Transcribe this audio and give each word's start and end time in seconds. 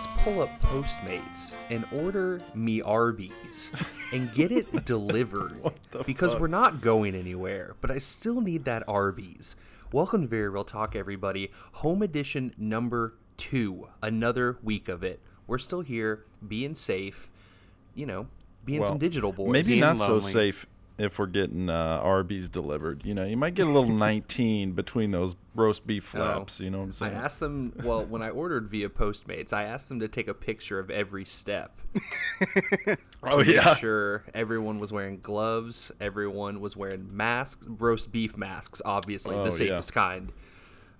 let's 0.00 0.22
pull 0.24 0.40
up 0.40 0.48
Postmates 0.62 1.54
and 1.68 1.84
order 1.92 2.40
me 2.54 2.80
Arby's 2.80 3.70
and 4.14 4.32
get 4.32 4.50
it 4.50 4.84
delivered 4.86 5.60
because 6.06 6.32
fuck? 6.32 6.40
we're 6.40 6.48
not 6.48 6.80
going 6.80 7.14
anywhere, 7.14 7.74
but 7.82 7.90
I 7.90 7.98
still 7.98 8.40
need 8.40 8.64
that 8.64 8.82
Arby's. 8.88 9.56
Welcome 9.92 10.22
to 10.22 10.26
Very 10.26 10.48
Real 10.48 10.64
Talk, 10.64 10.96
everybody. 10.96 11.50
Home 11.72 12.00
edition 12.00 12.54
number 12.56 13.12
two. 13.36 13.88
Another 14.02 14.56
week 14.62 14.88
of 14.88 15.04
it. 15.04 15.20
We're 15.46 15.58
still 15.58 15.82
here, 15.82 16.24
being 16.48 16.74
safe, 16.74 17.30
you 17.94 18.06
know, 18.06 18.28
being 18.64 18.86
some 18.86 18.96
digital 18.96 19.32
boys. 19.32 19.52
Maybe 19.52 19.68
Being 19.68 19.80
not 19.80 19.98
so 19.98 20.18
safe 20.18 20.64
if 21.00 21.18
we're 21.18 21.26
getting 21.26 21.70
uh, 21.70 22.00
Arby's 22.02 22.48
delivered. 22.48 23.04
You 23.04 23.14
know, 23.14 23.24
you 23.24 23.36
might 23.36 23.54
get 23.54 23.66
a 23.66 23.70
little 23.70 23.88
19 23.94 24.72
between 24.72 25.10
those 25.10 25.34
roast 25.54 25.86
beef 25.86 26.04
flaps. 26.04 26.60
You 26.60 26.70
know 26.70 26.78
what 26.78 26.84
I'm 26.84 26.92
saying? 26.92 27.14
I 27.14 27.24
asked 27.24 27.40
them, 27.40 27.72
well, 27.82 28.04
when 28.04 28.22
I 28.22 28.30
ordered 28.30 28.68
via 28.68 28.88
Postmates, 28.88 29.52
I 29.52 29.64
asked 29.64 29.88
them 29.88 30.00
to 30.00 30.08
take 30.08 30.28
a 30.28 30.34
picture 30.34 30.78
of 30.78 30.90
every 30.90 31.24
step. 31.24 31.80
oh 33.22 33.42
to 33.42 33.52
yeah. 33.52 33.64
make 33.64 33.78
sure 33.78 34.24
everyone 34.34 34.78
was 34.78 34.92
wearing 34.92 35.18
gloves, 35.20 35.90
everyone 36.00 36.60
was 36.60 36.76
wearing 36.76 37.08
masks, 37.16 37.66
roast 37.68 38.12
beef 38.12 38.36
masks, 38.36 38.80
obviously 38.84 39.34
Oh, 39.34 39.38
the 39.38 39.50
yeah. 39.50 39.50
safest 39.50 39.92
kind. 39.92 40.32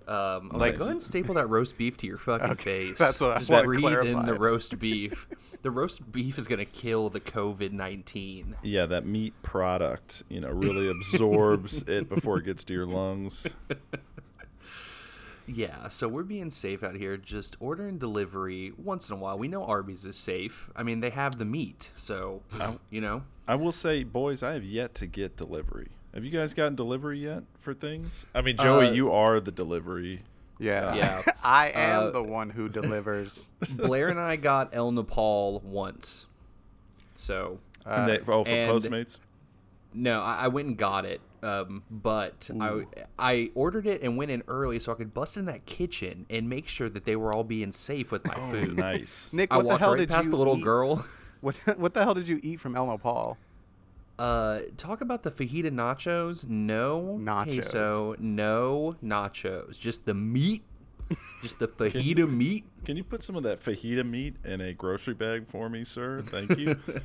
Um, 0.07 0.15
I 0.15 0.39
was 0.39 0.51
like, 0.53 0.71
Nice. 0.73 0.77
go 0.79 0.83
ahead 0.85 0.91
and 0.93 1.03
staple 1.03 1.35
that 1.35 1.47
roast 1.47 1.77
beef 1.77 1.95
to 1.97 2.07
your 2.07 2.17
fucking 2.17 2.55
face. 2.57 2.97
that's 2.97 3.21
what 3.21 3.31
I 3.31 3.37
Just 3.39 3.49
breathe 3.63 3.85
in 4.05 4.25
the 4.25 4.33
roast 4.33 4.77
beef. 4.79 5.27
the 5.61 5.71
roast 5.71 6.11
beef 6.11 6.37
is 6.37 6.47
gonna 6.47 6.65
kill 6.65 7.09
the 7.09 7.19
COVID 7.21 7.71
nineteen. 7.71 8.55
Yeah, 8.63 8.85
that 8.87 9.05
meat 9.05 9.33
product, 9.43 10.23
you 10.29 10.39
know, 10.41 10.49
really 10.49 10.89
absorbs 10.89 11.81
it 11.87 12.09
before 12.09 12.39
it 12.39 12.45
gets 12.45 12.63
to 12.65 12.73
your 12.73 12.85
lungs. 12.87 13.47
Yeah, 15.47 15.89
so 15.89 16.07
we're 16.07 16.23
being 16.23 16.49
safe 16.49 16.81
out 16.83 16.95
here, 16.95 17.17
just 17.17 17.57
ordering 17.59 17.97
delivery 17.97 18.71
once 18.77 19.09
in 19.09 19.17
a 19.17 19.19
while. 19.19 19.37
We 19.37 19.47
know 19.49 19.65
Arby's 19.65 20.05
is 20.05 20.15
safe. 20.15 20.69
I 20.75 20.83
mean, 20.83 21.01
they 21.01 21.09
have 21.09 21.39
the 21.39 21.45
meat, 21.45 21.89
so 21.95 22.41
you 22.89 23.01
know. 23.01 23.23
I 23.47 23.55
will 23.55 23.71
say, 23.73 24.03
boys, 24.03 24.43
I 24.43 24.53
have 24.53 24.63
yet 24.63 24.95
to 24.95 25.07
get 25.07 25.35
delivery. 25.35 25.89
Have 26.13 26.25
you 26.25 26.31
guys 26.31 26.53
gotten 26.53 26.75
delivery 26.75 27.19
yet 27.19 27.43
for 27.59 27.73
things? 27.73 28.25
I 28.35 28.41
mean, 28.41 28.57
Joey, 28.57 28.87
Uh, 28.87 28.91
you 28.91 29.11
are 29.11 29.39
the 29.39 29.51
delivery. 29.51 30.23
Yeah. 30.59 30.93
Yeah. 30.93 31.21
I 31.43 31.69
am 31.73 32.03
Uh, 32.03 32.11
the 32.11 32.23
one 32.23 32.49
who 32.51 32.67
delivers. 32.69 33.49
Blair 33.71 34.09
and 34.09 34.19
I 34.19 34.35
got 34.35 34.75
El 34.75 34.91
Nopal 34.91 35.61
once, 35.63 36.27
so 37.15 37.59
And 37.85 38.07
they, 38.09 38.19
oh, 38.27 38.43
for 38.43 38.49
and- 38.49 38.71
Postmates? 38.71 39.19
No, 39.93 40.21
I, 40.21 40.43
I 40.43 40.47
went 40.47 40.69
and 40.69 40.77
got 40.77 41.03
it, 41.03 41.19
um, 41.43 41.83
but 41.91 42.49
I 42.61 42.85
I 43.19 43.51
ordered 43.55 43.85
it 43.85 44.01
and 44.01 44.15
went 44.15 44.31
in 44.31 44.41
early 44.47 44.79
so 44.79 44.93
I 44.93 44.95
could 44.95 45.13
bust 45.13 45.35
in 45.35 45.43
that 45.47 45.65
kitchen 45.65 46.25
and 46.29 46.47
make 46.47 46.69
sure 46.69 46.87
that 46.87 47.03
they 47.03 47.17
were 47.17 47.33
all 47.33 47.43
being 47.43 47.73
safe 47.73 48.09
with 48.09 48.25
my 48.25 48.33
Oh, 48.37 48.51
food. 48.51 48.77
nice. 48.77 49.27
Nick, 49.33 49.51
I 49.51 49.57
what 49.57 49.63
the 49.63 49.67
walked 49.67 49.79
hell 49.81 49.91
right 49.91 49.97
did 49.97 50.09
past 50.09 50.25
you 50.27 50.31
the 50.31 50.37
little 50.37 50.57
eat? 50.59 50.63
girl. 50.63 51.05
What 51.41 51.57
what 51.77 51.93
the 51.93 52.03
hell 52.05 52.13
did 52.13 52.29
you 52.29 52.39
eat 52.41 52.61
from 52.61 52.77
El 52.77 52.87
Nopal? 52.87 53.35
Uh, 54.21 54.59
talk 54.77 55.01
about 55.01 55.23
the 55.23 55.31
fajita 55.31 55.71
nachos. 55.71 56.47
No 56.47 57.17
Nachos. 57.19 57.55
queso. 57.55 58.15
No 58.19 58.95
nachos. 59.03 59.79
Just 59.79 60.05
the 60.05 60.13
meat. 60.13 60.63
Just 61.41 61.57
the 61.57 61.67
fajita 61.67 62.29
meat. 62.31 62.65
Can 62.85 62.97
you 62.97 63.03
put 63.03 63.23
some 63.23 63.35
of 63.35 63.41
that 63.43 63.63
fajita 63.63 64.07
meat 64.07 64.35
in 64.45 64.61
a 64.61 64.73
grocery 64.73 65.15
bag 65.15 65.47
for 65.47 65.69
me, 65.69 65.83
sir? 65.83 66.21
Thank 66.21 66.57
you. 66.57 66.77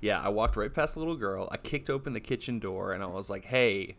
Yeah, 0.00 0.20
I 0.20 0.28
walked 0.28 0.56
right 0.56 0.72
past 0.72 0.94
the 0.94 1.00
little 1.00 1.16
girl. 1.16 1.48
I 1.50 1.56
kicked 1.56 1.90
open 1.90 2.12
the 2.12 2.20
kitchen 2.20 2.60
door 2.60 2.92
and 2.92 3.02
I 3.02 3.06
was 3.06 3.28
like, 3.28 3.44
"Hey, 3.46 3.96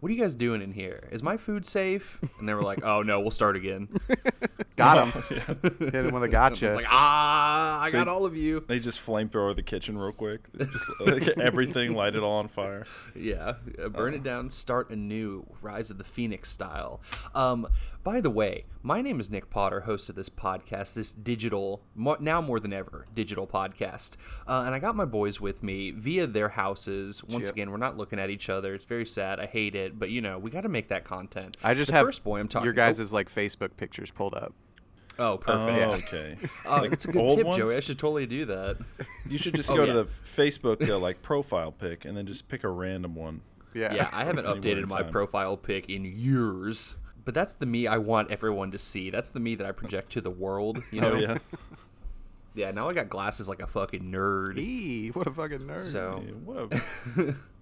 what 0.00 0.10
are 0.10 0.14
you 0.14 0.20
guys 0.20 0.34
doing 0.34 0.62
in 0.62 0.72
here? 0.72 1.08
Is 1.10 1.22
my 1.22 1.36
food 1.36 1.64
safe?" 1.66 2.20
And 2.38 2.48
they 2.48 2.54
were 2.54 2.62
like, 2.62 2.84
"Oh 2.84 3.02
no, 3.02 3.20
we'll 3.20 3.30
start 3.30 3.56
again." 3.56 3.88
Got 4.76 5.08
him. 5.08 5.22
Hit 5.80 5.94
him 5.94 6.12
with 6.14 6.22
a 6.22 6.26
I 6.26 6.28
gotcha. 6.28 6.66
was 6.66 6.76
like, 6.76 6.86
"Ah, 6.88 7.80
I 7.82 7.90
got 7.90 8.06
all 8.06 8.24
of 8.24 8.36
you." 8.36 8.64
they 8.68 8.78
just 8.78 9.04
flamethrower 9.04 9.54
the 9.56 9.62
kitchen 9.62 9.98
real 9.98 10.12
quick. 10.12 10.48
Just 10.58 10.90
like, 11.00 11.26
everything, 11.38 11.94
light 11.94 12.14
it 12.14 12.22
all 12.22 12.38
on 12.38 12.46
fire. 12.48 12.84
Yeah, 13.16 13.54
uh, 13.82 13.88
burn 13.88 14.14
it 14.14 14.22
down, 14.22 14.50
start 14.50 14.90
anew, 14.90 15.46
Rise 15.60 15.90
of 15.90 15.98
the 15.98 16.04
Phoenix 16.04 16.48
style. 16.50 17.00
Um, 17.34 17.66
by 18.04 18.20
the 18.20 18.30
way, 18.30 18.66
my 18.82 19.02
name 19.02 19.18
is 19.18 19.30
Nick 19.30 19.50
Potter, 19.50 19.80
host 19.80 20.08
of 20.08 20.14
this 20.14 20.28
podcast, 20.28 20.94
this 20.94 21.10
digital, 21.12 21.82
mo- 21.96 22.16
now 22.20 22.40
more 22.40 22.60
than 22.60 22.72
ever, 22.72 23.06
digital 23.14 23.46
podcast. 23.48 24.16
Uh, 24.46 24.62
and 24.64 24.74
I 24.74 24.78
got 24.78 24.94
my 24.94 25.04
boys 25.04 25.40
with 25.40 25.62
me 25.62 25.90
via 25.90 26.26
their 26.28 26.50
houses. 26.50 27.24
Once 27.24 27.46
Yep. 27.46 27.54
again, 27.54 27.70
we're 27.72 27.76
not 27.78 27.96
looking 27.96 28.18
at 28.20 28.30
each 28.30 28.48
other. 28.48 28.74
It's 28.74 28.84
very 28.84 29.04
sad. 29.06 29.40
I 29.40 29.46
hate 29.46 29.74
it, 29.74 29.87
but 29.96 30.10
you 30.10 30.20
know, 30.20 30.38
we 30.38 30.50
got 30.50 30.62
to 30.62 30.68
make 30.68 30.88
that 30.88 31.04
content. 31.04 31.56
I 31.62 31.74
just 31.74 31.90
the 31.90 31.96
have 31.96 32.06
first 32.06 32.24
boy 32.24 32.40
I'm 32.40 32.48
talking. 32.48 32.64
your 32.64 32.72
guys' 32.74 33.12
like 33.12 33.28
Facebook 33.28 33.76
pictures 33.76 34.10
pulled 34.10 34.34
up. 34.34 34.54
Oh, 35.20 35.24
oh 35.24 35.32
Oh, 35.32 35.36
perfect. 35.38 36.06
okay. 36.14 36.38
Oh, 36.66 36.82
it's 36.84 37.04
a 37.04 37.12
good 37.12 37.30
tip, 37.36 37.46
ones? 37.46 37.56
Joey. 37.58 37.76
I 37.76 37.80
should 37.80 37.98
totally 37.98 38.26
do 38.26 38.44
that. 38.46 38.78
You 39.28 39.36
should 39.38 39.54
just 39.54 39.70
Oh, 39.70 39.76
go 39.76 39.84
yeah. 39.84 39.92
to 39.92 40.02
the 40.04 40.08
Facebook 40.36 40.88
uh, 40.88 40.98
like 40.98 41.22
profile 41.22 41.72
pic 41.72 42.04
and 42.04 42.16
then 42.16 42.26
just 42.26 42.48
pick 42.48 42.64
a 42.64 42.68
random 42.68 43.14
one. 43.14 43.40
Yeah. 43.74 43.92
Yeah, 43.94 44.08
I 44.12 44.24
haven't 44.24 44.44
updated 44.46 44.88
my 44.88 45.02
profile 45.02 45.56
pic 45.56 45.88
in 45.90 46.04
years. 46.04 46.96
But 47.24 47.34
that's 47.34 47.52
the 47.52 47.66
me 47.66 47.86
I 47.86 47.98
want 47.98 48.30
everyone 48.30 48.70
to 48.70 48.78
see. 48.78 49.10
That's 49.10 49.30
the 49.30 49.40
me 49.40 49.54
that 49.56 49.66
I 49.66 49.72
project 49.72 50.10
to 50.12 50.20
the 50.22 50.30
world. 50.30 50.82
You 50.90 51.00
know? 51.02 51.12
Oh 51.12 51.16
yeah. 51.18 51.38
Yeah, 52.54 52.70
now 52.72 52.88
I 52.88 52.94
got 52.94 53.08
glasses 53.08 53.48
like 53.48 53.60
a 53.62 53.66
fucking 53.66 54.02
nerd. 54.10 54.56
Eee, 54.58 55.08
what 55.10 55.26
a 55.28 55.30
fucking 55.32 55.60
nerd. 55.60 55.80
So, 55.80 56.24
Yeah, 56.26 56.32
What 56.32 56.72
a 56.74 57.34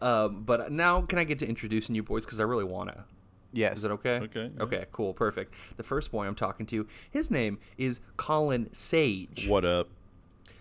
um, 0.00 0.42
but 0.44 0.70
now 0.72 1.02
can 1.02 1.18
I 1.18 1.24
get 1.24 1.38
to 1.40 1.46
introducing 1.48 1.94
you 1.94 2.02
boys? 2.02 2.24
Because 2.24 2.40
I 2.40 2.44
really 2.44 2.64
wanna. 2.64 3.04
yes. 3.52 3.78
Is 3.78 3.84
it 3.84 3.90
okay? 3.92 4.16
Okay, 4.20 4.50
yeah. 4.56 4.62
Okay. 4.62 4.84
Cool. 4.92 5.12
Perfect. 5.14 5.54
The 5.76 5.82
first 5.82 6.10
boy 6.12 6.26
I'm 6.26 6.34
talking 6.34 6.66
to, 6.66 6.86
his 7.10 7.30
name 7.30 7.58
is 7.76 8.00
Colin 8.16 8.68
Sage. 8.72 9.46
what 9.48 9.64
up? 9.64 9.88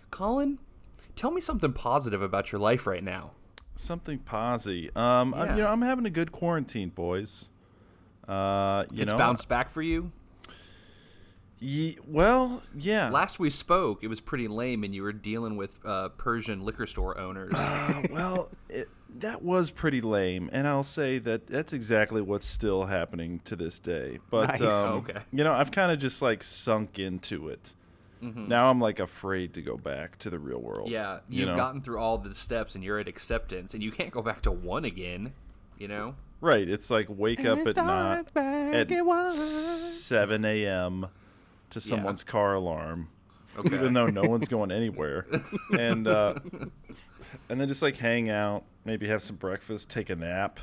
Colin, 0.10 0.60
tell 1.16 1.32
me 1.32 1.40
something 1.42 1.72
positive 1.74 2.22
about 2.22 2.52
your 2.52 2.60
life 2.60 2.86
right 2.86 3.04
now. 3.04 3.32
Something 3.76 4.20
posy. 4.20 4.90
Um, 4.96 5.34
I- 5.34 5.46
Yeah. 5.46 5.56
you 5.56 5.62
know, 5.64 5.70
I'm 5.70 5.82
having 5.82 6.06
a 6.06 6.10
good 6.10 6.32
quarantine, 6.32 6.90
boys. 6.90 7.50
Uh, 8.28 8.84
you 8.92 9.02
it's 9.04 9.12
know, 9.14 9.18
bounced 9.18 9.48
back 9.50 9.70
for 9.70 9.82
you. 9.82 10.12
Ye- 11.64 12.00
well, 12.08 12.64
yeah. 12.76 13.10
Last 13.12 13.38
we 13.40 13.52
spoke, 13.52 14.04
it 14.04 14.08
was 14.08 14.20
pretty 14.20 14.48
lame, 14.48 14.84
and 14.84 14.96
you 14.96 15.04
were 15.04 15.14
dealing 15.14 15.56
with 15.58 15.78
uh, 15.86 16.10
Persian 16.10 16.62
liquor 16.66 16.88
store 16.88 17.20
owners. 17.20 17.54
Uh, 17.56 18.02
well, 18.12 18.50
it, 18.68 18.90
that 19.20 19.44
was 19.44 19.70
pretty 19.70 20.02
lame, 20.02 20.50
and 20.52 20.68
I'll 20.68 20.82
say 20.84 21.20
that 21.20 21.46
that's 21.46 21.72
exactly 21.72 22.20
what's 22.20 22.48
still 22.48 22.86
happening 22.86 23.42
to 23.46 23.56
this 23.56 23.78
day. 23.78 24.18
But 24.32 24.60
Nice. 24.60 24.86
um, 24.86 24.94
Okay. 25.00 25.20
you 25.32 25.44
know, 25.44 25.54
I've 25.54 25.70
kind 25.70 25.92
of 25.92 26.00
just 26.00 26.20
like 26.22 26.44
sunk 26.44 26.98
into 26.98 27.48
it. 27.48 27.74
Now 28.24 28.70
I'm 28.70 28.80
like 28.80 29.00
afraid 29.00 29.56
to 29.56 29.64
go 29.64 29.78
back 29.78 30.20
to 30.20 30.30
the 30.30 30.38
real 30.38 30.60
world. 30.62 30.86
Mm-hmm. 30.90 30.94
Yeah, 30.94 31.20
you 31.28 31.40
you've 31.40 31.50
know? 31.50 31.56
gotten 31.56 31.82
through 31.82 31.98
all 32.00 32.20
the 32.20 32.36
steps 32.36 32.76
and 32.76 32.84
you're 32.84 33.00
at 33.00 33.08
acceptance, 33.08 33.74
and 33.74 33.82
you 33.82 33.92
can't 33.92 34.12
go 34.12 34.22
back 34.22 34.42
to 34.44 34.52
one 34.52 34.86
again. 34.86 35.34
You 35.80 35.88
know? 35.88 36.16
right. 36.40 36.68
It's 36.70 36.90
like 36.92 37.08
wake 37.10 37.46
up 37.46 37.68
at 37.68 37.76
not 37.76 38.32
back 38.34 38.74
at 38.76 38.92
at 38.92 39.06
one. 39.06 39.32
seven 39.36 40.46
a.m. 40.46 41.08
to 41.72 41.82
someone's 41.82 42.24
car 42.24 42.54
alarm, 42.54 43.10
Okay. 43.58 43.76
even 43.76 43.94
though 43.94 44.08
no 44.08 44.22
one's 44.24 44.48
going 44.48 44.72
anywhere, 44.72 45.26
and 45.78 46.08
uh, 46.08 46.36
and 47.50 47.60
then 47.60 47.68
just 47.68 47.82
like 47.82 47.98
hang 47.98 48.30
out, 48.30 48.64
maybe 48.86 49.08
have 49.08 49.22
some 49.22 49.36
breakfast, 49.36 49.90
take 49.90 50.10
a 50.10 50.16
nap. 50.16 50.60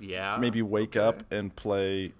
yeah. 0.00 0.36
maybe 0.38 0.62
wake 0.62 0.96
okay. 0.96 1.00
up 1.06 1.22
and 1.32 1.54
play 1.56 2.12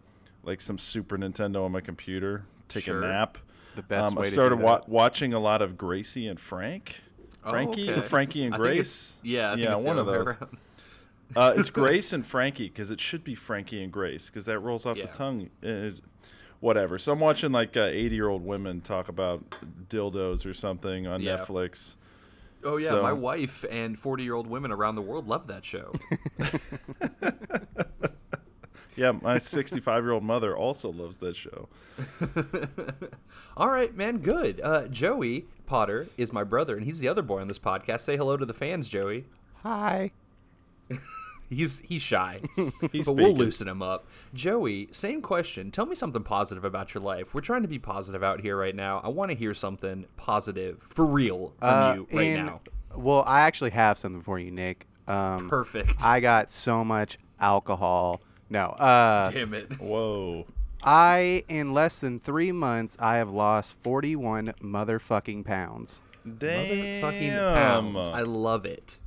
like 0.43 0.61
some 0.61 0.79
Super 0.79 1.17
Nintendo 1.19 1.65
on 1.65 1.73
my 1.73 1.81
computer, 1.81 2.45
take 2.69 2.85
Sure. 2.85 3.03
a 3.03 3.07
nap. 3.07 3.39
The 3.77 3.83
best 3.83 4.09
Um, 4.09 4.15
way 4.17 4.23
I 4.23 4.25
to 4.27 4.33
started 4.33 4.59
wa- 4.61 4.83
watching 4.89 5.33
a 5.33 5.39
lot 5.39 5.63
of 5.63 5.77
Gracie 5.79 6.27
and 6.27 6.41
Frank. 6.41 7.03
Oh, 7.45 7.51
Frankie, 7.51 7.89
okay. 7.91 8.01
Frankie 8.01 8.43
and 8.45 8.53
Grace. 8.55 9.17
yeah, 9.23 9.53
I 9.53 9.55
think 9.55 9.69
yeah, 9.69 9.77
it's 9.77 9.85
one 9.87 9.99
of 9.99 10.07
those. 10.07 10.35
Uh, 11.37 11.55
it's 11.57 11.71
Grace 11.83 12.13
and 12.13 12.27
Frankie 12.27 12.69
because 12.69 12.91
it 12.91 13.01
should 13.01 13.23
be 13.23 13.35
Frankie 13.37 13.83
and 13.83 13.93
Grace 13.93 14.29
because 14.31 14.45
that 14.47 14.59
rolls 14.59 14.85
off 14.87 14.97
Yeah. 14.97 15.07
the 15.07 15.13
tongue. 15.13 15.51
Uh, 15.65 15.91
whatever. 16.61 16.99
So 16.99 17.13
I'm 17.13 17.21
watching 17.21 17.53
like 17.53 17.77
uh, 17.77 17.83
80 17.83 18.15
year 18.15 18.29
old 18.29 18.45
women 18.45 18.81
talk 18.81 19.09
about 19.09 19.51
dildos 19.89 20.45
or 20.47 20.55
something 20.55 21.07
on 21.07 21.21
Yeah. 21.23 21.37
Netflix. 21.39 21.95
Oh 22.65 22.77
yeah, 22.77 22.89
So- 22.89 23.03
my 23.03 23.13
wife 23.13 23.65
and 23.71 23.97
forty-year-old 23.97 24.49
women 24.49 24.73
around 24.73 24.97
the 24.97 25.03
world 25.03 25.29
love 25.29 25.47
that 25.47 25.65
show. 25.65 25.93
Yeah, 28.97 29.13
my 29.13 29.39
65 29.39 30.03
year 30.03 30.11
old 30.11 30.25
mother 30.25 30.57
also 30.57 30.91
loves 30.91 31.19
that 31.19 31.37
show. 31.37 31.69
All 33.57 33.71
right, 33.71 33.95
man, 33.97 34.19
good. 34.19 34.61
Uh, 34.61 34.89
Joey 34.89 35.47
Potter 35.67 36.09
is 36.17 36.33
my 36.33 36.43
brother, 36.43 36.77
and 36.77 36.85
he's 36.85 36.99
the 36.99 37.07
other 37.07 37.23
boy 37.23 37.41
on 37.41 37.47
this 37.47 37.61
podcast. 37.61 38.01
Say 38.01 38.17
hello 38.17 38.37
to 38.37 38.45
the 38.45 38.53
fans, 38.55 38.89
Joey. 38.89 39.27
Hi. 39.63 40.11
He's 41.51 41.81
he's 41.81 42.03
shy, 42.03 42.41
He's 42.93 43.07
but 43.07 43.15
we'll 43.15 43.35
loosen 43.35 43.69
him 43.69 43.81
up. 43.83 44.07
Joey, 44.35 44.89
same 44.91 45.23
question. 45.23 45.71
Tell 45.71 45.87
me 45.87 45.95
something 45.95 46.23
positive 46.23 46.65
about 46.65 46.93
your 46.93 47.03
life. 47.03 47.33
We're 47.35 47.41
trying 47.41 47.63
to 47.63 47.69
be 47.69 47.79
positive 47.79 48.23
out 48.23 48.41
here 48.43 48.57
right 48.57 48.75
now. 48.77 49.01
I 49.03 49.09
want 49.09 49.31
to 49.31 49.37
hear 49.37 49.55
something 49.55 50.07
positive 50.19 50.83
for 50.91 51.07
real 51.07 51.55
from 51.59 51.69
Uh, 51.69 51.95
you 51.95 52.07
right 52.13 52.23
and- 52.37 52.47
now. 52.47 52.61
Well, 52.95 53.23
I 53.27 53.41
actually 53.41 53.71
have 53.71 53.97
something 53.99 54.23
for 54.23 54.39
you, 54.39 54.51
Nick. 54.51 54.87
Um, 55.07 55.49
Perfect. 55.49 56.03
I 56.05 56.21
got 56.21 56.51
so 56.51 56.85
much 56.85 57.17
alcohol. 57.41 58.21
No. 58.51 58.67
Uh, 58.71 59.31
Damn 59.31 59.55
it. 59.55 59.79
Whoa. 59.81 60.47
I, 60.83 61.45
in 61.49 61.73
less 61.75 62.01
than 62.01 62.19
three 62.21 62.53
months, 62.53 62.97
I 63.01 63.17
have 63.17 63.31
lost 63.31 63.77
41 63.83 64.55
motherfucking 64.63 65.45
pounds. 65.45 66.03
Damn. 66.39 66.67
Motherfucking 67.03 67.55
pounds. 67.55 68.09
I 68.09 68.23
love 68.23 68.65
it. 68.65 68.99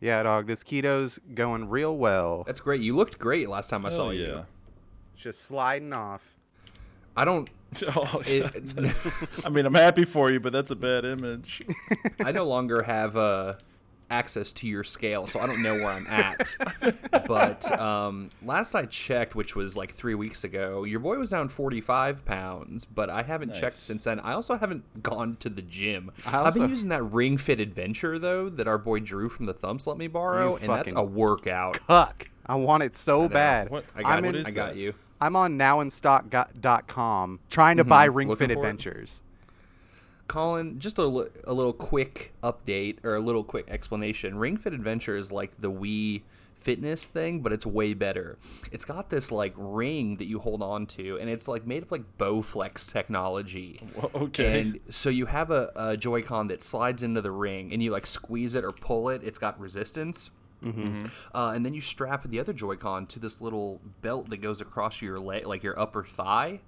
Yeah, 0.00 0.22
dog, 0.22 0.46
this 0.46 0.62
keto's 0.62 1.18
going 1.34 1.68
real 1.68 1.96
well. 1.96 2.44
That's 2.46 2.60
great. 2.60 2.80
You 2.80 2.94
looked 2.94 3.18
great 3.18 3.48
last 3.48 3.68
time 3.70 3.84
I 3.84 3.90
saw 3.90 4.04
Hell 4.04 4.14
you. 4.14 4.26
yeah. 4.26 4.42
Just 5.16 5.42
sliding 5.42 5.92
off. 5.92 6.36
I 7.16 7.24
don't. 7.24 7.48
Oh, 7.94 8.22
It, 8.24 8.62
I 9.44 9.50
mean, 9.50 9.66
I'm 9.66 9.74
happy 9.74 10.04
for 10.06 10.30
you, 10.30 10.40
but 10.40 10.54
that's 10.54 10.70
a 10.70 10.76
bad 10.76 11.04
image. 11.04 11.62
I 12.20 12.32
no 12.32 12.44
longer 12.46 12.82
have 12.82 13.14
uh, 13.14 13.54
access 14.10 14.52
to 14.54 14.66
your 14.66 14.84
scale, 14.84 15.26
so 15.26 15.40
I 15.40 15.46
don't 15.46 15.62
know 15.62 15.74
where 15.74 15.88
I'm 15.88 16.06
at. 16.06 16.56
but 17.26 17.70
um, 17.78 18.28
last 18.42 18.74
I 18.74 18.86
checked, 18.86 19.34
which 19.34 19.54
was 19.54 19.76
like 19.76 19.92
three 19.92 20.14
weeks 20.14 20.44
ago, 20.44 20.84
your 20.84 21.00
boy 21.00 21.16
was 21.16 21.30
down 21.30 21.48
45 21.48 22.24
pounds, 22.24 22.84
but 22.84 23.10
I 23.10 23.22
haven't 23.22 23.54
checked 23.54 23.76
since 23.76 24.04
then. 24.04 24.20
I 24.20 24.32
also 24.32 24.56
haven't 24.56 25.02
gone 25.02 25.36
to 25.40 25.48
the 25.48 25.62
gym. 25.62 26.10
I 26.26 26.42
I've 26.42 26.54
been 26.54 26.70
using 26.70 26.88
that 26.90 27.02
Ring 27.02 27.36
Fit 27.36 27.60
Adventure, 27.60 28.18
though, 28.18 28.48
that 28.48 28.66
our 28.66 28.78
boy 28.78 29.00
Drew 29.00 29.28
from 29.28 29.46
the 29.46 29.54
Thumps 29.54 29.86
let 29.86 29.98
me 29.98 30.06
borrow, 30.06 30.56
and 30.56 30.68
that's 30.68 30.92
a 30.94 31.04
workout. 31.04 31.78
Huck. 31.88 32.30
I 32.46 32.54
want 32.54 32.82
it 32.82 32.96
so 32.96 33.28
bad. 33.28 33.68
What- 33.70 33.84
I 33.94 34.02
got, 34.02 34.12
I'm, 34.12 34.24
in, 34.24 34.34
is 34.34 34.46
I 34.46 34.50
got 34.52 34.76
you. 34.76 34.94
I'm 35.20 35.36
on 35.36 35.58
nowinstock.com 35.58 37.40
trying 37.50 37.76
to 37.78 37.84
buy 37.84 38.04
Ring 38.04 38.28
Looking 38.28 38.48
Fit 38.48 38.56
Adventures. 38.56 39.22
it? 39.22 39.27
Colin, 40.28 40.78
just 40.78 40.98
a, 40.98 41.02
a 41.02 41.52
little 41.52 41.72
quick 41.72 42.32
update 42.42 42.98
or 43.02 43.14
a 43.14 43.20
little 43.20 43.42
quick 43.42 43.68
explanation. 43.68 44.38
Ring 44.38 44.56
Fit 44.56 44.72
Adventure 44.72 45.16
is 45.16 45.32
like 45.32 45.60
the 45.60 45.70
Wii 45.70 46.22
fitness 46.58 47.04
thing, 47.06 47.40
but 47.40 47.52
it's 47.52 47.64
way 47.64 47.94
better. 47.94 48.36
It's 48.70 48.84
got 48.84 49.10
this 49.10 49.32
like 49.32 49.54
ring 49.56 50.16
that 50.16 50.26
you 50.26 50.38
hold 50.38 50.62
on 50.62 50.86
to, 50.86 51.16
and 51.18 51.30
it's 51.30 51.48
like 51.48 51.66
made 51.66 51.82
of 51.82 51.90
like 51.90 52.18
Bowflex 52.18 52.92
technology. 52.92 53.80
Well, 53.96 54.10
okay. 54.14 54.60
And 54.60 54.80
so 54.90 55.08
you 55.08 55.26
have 55.26 55.50
a, 55.50 55.70
a 55.76 55.96
Joy-Con 55.96 56.48
that 56.48 56.62
slides 56.62 57.02
into 57.02 57.22
the 57.22 57.30
ring, 57.30 57.72
and 57.72 57.82
you 57.82 57.90
like 57.90 58.06
squeeze 58.06 58.54
it 58.54 58.64
or 58.64 58.72
pull 58.72 59.08
it. 59.08 59.22
It's 59.24 59.38
got 59.38 59.58
resistance. 59.58 60.30
Mm-hmm. 60.62 61.06
Uh, 61.32 61.52
and 61.52 61.64
then 61.64 61.72
you 61.72 61.80
strap 61.80 62.24
the 62.24 62.40
other 62.40 62.52
Joy-Con 62.52 63.06
to 63.06 63.20
this 63.20 63.40
little 63.40 63.80
belt 64.02 64.28
that 64.30 64.38
goes 64.38 64.60
across 64.60 65.00
your 65.00 65.20
leg, 65.20 65.46
like 65.46 65.62
your 65.62 65.78
upper 65.78 66.02
thigh. 66.02 66.60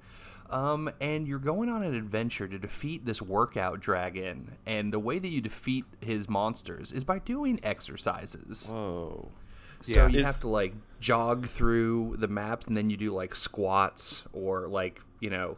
Um, 0.50 0.90
and 1.00 1.28
you're 1.28 1.38
going 1.38 1.68
on 1.68 1.82
an 1.82 1.94
adventure 1.94 2.48
to 2.48 2.58
defeat 2.58 3.06
this 3.06 3.22
workout 3.22 3.80
dragon. 3.80 4.56
And 4.66 4.92
the 4.92 4.98
way 4.98 5.18
that 5.18 5.28
you 5.28 5.40
defeat 5.40 5.84
his 6.00 6.28
monsters 6.28 6.90
is 6.92 7.04
by 7.04 7.18
doing 7.20 7.60
exercises. 7.62 8.68
Whoa. 8.70 9.30
So 9.80 9.92
Yeah. 10.02 10.08
you 10.08 10.18
Is- 10.20 10.26
have 10.26 10.40
to 10.40 10.48
like 10.48 10.74
jog 11.00 11.46
through 11.46 12.16
the 12.18 12.28
maps, 12.28 12.66
and 12.66 12.76
then 12.76 12.90
you 12.90 12.96
do 12.96 13.12
like 13.12 13.34
squats 13.34 14.24
or 14.32 14.66
like 14.68 15.00
you 15.20 15.30
know, 15.30 15.56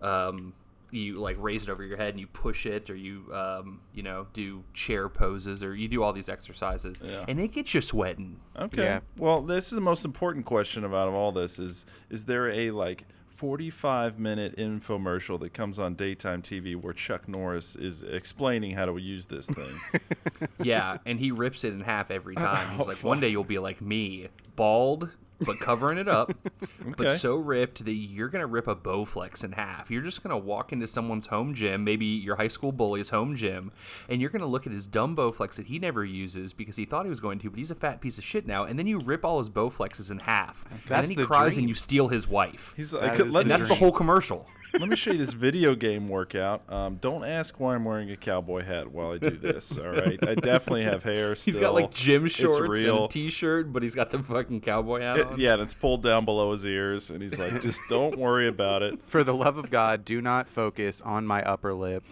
um, 0.00 0.52
you 0.92 1.18
like 1.20 1.36
raise 1.38 1.62
it 1.62 1.70
over 1.70 1.84
your 1.84 1.96
head 1.96 2.10
and 2.14 2.20
you 2.20 2.26
push 2.26 2.66
it, 2.66 2.90
or 2.90 2.96
you 2.96 3.24
um, 3.32 3.80
you 3.94 4.02
know 4.02 4.26
do 4.32 4.64
chair 4.74 5.08
poses, 5.08 5.62
or 5.62 5.74
you 5.74 5.88
do 5.88 6.02
all 6.02 6.12
these 6.12 6.28
exercises, 6.28 7.00
Yeah. 7.04 7.24
and 7.28 7.38
it 7.40 7.48
gets 7.52 7.74
you 7.74 7.80
sweating. 7.80 8.40
Okay. 8.58 8.82
Yeah. 8.84 9.00
Well, 9.16 9.42
this 9.42 9.66
is 9.66 9.72
the 9.72 9.80
most 9.80 10.04
important 10.04 10.46
question 10.46 10.84
about 10.84 11.08
all 11.08 11.30
this 11.32 11.58
is 11.58 11.84
is 12.08 12.24
there 12.24 12.48
a 12.50 12.70
like 12.70 13.06
45 13.40 14.18
minute 14.18 14.54
infomercial 14.58 15.40
that 15.40 15.54
comes 15.54 15.78
on 15.78 15.94
daytime 15.94 16.42
TV 16.42 16.76
where 16.76 16.92
Chuck 16.92 17.26
Norris 17.26 17.74
is 17.74 18.02
explaining 18.02 18.72
how 18.72 18.84
to 18.84 18.98
use 18.98 19.28
this 19.28 19.46
thing? 19.46 20.00
yeah, 20.62 20.98
and 21.06 21.18
he 21.18 21.30
rips 21.30 21.64
it 21.64 21.72
in 21.72 21.80
half 21.80 22.10
every 22.10 22.34
oh, 22.36 22.40
time. 22.42 22.76
He's 22.76 22.86
Oh, 22.86 22.90
like, 22.90 23.02
one 23.02 23.18
day 23.18 23.30
you'll 23.30 23.44
be 23.44 23.58
like 23.58 23.80
me, 23.80 24.28
bald, 24.56 25.08
but 25.44 25.58
covering 25.60 25.98
it 25.98 26.08
up, 26.08 26.32
but 26.96 27.10
so 27.10 27.36
ripped 27.36 27.84
that 27.84 27.92
you're 27.92 28.28
gonna 28.28 28.46
rip 28.46 28.66
a 28.66 28.76
Bowflex 28.76 29.44
in 29.44 29.52
half. 29.52 29.90
You're 29.90 30.02
just 30.02 30.22
gonna 30.22 30.38
walk 30.38 30.72
into 30.72 30.86
someone's 30.86 31.26
home 31.26 31.54
gym, 31.54 31.84
maybe 31.84 32.06
your 32.06 32.36
high 32.36 32.48
school 32.48 32.72
bully's 32.72 33.10
home 33.10 33.36
gym, 33.36 33.72
and 34.08 34.20
you're 34.20 34.30
gonna 34.30 34.46
look 34.46 34.66
at 34.66 34.72
his 34.72 34.86
dumb 34.86 35.16
Bowflex 35.16 35.56
that 35.56 35.66
he 35.66 35.78
never 35.78 36.04
uses 36.04 36.52
because 36.52 36.76
he 36.76 36.84
thought 36.84 37.04
he 37.04 37.10
was 37.10 37.20
going 37.20 37.38
to, 37.40 37.50
but 37.50 37.58
he's 37.58 37.70
a 37.70 37.74
fat 37.74 38.00
piece 38.00 38.18
of 38.18 38.24
shit 38.24 38.46
now. 38.46 38.64
And 38.64 38.78
then 38.78 38.86
you 38.86 38.98
rip 38.98 39.24
all 39.24 39.38
his 39.38 39.50
Bowflexes 39.50 40.10
in 40.10 40.20
half, 40.20 40.64
and 40.70 40.80
then 40.88 41.04
he 41.10 41.14
the 41.14 41.24
cries 41.26 41.54
dream. 41.54 41.64
and 41.64 41.68
you 41.68 41.74
steal 41.74 42.08
his 42.08 42.28
wife. 42.28 42.74
He's 42.76 42.92
like, 42.92 43.18
is 43.18 43.32
let, 43.32 43.42
and 43.42 43.50
me, 43.50 43.56
that's 43.56 43.68
the 43.68 43.74
whole 43.74 43.92
commercial. 43.92 44.46
Let 44.78 44.88
me 44.88 44.96
show 44.96 45.10
you 45.12 45.18
this 45.18 45.32
video 45.32 45.74
game 45.74 46.08
workout. 46.08 46.62
Um, 46.72 46.96
don't 46.96 47.24
ask 47.24 47.58
why 47.58 47.74
I'm 47.74 47.84
wearing 47.84 48.10
a 48.10 48.16
cowboy 48.16 48.62
hat 48.64 48.92
while 48.92 49.12
I 49.12 49.18
do 49.18 49.30
this. 49.30 49.76
All 49.76 49.88
right, 49.88 50.18
I 50.26 50.34
definitely 50.34 50.84
have 50.84 51.02
hair. 51.04 51.34
Still. 51.34 51.52
He's 51.54 51.60
got 51.60 51.74
like 51.74 51.90
gym 51.92 52.26
It's 52.26 52.34
shorts 52.34 52.58
and 52.60 52.68
real. 52.86 53.04
a 53.06 53.08
t-shirt, 53.08 53.72
but 53.72 53.82
he's 53.82 53.94
got 53.94 54.10
the 54.10 54.22
fucking 54.22 54.60
cowboy 54.60 55.00
hat 55.00 55.18
It- 55.18 55.26
on. 55.26 55.40
yeah, 55.40 55.54
and 55.54 55.62
it's 55.62 55.74
pulled 55.74 56.02
down 56.02 56.24
below 56.24 56.52
his 56.52 56.64
ears, 56.64 57.10
and 57.10 57.22
he's 57.22 57.38
like, 57.38 57.60
just 57.62 57.80
don't 57.88 58.18
worry 58.18 58.46
about 58.48 58.82
it. 58.82 59.02
For 59.02 59.24
the 59.24 59.34
love 59.34 59.58
of 59.58 59.70
God, 59.70 60.04
do 60.04 60.20
not 60.20 60.48
focus 60.48 61.00
on 61.00 61.26
my 61.26 61.42
upper 61.42 61.74
lip. 61.74 62.04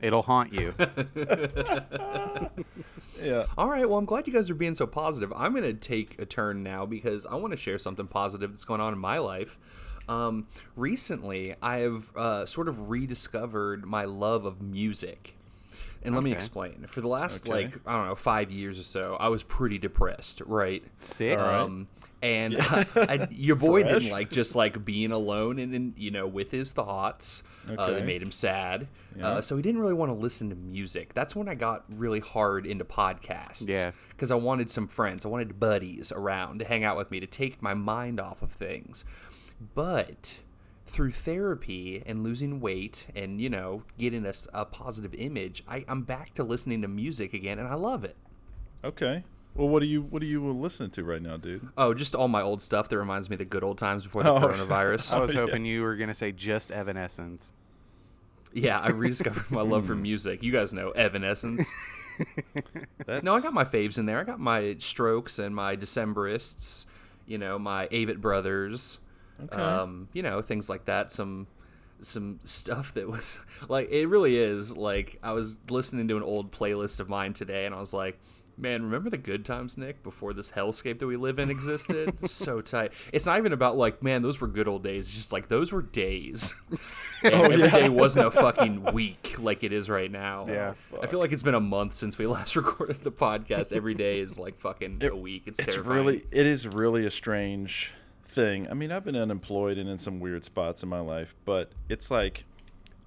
It'll 0.00 0.22
haunt 0.22 0.52
you. 0.52 0.74
Yeah. 3.22 3.44
All 3.56 3.70
right, 3.70 3.88
well, 3.88 3.96
I'm 3.96 4.04
glad 4.04 4.26
you 4.26 4.32
guys 4.34 4.50
are 4.50 4.54
being 4.54 4.74
so 4.74 4.86
positive. 4.86 5.32
I'm 5.34 5.52
going 5.52 5.62
to 5.64 5.72
take 5.72 6.20
a 6.20 6.26
turn 6.26 6.62
now 6.62 6.84
because 6.84 7.24
I 7.24 7.36
want 7.36 7.52
to 7.52 7.56
share 7.56 7.78
something 7.78 8.06
positive 8.06 8.50
that's 8.50 8.66
going 8.66 8.82
on 8.82 8.92
in 8.92 8.98
my 8.98 9.16
life. 9.18 9.58
Um, 10.08 10.46
recently, 10.76 11.54
I 11.62 11.78
have 11.78 12.14
uh, 12.16 12.46
sort 12.46 12.68
of 12.68 12.90
rediscovered 12.90 13.84
my 13.84 14.04
love 14.04 14.44
of 14.44 14.60
music. 14.60 15.36
And 16.02 16.14
let 16.14 16.22
me 16.22 16.32
explain. 16.32 16.84
For 16.86 17.00
the 17.00 17.08
last, 17.08 17.48
Okay. 17.48 17.64
like, 17.64 17.80
I 17.86 17.92
don't 17.96 18.06
know, 18.08 18.14
five 18.14 18.50
years 18.50 18.78
or 18.78 18.82
so, 18.82 19.16
I 19.18 19.28
was 19.30 19.42
pretty 19.42 19.78
depressed, 19.78 20.42
right? 20.44 20.82
Sick. 20.98 21.38
Um, 21.38 21.88
and 22.20 22.56
I, 22.60 23.26
your 23.30 23.56
boy 23.56 23.80
Fresh. 23.82 23.94
didn't 23.94 24.10
like 24.10 24.30
just 24.30 24.54
like 24.54 24.84
being 24.84 25.12
alone 25.12 25.58
and, 25.58 25.74
and 25.74 25.92
you 25.98 26.10
know 26.10 26.26
with 26.26 26.50
his 26.50 26.72
thoughts 26.72 27.42
uh, 27.68 27.72
Okay. 27.72 27.94
that 27.94 28.04
made 28.06 28.20
him 28.22 28.30
sad. 28.30 28.86
Yeah. 29.16 29.28
Uh, 29.28 29.40
so 29.40 29.56
he 29.56 29.62
didn't 29.62 29.80
really 29.80 29.94
want 29.94 30.10
to 30.10 30.14
listen 30.14 30.50
to 30.50 30.56
music. 30.56 31.14
That's 31.14 31.34
when 31.34 31.48
I 31.48 31.54
got 31.54 31.84
really 31.88 32.20
hard 32.20 32.66
into 32.66 32.84
podcasts. 32.84 33.66
Yeah. 33.66 33.92
because 34.10 34.30
I 34.30 34.34
wanted 34.36 34.70
some 34.70 34.86
friends, 34.88 35.24
I 35.24 35.28
wanted 35.28 35.58
buddies 35.58 36.12
around 36.12 36.58
to 36.60 36.66
hang 36.66 36.84
out 36.84 36.98
with 36.98 37.10
me 37.10 37.18
to 37.20 37.26
take 37.26 37.62
my 37.62 37.72
mind 37.74 38.20
off 38.20 38.42
of 38.42 38.50
things. 38.52 39.04
But 39.74 40.38
through 40.86 41.12
therapy 41.12 42.02
and 42.04 42.22
losing 42.22 42.60
weight 42.60 43.06
and 43.16 43.40
you 43.40 43.48
know 43.48 43.84
getting 43.98 44.26
a 44.52 44.64
positive 44.64 45.14
image, 45.14 45.62
I, 45.68 45.84
I'm 45.88 46.02
back 46.02 46.34
to 46.34 46.44
listening 46.44 46.82
to 46.82 46.88
music 46.88 47.32
again, 47.32 47.58
and 47.58 47.68
I 47.68 47.74
love 47.74 48.04
it. 48.04 48.16
Okay. 48.82 49.24
Well, 49.54 49.68
what 49.68 49.82
are 49.82 49.86
you 49.86 50.02
what 50.02 50.22
are 50.22 50.26
you 50.26 50.44
listening 50.50 50.90
to 50.90 51.04
right 51.04 51.22
now, 51.22 51.36
dude? 51.36 51.68
Oh, 51.78 51.94
just 51.94 52.14
all 52.14 52.26
my 52.28 52.42
old 52.42 52.60
stuff 52.60 52.88
that 52.88 52.98
reminds 52.98 53.30
me 53.30 53.34
of 53.34 53.38
the 53.38 53.44
good 53.44 53.62
old 53.62 53.78
times 53.78 54.02
before 54.04 54.22
the 54.24 54.32
Oh. 54.32 54.40
coronavirus. 54.40 55.14
I 55.14 55.20
was 55.20 55.32
yeah. 55.32 55.40
hoping 55.40 55.64
you 55.64 55.82
were 55.82 55.96
gonna 55.96 56.14
say 56.14 56.32
just 56.32 56.70
Evanescence. 56.72 57.52
Yeah, 58.52 58.80
I 58.80 58.88
rediscovered 58.90 59.50
my 59.50 59.62
love 59.62 59.86
for 59.86 59.94
music. 59.94 60.42
You 60.42 60.52
guys 60.52 60.72
know 60.74 60.90
Evanescence. 60.90 61.72
No, 63.22 63.34
I 63.34 63.40
got 63.40 63.52
my 63.52 63.64
faves 63.64 63.98
in 63.98 64.06
there. 64.06 64.20
I 64.20 64.24
got 64.24 64.38
my 64.38 64.76
Strokes 64.78 65.40
and 65.40 65.52
my 65.54 65.76
Decemberists. 65.76 66.86
You 67.26 67.38
know, 67.38 67.58
my 67.58 67.88
Avett 67.88 68.18
Brothers. 68.20 69.00
Okay. 69.42 69.60
Um, 69.60 70.08
you 70.12 70.22
know, 70.22 70.40
things 70.42 70.68
like 70.68 70.84
that. 70.86 71.10
Some 71.10 71.46
some 72.00 72.38
stuff 72.44 72.92
that 72.94 73.08
was 73.08 73.40
like 73.68 73.90
it 73.90 74.06
really 74.06 74.36
is 74.36 74.76
like 74.76 75.18
I 75.22 75.32
was 75.32 75.58
listening 75.70 76.08
to 76.08 76.16
an 76.16 76.22
old 76.22 76.52
playlist 76.52 77.00
of 77.00 77.08
mine 77.08 77.32
today 77.32 77.66
and 77.66 77.74
I 77.74 77.80
was 77.80 77.94
like, 77.94 78.18
man, 78.56 78.82
remember 78.82 79.10
the 79.10 79.18
good 79.18 79.44
times, 79.44 79.76
Nick, 79.76 80.02
before 80.02 80.32
this 80.32 80.52
hellscape 80.52 80.98
that 80.98 81.06
we 81.06 81.16
live 81.16 81.38
in 81.38 81.50
existed? 81.50 82.28
so 82.28 82.60
tight. 82.60 82.92
It's 83.12 83.26
not 83.26 83.38
even 83.38 83.52
about 83.52 83.76
like, 83.76 84.02
man, 84.02 84.22
those 84.22 84.40
were 84.40 84.48
good 84.48 84.68
old 84.68 84.82
days. 84.82 85.08
It's 85.08 85.16
just 85.16 85.32
like 85.32 85.48
those 85.48 85.72
were 85.72 85.82
days. 85.82 86.54
and 87.22 87.34
every 87.34 87.58
yeah. 87.58 87.70
day 87.70 87.88
wasn't 87.88 88.26
a 88.26 88.30
fucking 88.30 88.92
week 88.92 89.36
like 89.38 89.64
it 89.64 89.72
is 89.72 89.88
right 89.90 90.10
now. 90.10 90.46
Yeah. 90.48 90.74
I 91.02 91.06
feel 91.06 91.20
like 91.20 91.32
it's 91.32 91.42
been 91.42 91.54
a 91.54 91.60
month 91.60 91.94
since 91.94 92.18
we 92.18 92.26
last 92.26 92.56
recorded 92.56 93.02
the 93.02 93.12
podcast. 93.12 93.72
Every 93.72 93.94
day 93.94 94.20
is 94.20 94.38
like 94.38 94.58
fucking 94.58 95.02
a 95.02 95.16
week. 95.16 95.44
It's, 95.46 95.58
it's 95.58 95.74
terrifying. 95.74 95.96
really 95.96 96.24
it 96.30 96.46
is 96.46 96.66
really 96.66 97.06
a 97.06 97.10
strange 97.10 97.92
thing. 98.34 98.68
I 98.70 98.74
mean, 98.74 98.90
I've 98.92 99.04
been 99.04 99.16
unemployed 99.16 99.78
and 99.78 99.88
in 99.88 99.98
some 99.98 100.20
weird 100.20 100.44
spots 100.44 100.82
in 100.82 100.88
my 100.88 101.00
life, 101.00 101.34
but 101.44 101.72
it's 101.88 102.10
like 102.10 102.44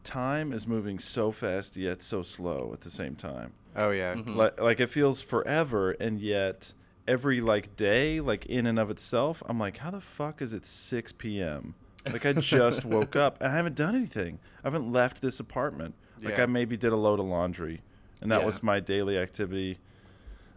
time 0.04 0.54
is 0.54 0.66
moving 0.66 1.00
so 1.00 1.32
fast 1.32 1.76
yet 1.76 2.02
so 2.02 2.22
slow 2.24 2.72
at 2.74 2.82
the 2.82 2.90
same 2.90 3.16
time. 3.16 3.54
Oh 3.76 3.92
yeah. 3.92 4.16
Like 4.26 4.60
like 4.60 4.80
it 4.80 4.90
feels 4.90 5.22
forever 5.22 5.92
and 5.92 6.20
yet 6.20 6.74
every 7.08 7.42
like 7.42 7.76
day 7.76 8.20
like 8.20 8.46
in 8.46 8.66
and 8.66 8.80
of 8.80 8.90
itself, 8.90 9.44
I'm 9.46 9.60
like, 9.60 9.78
how 9.78 9.92
the 9.92 10.02
fuck 10.02 10.42
is 10.42 10.54
it 10.54 10.66
6 10.66 11.12
p.m. 11.14 11.76
Like 12.12 12.26
I 12.26 12.34
just 12.34 12.86
woke 12.96 13.16
up 13.16 13.38
and 13.42 13.52
I 13.52 13.56
haven't 13.58 13.76
done 13.76 13.96
anything. 13.96 14.40
I 14.64 14.68
haven't 14.68 14.92
left 14.92 15.22
this 15.22 15.40
apartment. 15.40 15.94
Like 16.22 16.38
Yeah. 16.38 16.44
I 16.44 16.46
maybe 16.48 16.78
did 16.78 16.92
a 16.94 16.96
load 16.98 17.20
of 17.20 17.26
laundry, 17.28 17.82
and 18.22 18.32
that 18.32 18.40
Yeah. 18.40 18.46
was 18.46 18.64
my 18.64 18.80
daily 18.80 19.18
activity. 19.18 19.78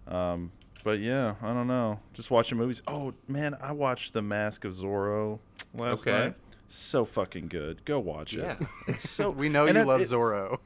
Um, 0.09 0.53
but 0.85 0.99
yeah, 1.01 1.35
I 1.43 1.53
don't 1.53 1.67
know. 1.67 2.01
Just 2.15 2.31
watching 2.31 2.59
movies. 2.59 2.83
Oh 2.87 3.15
man, 3.29 3.57
I 3.61 3.73
watched 3.73 4.13
The 4.13 4.23
Mask 4.23 4.65
of 4.65 4.75
Zorro 4.75 5.39
last 5.75 6.01
Okay. 6.07 6.13
night. 6.13 6.35
So 6.69 7.05
fucking 7.05 7.49
good. 7.49 7.85
Go 7.85 7.99
watch 7.99 8.33
it. 8.35 8.41
Yeah. 8.41 8.57
It's 8.89 9.09
so 9.11 9.31
We 9.31 9.49
know 9.49 9.65
you 9.67 9.77
it- 9.77 9.87
love 9.87 10.01
it- 10.01 10.09
Zorro. 10.09 10.59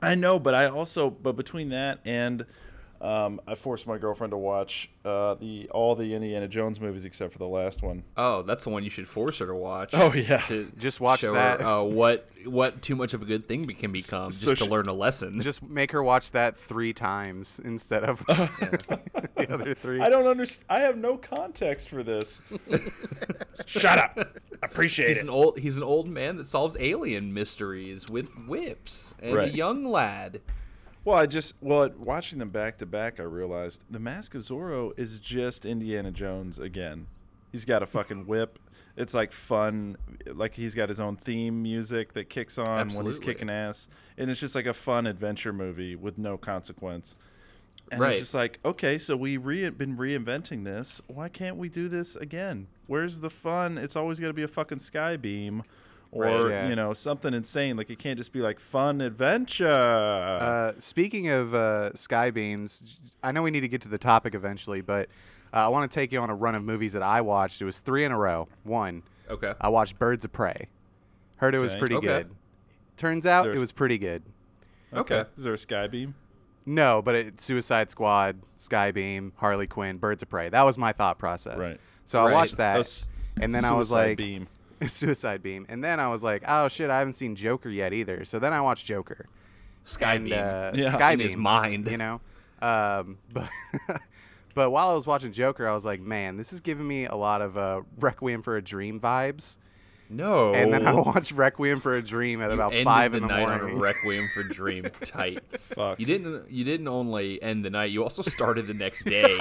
I 0.00 0.14
know, 0.14 0.38
but 0.38 0.54
I 0.54 0.66
also 0.66 1.10
but 1.10 1.34
between 1.36 1.70
that 1.70 2.00
and 2.04 2.44
um, 3.02 3.40
I 3.48 3.56
forced 3.56 3.86
my 3.86 3.98
girlfriend 3.98 4.30
to 4.30 4.36
watch 4.36 4.88
uh, 5.04 5.34
the 5.34 5.68
all 5.70 5.94
the 5.96 6.14
Indiana 6.14 6.46
Jones 6.48 6.80
movies 6.80 7.04
except 7.04 7.32
for 7.32 7.38
the 7.38 7.48
last 7.48 7.82
one. 7.82 8.04
Oh, 8.16 8.42
that's 8.42 8.64
the 8.64 8.70
one 8.70 8.84
you 8.84 8.90
should 8.90 9.08
force 9.08 9.40
her 9.40 9.46
to 9.46 9.54
watch. 9.54 9.90
Oh, 9.92 10.12
yeah. 10.12 10.38
to 10.42 10.70
Just 10.78 11.00
watch 11.00 11.20
show 11.20 11.34
that. 11.34 11.60
Her, 11.60 11.66
uh, 11.66 11.82
what 11.82 12.28
what 12.46 12.80
too 12.80 12.94
much 12.96 13.12
of 13.12 13.20
a 13.22 13.24
good 13.24 13.48
thing 13.48 13.64
be- 13.66 13.74
can 13.74 13.90
become 13.92 14.30
so 14.30 14.50
just 14.50 14.62
to 14.62 14.68
learn 14.68 14.86
a 14.86 14.92
lesson. 14.92 15.40
Just 15.40 15.62
make 15.62 15.90
her 15.92 16.02
watch 16.02 16.30
that 16.30 16.56
three 16.56 16.92
times 16.92 17.60
instead 17.64 18.04
of 18.04 18.18
the 18.26 19.46
other 19.50 19.74
three. 19.74 20.00
I 20.00 20.08
don't 20.08 20.26
understand. 20.26 20.66
I 20.70 20.80
have 20.80 20.96
no 20.96 21.16
context 21.16 21.88
for 21.88 22.02
this. 22.02 22.40
Shut 23.66 23.98
up. 23.98 24.38
Appreciate 24.62 25.08
He's 25.08 25.18
it. 25.18 25.24
an 25.24 25.30
old 25.30 25.58
he's 25.58 25.76
an 25.76 25.82
old 25.82 26.06
man 26.08 26.36
that 26.36 26.46
solves 26.46 26.76
alien 26.78 27.34
mysteries 27.34 28.08
with 28.08 28.32
whips 28.46 29.14
and 29.20 29.34
Right. 29.34 29.48
a 29.52 29.56
young 29.56 29.84
lad. 29.84 30.40
Well, 31.04 31.16
I 31.18 31.26
just 31.26 31.54
well 31.60 31.90
watching 31.98 32.38
them 32.38 32.50
back 32.50 32.78
to 32.78 32.86
back, 32.86 33.18
I 33.18 33.24
realized 33.24 33.82
the 33.90 33.98
Mask 33.98 34.34
of 34.34 34.42
Zorro 34.42 34.92
is 34.98 35.18
just 35.18 35.66
Indiana 35.66 36.10
Jones 36.12 36.58
again. 36.58 37.06
He's 37.50 37.64
got 37.64 37.82
a 37.82 37.86
fucking 37.86 38.26
whip. 38.26 38.58
It's 38.96 39.14
like 39.14 39.32
fun, 39.32 39.96
like 40.26 40.54
he's 40.54 40.74
got 40.74 40.88
his 40.90 41.00
own 41.00 41.16
theme 41.16 41.62
music 41.62 42.12
that 42.12 42.28
kicks 42.28 42.56
on 42.58 42.88
when 42.90 43.06
he's 43.06 43.18
kicking 43.18 43.48
ass, 43.50 43.88
and 44.18 44.30
it's 44.30 44.38
just 44.40 44.54
like 44.54 44.66
a 44.66 44.74
fun 44.74 45.06
adventure 45.06 45.52
movie 45.52 45.96
with 45.96 46.18
no 46.18 46.36
consequence. 46.36 47.16
And 47.90 48.00
Right. 48.00 48.12
it's 48.12 48.20
just 48.20 48.34
like, 48.34 48.58
okay, 48.64 48.96
so 48.96 49.16
we 49.16 49.36
re- 49.36 49.68
been 49.70 49.96
reinventing 49.96 50.64
this. 50.64 51.00
Why 51.08 51.28
can't 51.28 51.56
we 51.56 51.68
do 51.68 51.88
this 51.88 52.16
again? 52.16 52.68
Where's 52.86 53.20
the 53.20 53.28
fun? 53.30 53.76
It's 53.76 53.96
always 53.96 54.18
going 54.20 54.30
to 54.30 54.34
be 54.34 54.42
a 54.42 54.48
fucking 54.48 54.78
sky 54.78 55.16
beam, 55.16 55.62
or 56.12 56.22
Right. 56.24 56.50
Yeah. 56.50 56.68
you 56.68 56.76
know 56.76 56.92
something 56.92 57.34
insane. 57.34 57.76
Like 57.76 57.90
it 57.90 57.98
can't 57.98 58.16
just 58.18 58.32
be 58.32 58.40
like 58.40 58.60
fun 58.60 59.00
adventure. 59.00 59.66
Uh, 59.66 60.72
speaking 60.78 61.28
of 61.28 61.54
uh, 61.54 61.92
sky 61.94 62.30
beams, 62.30 62.98
I 63.22 63.32
know 63.32 63.42
we 63.42 63.50
need 63.50 63.60
to 63.62 63.68
get 63.68 63.80
to 63.82 63.88
the 63.88 63.98
topic 63.98 64.34
eventually, 64.34 64.80
but 64.82 65.08
uh, 65.52 65.64
I 65.66 65.68
want 65.68 65.90
to 65.90 65.94
take 65.94 66.12
you 66.12 66.20
on 66.20 66.30
a 66.30 66.34
run 66.34 66.54
of 66.54 66.62
movies 66.62 66.92
that 66.92 67.02
I 67.02 67.20
watched. 67.22 67.60
It 67.60 67.64
was 67.64 67.80
three 67.80 68.04
in 68.04 68.12
a 68.12 68.18
row. 68.18 68.48
One, 68.62 69.02
Okay. 69.30 69.54
I 69.60 69.68
watched 69.70 69.98
Birds 69.98 70.24
of 70.24 70.32
Prey. 70.32 70.68
Heard 71.38 71.54
it 71.54 71.58
was 71.58 71.74
pretty 71.74 71.94
Okay. 71.96 72.06
good. 72.06 72.30
Turns 72.96 73.26
out 73.26 73.46
it 73.46 73.58
was 73.58 73.72
pretty 73.72 73.98
good. 73.98 74.22
okay. 74.92 75.24
Is 75.36 75.44
there 75.44 75.54
a 75.54 75.58
sky 75.58 75.88
beam? 75.88 76.14
No, 76.66 77.02
but 77.02 77.14
it, 77.16 77.40
Suicide 77.40 77.90
Squad, 77.90 78.36
Skybeam, 78.58 79.32
Harley 79.36 79.66
Quinn, 79.66 79.96
Birds 79.96 80.22
of 80.22 80.28
Prey. 80.28 80.48
That 80.48 80.62
was 80.62 80.78
my 80.78 80.92
thought 80.92 81.18
process. 81.18 81.58
Right. 81.58 81.80
So 82.06 82.24
I 82.24 82.32
watched 82.32 82.58
that, 82.58 82.78
Us- 82.80 83.06
and 83.40 83.52
then 83.54 83.64
I 83.64 83.72
was 83.72 83.90
like, 83.90 84.16
beam. 84.18 84.46
Suicide 84.88 85.42
Beam, 85.42 85.66
and 85.68 85.82
then 85.82 86.00
I 86.00 86.08
was 86.08 86.22
like, 86.22 86.42
oh 86.46 86.68
shit, 86.68 86.90
I 86.90 86.98
haven't 86.98 87.14
seen 87.14 87.34
Joker 87.36 87.68
yet 87.68 87.92
either. 87.92 88.24
So 88.24 88.38
then 88.38 88.52
I 88.52 88.60
watched 88.60 88.86
Joker. 88.86 89.26
Sky 89.84 90.14
and, 90.14 90.24
beam. 90.26 90.34
uh, 90.34 90.70
Yeah. 90.74 90.94
Skybeam, 90.96 91.12
In 91.14 91.20
his 91.20 91.36
mind. 91.36 91.90
you 91.90 91.96
know. 91.98 92.20
Um, 92.60 93.18
but 93.32 93.48
but 94.54 94.70
while 94.70 94.90
I 94.90 94.94
was 94.94 95.06
watching 95.06 95.32
Joker, 95.32 95.66
I 95.68 95.72
was 95.72 95.84
like, 95.84 96.00
man, 96.00 96.36
this 96.36 96.52
is 96.52 96.60
giving 96.60 96.86
me 96.86 97.06
a 97.06 97.14
lot 97.16 97.42
of 97.42 97.58
uh, 97.58 97.82
Requiem 97.98 98.42
for 98.42 98.56
a 98.56 98.62
Dream 98.62 99.00
vibes. 99.00 99.56
no. 100.08 100.52
And 100.54 100.72
then 100.72 100.86
I 100.86 100.92
watched 100.94 101.32
Requiem 101.32 101.80
for 101.80 101.96
a 101.96 102.02
Dream 102.02 102.40
at 102.42 102.48
You 102.50 102.54
about 102.54 102.72
ended 102.72 102.84
five 102.84 103.12
the 103.12 103.16
in 103.18 103.22
the 103.22 103.28
night 103.28 103.48
on 103.48 103.58
morning. 103.60 103.76
a 103.78 103.80
Requiem 103.80 104.28
for 104.34 104.42
Dream 104.44 104.86
tight. 105.04 105.40
Fuck. 105.74 105.98
You 105.98 106.06
didn't 106.06 106.50
you 106.50 106.64
didn't 106.64 106.86
only 106.88 107.42
end 107.42 107.64
the 107.64 107.70
night, 107.70 107.90
you 107.90 108.02
also 108.04 108.22
started 108.22 108.66
the 108.68 108.74
next 108.74 109.04
day 109.04 109.36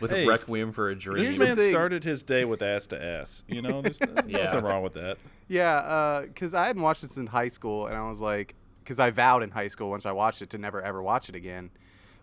with 0.00 0.10
Hey, 0.10 0.24
a 0.24 0.28
Requiem 0.28 0.72
for 0.72 0.90
a 0.90 0.94
Dream. 0.94 1.24
This 1.24 1.38
man 1.38 1.56
started 1.70 2.04
his 2.04 2.22
day 2.22 2.44
with 2.44 2.62
ass 2.62 2.86
to 2.88 3.02
ass. 3.02 3.42
You 3.48 3.62
know, 3.62 3.82
there's, 3.82 3.98
there's 3.98 4.12
Yeah. 4.28 4.44
nothing 4.44 4.64
wrong 4.64 4.82
with 4.82 4.94
that. 4.94 5.18
Yeah, 5.48 6.22
because 6.26 6.54
I 6.54 6.66
hadn't 6.66 6.82
watched 6.82 7.02
this 7.02 7.16
in 7.16 7.26
high 7.26 7.48
school, 7.48 7.86
and 7.86 7.96
I 7.96 8.08
was 8.08 8.20
like, 8.20 8.54
because 8.84 8.98
I 9.00 9.10
vowed 9.10 9.42
in 9.42 9.50
high 9.50 9.68
school 9.68 9.90
once 9.90 10.06
I 10.06 10.12
watched 10.12 10.42
it 10.42 10.50
to 10.50 10.58
never 10.58 10.80
ever 10.82 11.02
watch 11.02 11.28
it 11.28 11.34
again. 11.34 11.70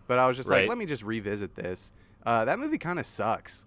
But 0.06 0.18
I 0.18 0.26
was 0.26 0.36
just 0.36 0.48
Right. 0.48 0.60
like, 0.62 0.68
let 0.68 0.78
me 0.78 0.86
just 0.86 1.02
revisit 1.02 1.54
this. 1.54 1.92
Uh, 2.24 2.44
that 2.44 2.58
movie 2.58 2.78
kind 2.78 2.98
of 2.98 3.06
sucks. 3.06 3.66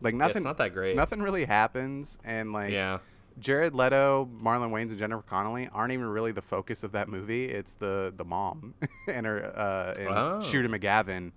Like 0.00 0.12
Yeah, 0.14 0.18
nothing. 0.18 0.36
it's 0.38 0.44
not 0.44 0.58
that 0.58 0.72
great. 0.74 0.96
Nothing 0.96 1.20
really 1.22 1.44
happens, 1.44 2.18
and 2.24 2.52
like 2.52 2.72
Yeah. 2.72 2.98
Jared 3.38 3.74
Leto, 3.74 4.28
Marlon 4.42 4.70
Wayans, 4.70 4.90
and 4.90 4.98
Jennifer 4.98 5.22
Connelly 5.22 5.68
aren't 5.72 5.92
even 5.92 6.04
really 6.06 6.32
the 6.32 6.42
focus 6.42 6.84
of 6.84 6.92
that 6.92 7.08
movie. 7.08 7.46
It's 7.46 7.74
the 7.74 8.12
the 8.16 8.24
mom 8.24 8.74
and 9.08 9.24
her 9.24 9.42
uh, 9.56 9.94
and 9.98 10.08
Oh. 10.08 10.40
Shooter 10.42 10.68
McGavin. 10.68 11.32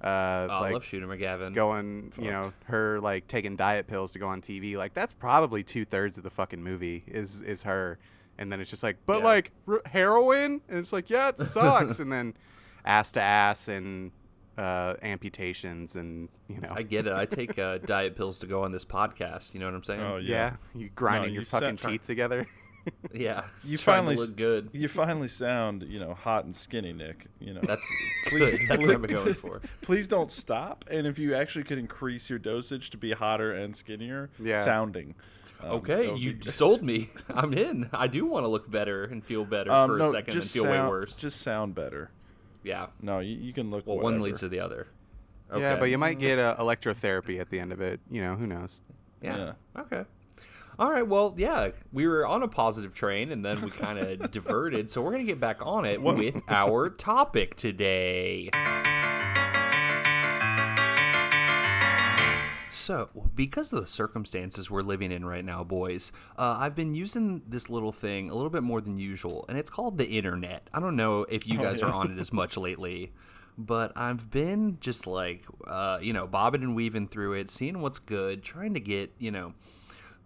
Uh, 0.00 0.46
Oh, 0.50 0.54
I 0.54 0.60
like 0.60 0.72
love 0.74 0.84
Shooter 0.84 1.06
McGavin. 1.06 1.54
going, 1.54 2.12
you 2.18 2.30
know, 2.30 2.52
her 2.64 3.00
like 3.00 3.26
taking 3.26 3.56
diet 3.56 3.86
pills 3.86 4.12
to 4.14 4.18
go 4.18 4.26
on 4.28 4.40
TV. 4.40 4.76
Like 4.76 4.94
that's 4.94 5.12
probably 5.12 5.62
two 5.62 5.84
thirds 5.84 6.16
of 6.18 6.24
the 6.24 6.30
fucking 6.30 6.62
movie 6.62 7.04
is 7.06 7.42
is 7.42 7.62
her, 7.64 7.98
and 8.38 8.50
then 8.50 8.60
it's 8.60 8.70
just 8.70 8.82
like, 8.82 8.96
but 9.06 9.18
Yeah. 9.18 9.24
like 9.24 9.52
r- 9.68 9.82
heroin, 9.86 10.60
and 10.68 10.78
it's 10.78 10.92
like, 10.92 11.10
yeah, 11.10 11.28
it 11.28 11.38
sucks, 11.38 11.98
and 11.98 12.10
then 12.10 12.34
ass 12.86 13.12
to 13.12 13.20
ass 13.20 13.68
and 13.68 14.10
uh, 14.56 14.94
amputations, 15.02 15.96
and 15.96 16.28
you 16.48 16.60
know, 16.60 16.72
I 16.74 16.82
get 16.82 17.06
it. 17.06 17.12
I 17.12 17.24
take 17.26 17.58
uh, 17.58 17.78
diet 17.78 18.16
pills 18.16 18.38
to 18.40 18.46
go 18.46 18.64
on 18.64 18.72
this 18.72 18.84
podcast. 18.86 19.52
You 19.54 19.60
know 19.60 19.66
what 19.66 19.74
I'm 19.74 19.84
saying? 19.84 20.00
Oh 20.00 20.16
yeah. 20.16 20.56
yeah. 20.74 20.80
you 20.80 20.88
grinding 20.94 21.30
No, 21.30 21.34
your 21.34 21.42
fucking 21.44 21.76
sound- 21.76 21.92
teeth 21.92 22.06
together. 22.06 22.46
Yeah. 23.12 23.44
You 23.64 23.76
finally 23.92 24.14
to 24.16 24.22
look 24.22 24.36
good. 24.36 24.70
You 24.72 24.88
finally 24.88 25.28
sound, 25.28 25.82
you 25.82 25.98
know, 25.98 26.14
hot 26.14 26.44
and 26.44 26.54
skinny, 26.56 26.92
Nick. 26.92 27.26
You 27.40 27.54
know, 27.54 27.60
That's 27.62 27.86
Please- 28.26 28.50
good. 28.52 28.60
That's 28.68 28.86
what 28.86 28.94
I've 28.94 29.02
been 29.02 29.14
going 29.14 29.34
for. 29.34 29.60
please 29.82 30.08
don't 30.08 30.30
stop. 30.30 30.84
And 30.90 31.06
if 31.06 31.18
you 31.18 31.34
actually 31.34 31.64
could 31.64 31.78
increase 31.78 32.30
your 32.30 32.38
dosage 32.38 32.90
to 32.90 32.96
be 32.96 33.12
hotter 33.12 33.52
and 33.52 33.74
skinnier 33.76 34.30
Yeah. 34.42 34.62
sounding. 34.62 35.14
um, 35.62 35.70
Okay, 35.72 36.14
you 36.14 36.34
be- 36.34 36.50
sold 36.50 36.82
me. 36.82 37.10
I'm 37.28 37.52
in. 37.52 37.90
I 37.92 38.06
do 38.06 38.24
want 38.26 38.44
to 38.44 38.48
look 38.48 38.70
better 38.70 39.04
and 39.04 39.24
feel 39.24 39.44
better 39.44 39.70
Um, 39.70 39.90
for 39.90 39.96
no, 39.98 40.06
a 40.06 40.10
second 40.10 40.32
and 40.34 40.42
just 40.42 40.54
feel 40.54 40.64
sound, 40.64 40.84
way 40.84 40.88
worse. 40.88 41.18
Just 41.20 41.40
sound 41.42 41.74
better. 41.74 42.10
yeah. 42.64 42.86
No, 43.02 43.18
you, 43.18 43.36
you 43.36 43.52
can 43.52 43.70
look. 43.70 43.86
Well, 43.86 43.98
one 43.98 44.20
leads 44.22 44.40
to 44.40 44.48
the 44.48 44.60
other. 44.60 44.86
Yeah, 45.54 45.76
but 45.76 45.90
you 45.90 45.98
might 45.98 46.18
get 46.20 46.38
uh, 46.38 46.54
electrotherapy 46.60 47.40
at 47.40 47.50
the 47.50 47.58
end 47.58 47.72
of 47.72 47.80
it. 47.80 47.98
You 48.08 48.22
know, 48.22 48.36
who 48.36 48.46
knows? 48.46 48.80
Yeah. 49.20 49.36
Yeah. 49.76 49.80
Okay. 49.82 50.04
All 50.80 50.90
right. 50.90 51.06
Well, 51.06 51.34
yeah, 51.36 51.72
we 51.92 52.08
were 52.08 52.26
on 52.26 52.42
a 52.42 52.48
positive 52.48 52.94
train 52.94 53.32
and 53.32 53.44
then 53.44 53.60
we 53.60 53.70
kind 53.70 53.98
of 53.98 54.30
diverted. 54.32 54.90
So 54.90 55.02
we're 55.02 55.10
going 55.10 55.26
to 55.26 55.30
get 55.30 55.38
back 55.38 55.60
on 55.60 55.84
it 55.84 56.00
with 56.00 56.40
our 56.48 56.88
topic 56.98 57.54
today. 57.54 58.48
So, 62.70 63.10
because 63.34 63.74
of 63.74 63.80
the 63.82 63.86
circumstances 63.86 64.70
we're 64.70 64.80
living 64.80 65.12
in 65.12 65.22
right 65.22 65.44
now, 65.44 65.64
boys, 65.64 66.12
uh, 66.38 66.56
I've 66.58 66.74
been 66.74 66.94
using 66.94 67.42
this 67.46 67.68
little 67.68 67.92
thing 67.92 68.30
a 68.30 68.34
little 68.34 68.48
bit 68.48 68.62
more 68.62 68.80
than 68.80 68.96
usual, 68.96 69.44
and 69.50 69.58
it's 69.58 69.68
called 69.68 69.98
the 69.98 70.06
internet. 70.06 70.70
I 70.72 70.80
don't 70.80 70.96
know 70.96 71.26
if 71.28 71.46
you 71.46 71.58
guys 71.58 71.82
are 71.82 71.92
on 71.92 72.12
it 72.12 72.18
as 72.18 72.32
much 72.32 72.56
lately, 72.56 73.12
but 73.58 73.92
I've 73.96 74.30
been 74.30 74.78
just 74.80 75.06
like, 75.06 75.44
uh, 75.66 75.98
you 76.00 76.12
know, 76.14 76.26
bobbing 76.26 76.62
and 76.62 76.74
weaving 76.74 77.08
through 77.08 77.34
it, 77.34 77.50
seeing 77.50 77.82
what's 77.82 77.98
good, 77.98 78.42
trying 78.42 78.74
to 78.74 78.80
get, 78.80 79.10
you 79.18 79.32
know, 79.32 79.52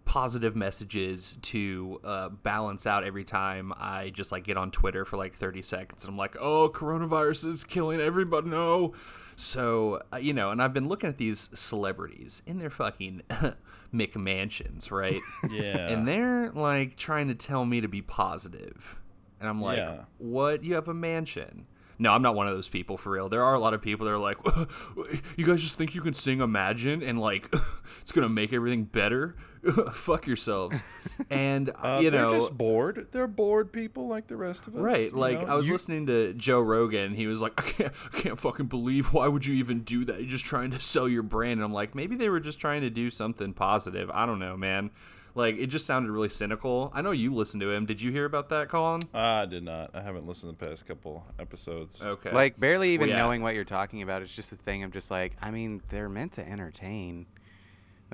positive 0.05 0.55
messages 0.55 1.37
to 1.41 1.99
uh, 2.03 2.29
balance 2.29 2.85
out 2.85 3.03
every 3.03 3.23
time 3.23 3.73
I 3.77 4.11
just 4.11 4.31
like 4.31 4.43
get 4.43 4.55
on 4.55 4.71
Twitter 4.71 5.03
for 5.03 5.17
like 5.17 5.33
30 5.33 5.61
seconds 5.63 6.05
and 6.05 6.11
I'm 6.13 6.17
like, 6.17 6.35
oh, 6.39 6.69
coronavirus 6.73 7.47
is 7.47 7.63
killing 7.63 7.99
everybody. 7.99 8.49
No. 8.49 8.93
So, 9.35 10.01
uh, 10.13 10.17
you 10.17 10.33
know, 10.33 10.51
and 10.51 10.61
I've 10.61 10.73
been 10.73 10.87
looking 10.87 11.09
at 11.09 11.17
these 11.17 11.49
celebrities 11.53 12.41
in 12.45 12.59
their 12.59 12.69
fucking 12.69 13.23
McMansions, 13.93 14.91
right? 14.91 15.21
Yeah. 15.49 15.87
and 15.89 16.07
they're 16.07 16.51
like 16.51 16.95
trying 16.95 17.27
to 17.29 17.35
tell 17.35 17.65
me 17.65 17.81
to 17.81 17.87
be 17.87 18.01
positive. 18.01 18.97
And 19.39 19.49
I'm 19.49 19.61
like, 19.61 19.77
Yeah. 19.77 20.01
what? 20.17 20.63
You 20.63 20.75
have 20.75 20.87
a 20.87 20.93
mansion. 20.93 21.67
No, 21.97 22.11
I'm 22.11 22.21
not 22.21 22.35
one 22.35 22.45
of 22.47 22.53
those 22.53 22.67
people 22.67 22.97
for 22.97 23.11
real. 23.11 23.29
There 23.29 23.41
are 23.43 23.53
a 23.53 23.59
lot 23.59 23.73
of 23.73 23.81
people 23.81 24.05
that 24.05 24.11
are 24.11 24.17
like, 24.17 24.37
you 25.37 25.45
guys 25.45 25.61
just 25.61 25.77
think 25.77 25.95
you 25.95 26.01
can 26.01 26.13
sing 26.13 26.41
Imagine 26.41 27.01
and 27.01 27.19
like 27.19 27.53
it's 28.01 28.11
gonna 28.11 28.27
make 28.29 28.51
everything 28.51 28.83
better. 28.83 29.35
Fuck 29.93 30.27
yourselves. 30.27 30.81
And 31.29 31.69
Uh, 31.81 31.99
you 32.01 32.11
know, 32.11 32.31
they're 32.31 32.39
just 32.39 32.57
bored. 32.57 33.07
They're 33.11 33.27
bored 33.27 33.71
people 33.71 34.07
like 34.07 34.27
the 34.27 34.35
rest 34.35 34.67
of 34.67 34.75
us. 34.75 34.81
right? 34.81 35.13
Like 35.13 35.41
know? 35.41 35.53
I 35.53 35.55
was 35.55 35.67
You- 35.67 35.73
listening 35.73 36.07
to 36.07 36.33
Joe 36.33 36.59
Rogan. 36.59 37.13
He 37.13 37.25
was 37.25 37.41
like, 37.41 37.53
I 37.57 37.61
can't, 37.69 37.93
I 38.13 38.17
can't 38.17 38.39
fucking 38.39 38.65
believe. 38.67 39.13
Why 39.13 39.27
would 39.27 39.45
you 39.45 39.53
even 39.55 39.81
do 39.81 40.03
that? 40.05 40.19
You're 40.19 40.29
just 40.29 40.45
trying 40.45 40.71
to 40.71 40.81
sell 40.81 41.07
your 41.07 41.23
brand. 41.23 41.53
And 41.53 41.63
I'm 41.63 41.73
like, 41.73 41.95
maybe 41.95 42.15
they 42.15 42.27
were 42.29 42.39
just 42.41 42.59
trying 42.59 42.81
to 42.81 42.89
do 42.89 43.09
something 43.09 43.53
positive. 43.53 44.11
I 44.13 44.25
don't 44.25 44.39
know, 44.39 44.57
man. 44.57 44.91
Like 45.35 45.57
it 45.57 45.67
just 45.67 45.85
sounded 45.85 46.11
really 46.11 46.29
cynical. 46.29 46.91
I 46.93 47.01
know 47.01 47.11
you 47.11 47.33
listened 47.33 47.61
to 47.61 47.71
him. 47.71 47.85
Did 47.85 48.01
you 48.01 48.11
hear 48.11 48.25
about 48.25 48.49
that, 48.49 48.69
Colin? 48.69 49.01
Ah, 49.13 49.41
I 49.41 49.45
did 49.45 49.63
not. 49.63 49.91
I 49.93 50.01
haven't 50.01 50.25
listened 50.27 50.57
to 50.57 50.65
the 50.65 50.69
past 50.69 50.85
couple 50.85 51.25
episodes. 51.39 52.01
Okay. 52.01 52.31
Like 52.31 52.57
barely 52.59 52.91
even 52.93 53.09
yeah. 53.09 53.17
knowing 53.17 53.41
what 53.41 53.53
you're 53.55 53.65
talking 53.65 54.01
about. 54.01 54.21
It's 54.21 54.35
just 54.35 54.51
a 54.53 54.55
thing 54.57 54.83
of 54.83 54.91
just 54.91 55.11
like, 55.11 55.35
I 55.41 55.51
mean, 55.51 55.81
they're 55.89 56.09
meant 56.09 56.33
to 56.33 56.47
entertain. 56.47 57.25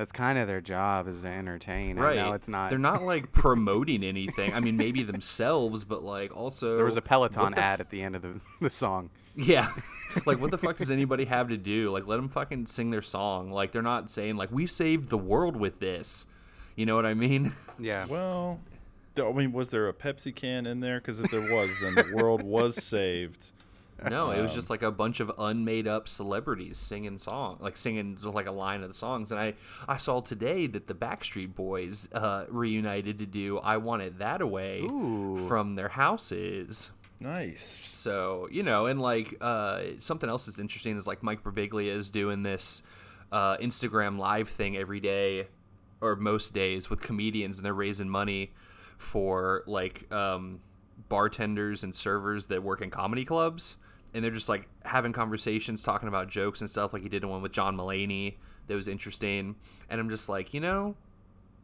That's 0.02 0.12
kind 0.12 0.40
of 0.40 0.48
their 0.48 0.62
job 0.62 1.08
is 1.08 1.22
to 1.22 1.28
entertain. 1.28 1.96
right. 1.96 2.18
I 2.18 2.24
know 2.24 2.34
it's 2.34 2.48
not. 2.48 2.72
They're 2.72 2.80
not 2.80 3.04
like 3.14 3.32
promoting 3.32 4.04
anything. 4.04 4.52
I 4.52 4.60
mean, 4.60 4.76
maybe 4.76 5.04
themselves, 5.04 5.84
but 5.84 6.02
like 6.02 6.36
also 6.36 6.76
There 6.76 6.86
was 6.86 6.98
a 6.98 7.04
Peloton 7.04 7.54
the 7.54 7.60
ad 7.60 7.80
at 7.80 7.92
the 7.92 8.02
end 8.02 8.16
of 8.16 8.24
the, 8.24 8.42
the 8.62 8.72
song. 8.72 9.12
Yeah. 9.36 9.72
like, 10.26 10.42
what 10.42 10.50
the 10.50 10.58
fuck 10.58 10.78
does 10.78 10.90
anybody 10.90 11.26
have 11.26 11.50
to 11.50 11.58
do? 11.58 11.92
Like, 11.92 12.08
let 12.08 12.16
them 12.16 12.30
fucking 12.30 12.66
sing 12.66 12.90
their 12.90 13.04
song. 13.04 13.52
Like, 13.52 13.74
they're 13.74 13.84
not 13.84 14.10
saying, 14.10 14.38
like, 14.38 14.52
we 14.52 14.66
saved 14.66 15.10
the 15.10 15.20
world 15.20 15.56
with 15.56 15.80
this. 15.80 16.26
You 16.76 16.88
know 16.88 16.96
what 16.96 17.06
I 17.06 17.14
mean? 17.14 17.52
Yeah. 17.78 18.08
Well, 18.08 18.60
I 19.20 19.32
mean, 19.34 19.52
was 19.52 19.70
there 19.70 19.88
a 19.88 19.94
Pepsi 19.94 20.36
can 20.36 20.66
in 20.66 20.80
there? 20.80 21.00
Because 21.00 21.20
if 21.20 21.30
there 21.30 21.42
was, 21.42 21.70
then 21.80 21.94
the 21.94 22.16
world 22.16 22.42
was 22.42 22.84
saved. 22.84 23.52
No, 24.10 24.32
it 24.32 24.42
was 24.42 24.52
Um, 24.52 24.56
just 24.56 24.70
like 24.70 24.82
a 24.82 24.92
bunch 24.92 25.20
of 25.20 25.32
unmade 25.38 25.88
up 25.88 26.08
celebrities 26.08 26.78
singing 26.78 27.18
song, 27.18 27.58
like 27.60 27.78
singing 27.78 28.18
just 28.20 28.34
like 28.34 28.48
a 28.48 28.52
line 28.52 28.82
of 28.82 28.88
the 28.88 28.94
songs. 28.94 29.32
And 29.32 29.40
I, 29.40 29.54
I 29.88 29.98
saw 29.98 30.22
today 30.22 30.66
that 30.68 30.88
the 30.88 30.94
Backstreet 30.96 31.54
Boys 31.54 32.10
uh, 32.14 32.46
reunited 32.50 33.20
to 33.20 33.26
do 33.26 33.60
"I 33.60 33.78
Want 33.78 34.02
It 34.02 34.20
That 34.20 34.42
Away" 34.42 34.82
Ooh. 34.92 35.46
from 35.48 35.76
their 35.76 35.90
houses. 35.90 36.92
Nice. 37.20 37.80
So 37.94 38.48
you 38.52 38.64
know, 38.64 38.88
and 38.88 39.00
like 39.00 39.36
uh, 39.42 39.82
something 40.00 40.30
else 40.30 40.48
that's 40.48 40.58
interesting 40.60 40.98
is 40.98 41.06
like 41.06 41.22
Mike 41.22 41.44
Birbiglia 41.44 41.86
is 41.86 42.10
doing 42.10 42.42
this 42.42 42.82
uh, 43.32 43.58
Instagram 43.58 44.18
live 44.18 44.50
thing 44.50 44.76
every 44.76 45.00
day, 45.00 45.48
or 46.02 46.16
most 46.16 46.54
days 46.56 46.90
with 46.90 47.02
comedians, 47.02 47.58
and 47.60 47.66
they're 47.66 47.74
raising 47.74 48.10
money 48.10 48.52
for 48.98 49.64
like 49.68 50.12
um, 50.12 50.62
bartenders 51.10 51.84
and 51.84 51.94
servers 51.94 52.48
that 52.48 52.64
work 52.64 52.82
in 52.82 52.90
comedy 52.90 53.24
clubs, 53.26 53.78
and 54.14 54.24
they're 54.24 54.32
just 54.32 54.50
like 54.50 54.68
having 54.86 55.14
conversations, 55.14 55.84
talking 55.84 56.08
about 56.08 56.28
jokes 56.30 56.62
and 56.62 56.70
stuff. 56.70 56.94
Like 56.94 57.04
he 57.04 57.10
did 57.10 57.24
one 57.26 57.42
with 57.42 57.52
John 57.52 57.76
Mulaney 57.78 58.36
that 58.68 58.76
was 58.76 58.88
interesting, 58.88 59.56
and 59.90 60.00
I'm 60.02 60.10
just 60.10 60.28
like, 60.30 60.54
you 60.54 60.60
know, 60.60 60.96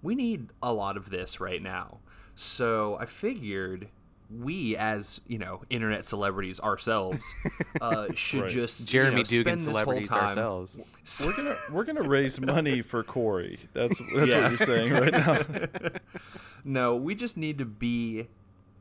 we 0.01 0.15
need 0.15 0.49
a 0.61 0.71
lot 0.73 0.97
of 0.97 1.09
this 1.09 1.39
right 1.39 1.61
now. 1.61 1.99
So 2.35 2.97
I 2.99 3.05
figured 3.05 3.89
we, 4.29 4.75
as 4.75 5.21
you 5.25 5.37
know, 5.37 5.63
internet 5.69 6.05
celebrities 6.05 6.59
ourselves, 6.59 7.33
uh, 7.81 8.07
should 8.13 8.41
Right. 8.43 8.51
just 8.51 8.87
Jeremy 8.87 9.11
you 9.11 9.17
know, 9.17 9.23
Dugan 9.23 9.57
spend 9.57 9.59
this 9.59 9.65
whole 9.67 9.73
celebrities 9.75 10.09
time- 10.09 10.23
ourselves. 10.23 10.79
We're 11.25 11.35
gonna 11.35 11.55
we're 11.71 11.83
gonna 11.85 12.07
raise 12.07 12.39
money 12.39 12.81
for 12.81 13.03
Corey. 13.03 13.59
That's 13.73 13.97
that's 14.13 14.27
Yeah. 14.27 14.41
what 14.43 14.49
you're 14.51 14.67
saying 14.67 14.91
right 14.93 15.11
now. 15.13 15.41
No, 16.63 16.95
we 16.97 17.15
just 17.15 17.37
need 17.37 17.57
to 17.59 17.65
be 17.65 18.27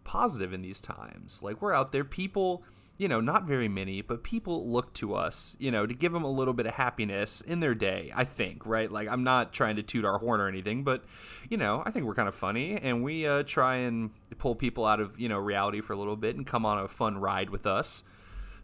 positive 0.03 0.53
in 0.53 0.63
these 0.63 0.81
times. 0.81 1.41
Like 1.43 1.63
we're 1.63 1.73
out 1.73 1.93
there, 1.93 2.05
people, 2.05 2.65
you 2.99 3.09
know, 3.09 3.21
not 3.21 3.45
very 3.45 3.69
many, 3.69 4.01
but 4.01 4.23
people 4.23 4.71
look 4.71 4.93
to 4.95 5.15
us, 5.15 5.55
you 5.59 5.71
know, 5.71 5.87
to 5.87 5.95
give 5.95 6.13
them 6.13 6.25
a 6.25 6.31
little 6.31 6.55
bit 6.55 6.67
of 6.67 6.75
happiness 6.75 7.41
in 7.41 7.61
their 7.61 7.75
day. 7.75 8.13
I 8.15 8.25
think, 8.25 8.65
right? 8.65 8.91
Like 8.91 9.09
I'm 9.09 9.25
not 9.25 9.53
trying 9.53 9.77
to 9.77 9.83
toot 9.83 10.05
our 10.05 10.19
horn 10.19 10.41
or 10.41 10.49
anything, 10.49 10.83
but 10.83 11.05
you 11.51 11.57
know, 11.57 11.83
I 11.85 11.91
think 11.91 12.07
we're 12.07 12.15
kind 12.15 12.29
of 12.29 12.35
funny, 12.35 12.79
and 12.79 13.03
we 13.03 13.27
uh, 13.27 13.43
try 13.43 13.77
and 13.77 14.11
pull 14.39 14.55
people 14.55 14.87
out 14.87 15.01
of 15.01 15.19
you 15.19 15.29
know 15.29 15.39
reality 15.39 15.81
for 15.81 15.93
a 15.93 15.97
little 15.97 16.17
bit 16.17 16.37
and 16.37 16.47
come 16.47 16.65
on 16.65 16.79
a 16.79 16.89
fun 16.89 17.19
ride 17.19 17.51
with 17.51 17.67
us. 17.67 18.03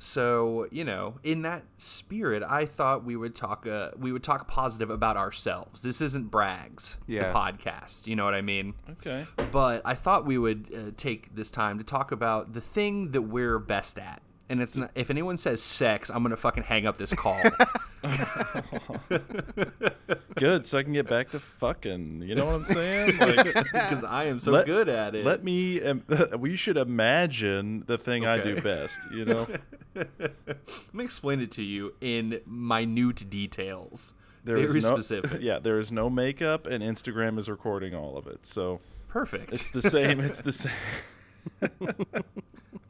So 0.05 0.67
you 0.73 0.83
know, 0.85 1.21
in 1.23 1.43
that 1.43 1.63
spirit, 1.79 2.43
I 2.49 2.67
thought 2.67 3.05
we 3.05 3.15
would 3.15 3.37
talk. 3.37 3.69
Uh, 3.69 3.91
we 3.97 4.11
would 4.11 4.25
talk 4.25 4.49
positive 4.49 4.91
about 4.91 5.17
ourselves. 5.17 5.83
This 5.83 6.01
isn't 6.01 6.29
brags, 6.29 6.99
Yeah. 7.07 7.29
the 7.29 7.35
podcast. 7.39 8.09
You 8.09 8.17
know 8.17 8.25
what 8.25 8.35
I 8.35 8.41
mean? 8.41 8.75
Okay. 8.91 9.27
but 9.53 9.81
I 9.85 9.95
thought 9.95 10.27
we 10.27 10.39
would 10.39 10.71
uh, 10.75 10.91
take 10.97 11.37
this 11.37 11.53
time 11.53 11.79
to 11.79 11.85
talk 11.85 12.11
about 12.11 12.53
the 12.53 12.61
thing 12.61 13.13
that 13.13 13.23
we're 13.23 13.61
best 13.61 13.97
at. 13.99 14.23
And 14.53 14.61
it's 14.61 14.77
not, 14.77 14.91
if 14.95 15.09
anyone 15.09 15.39
says 15.39 15.63
sex, 15.63 16.11
I'm 16.11 16.23
gonna 16.23 16.37
fucking 16.37 16.65
hang 16.65 16.87
up 16.87 16.99
this 16.99 17.15
call. 17.15 17.41
Good. 20.37 20.67
So 20.67 20.77
I 20.77 20.83
can 20.83 20.93
get 20.93 21.09
back 21.09 21.31
to 21.31 21.41
fucking. 21.41 22.21
You 22.21 22.35
know 22.35 22.45
what 22.45 22.57
I'm 22.57 22.65
saying? 22.67 23.17
Like, 23.23 23.55
because 23.73 24.05
I 24.05 24.25
am 24.25 24.39
so 24.39 24.53
Let- 24.53 24.67
good 24.67 24.91
at 24.91 25.15
it. 25.15 25.25
let 25.25 25.43
me. 25.43 25.81
Um, 25.83 26.03
we 26.39 26.55
should 26.57 26.77
imagine 26.77 27.85
the 27.87 27.97
thing 27.97 28.27
I 28.27 28.43
do 28.43 28.61
best. 28.61 28.99
You 29.11 29.25
know. 29.25 29.47
Let 29.95 30.37
me 30.93 31.03
explain 31.03 31.41
it 31.41 31.51
to 31.53 31.63
you 31.63 31.95
in 32.03 32.43
minute 32.47 33.31
details. 33.31 34.13
There 34.45 34.57
is 34.59 34.71
Very 34.71 34.83
no, 34.83 34.89
specific. 34.89 35.41
Yeah, 35.41 35.61
there 35.61 35.79
is 35.79 35.91
no 35.91 36.11
makeup, 36.11 36.67
and 36.67 36.85
Instagram 36.85 37.39
is 37.39 37.49
recording 37.49 37.95
all 37.95 38.19
of 38.19 38.27
it. 38.27 38.45
So 38.45 38.81
Perfect. 39.09 39.51
it's 39.51 39.71
the 39.71 39.81
same. 39.81 40.21
It's 40.21 40.43
the 40.43 40.53
same. 40.53 40.73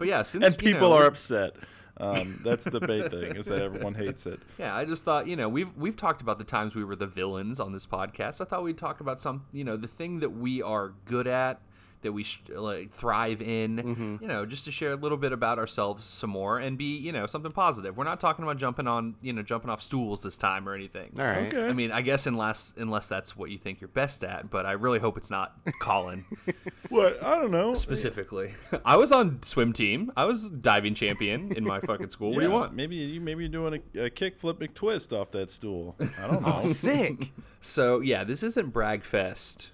But 0.03 0.09
yeah, 0.09 0.23
since 0.23 0.45
and 0.45 0.59
people 0.59 0.91
know, 0.91 0.97
are 0.97 1.07
upset. 1.07 1.55
Um, 1.97 2.41
that's 2.43 2.65
the 2.65 2.81
big 2.81 3.09
thing 3.09 3.37
is 3.37 3.47
that 3.47 3.63
everyone 3.63 3.95
hates 3.95 4.27
it. 4.27 4.41
Yeah, 4.59 4.75
I 4.75 4.85
just 4.85 5.05
thought, 5.05 5.29
you 5.29 5.37
know, 5.37 5.49
we've 5.49 5.73
we've 5.77 5.95
talked 5.95 6.21
about 6.21 6.39
the 6.39 6.45
times 6.45 6.75
we 6.75 6.83
were 6.83 6.97
the 6.97 7.07
villains 7.07 7.61
on 7.61 7.71
this 7.71 7.87
podcast. 7.87 8.41
I 8.41 8.45
thought 8.47 8.65
we'd 8.65 8.77
talk 8.77 8.99
about 8.99 9.21
some, 9.21 9.45
you 9.53 9.63
know, 9.63 9.77
the 9.77 9.87
thing 9.87 10.19
that 10.19 10.31
we 10.31 10.61
are 10.61 10.95
good 11.05 11.29
at, 11.29 11.61
that 12.03 12.13
we 12.13 12.23
sh- 12.25 12.41
like 12.49 12.93
thrive 12.93 13.41
in, 13.43 13.77
Mm-hmm. 13.77 14.17
you 14.21 14.29
know, 14.29 14.45
just 14.47 14.65
to 14.67 14.73
share 14.73 14.93
a 14.93 14.97
little 14.97 15.19
bit 15.19 15.33
about 15.33 15.59
ourselves 15.59 16.05
some 16.05 16.31
more 16.31 16.59
and 16.59 16.77
be, 16.79 16.97
you 16.99 17.13
know, 17.13 17.27
something 17.27 17.53
positive. 17.53 17.97
We're 17.97 18.05
not 18.05 18.21
talking 18.21 18.43
about 18.45 18.59
jumping 18.59 18.87
on, 18.87 19.15
you 19.23 19.33
know, 19.33 19.43
jumping 19.43 19.71
off 19.71 19.81
stools 19.83 20.23
this 20.23 20.37
time 20.37 20.69
or 20.69 20.75
anything. 20.75 21.13
All 21.19 21.25
right. 21.25 21.47
Okay. 21.53 21.67
I 21.67 21.73
mean, 21.73 21.91
I 21.93 22.03
guess 22.03 22.27
unless 22.27 22.75
unless 22.77 23.09
that's 23.09 23.37
what 23.37 23.51
you 23.51 23.59
think 23.59 23.81
you're 23.81 23.89
best 23.89 24.23
at, 24.25 24.51
but 24.51 24.67
I 24.67 24.73
really 24.73 24.99
hope 24.99 25.17
it's 25.17 25.31
not 25.31 25.57
Colin 25.81 26.25
What? 26.89 27.23
I 27.23 27.39
don't 27.39 27.51
know. 27.51 27.73
specifically. 27.75 28.55
I 28.85 28.97
was 28.97 29.13
on 29.13 29.43
swim 29.43 29.73
team. 29.73 30.13
I 30.17 30.25
was 30.27 30.51
diving 30.51 30.95
champion 30.95 31.53
in 31.57 31.65
my 31.65 31.81
fucking 31.81 32.11
school. 32.11 32.31
What 32.33 32.41
do 32.41 32.45
you 32.47 32.51
want? 32.53 32.75
Maybe 32.75 32.97
you 32.97 33.21
maybe 33.21 33.45
you're 33.45 33.51
doing 33.53 33.81
a, 33.95 34.05
a 34.05 34.11
kick 34.11 34.39
flip 34.39 34.59
McTwist 34.61 35.19
off 35.19 35.31
that 35.31 35.51
stool. 35.51 35.97
I 36.23 36.27
don't 36.27 36.43
know. 36.47 36.61
Sick. 36.63 37.33
So 37.65 38.01
yeah, 38.01 38.25
this 38.25 38.43
isn't 38.43 38.73
Bragfest, 38.75 39.71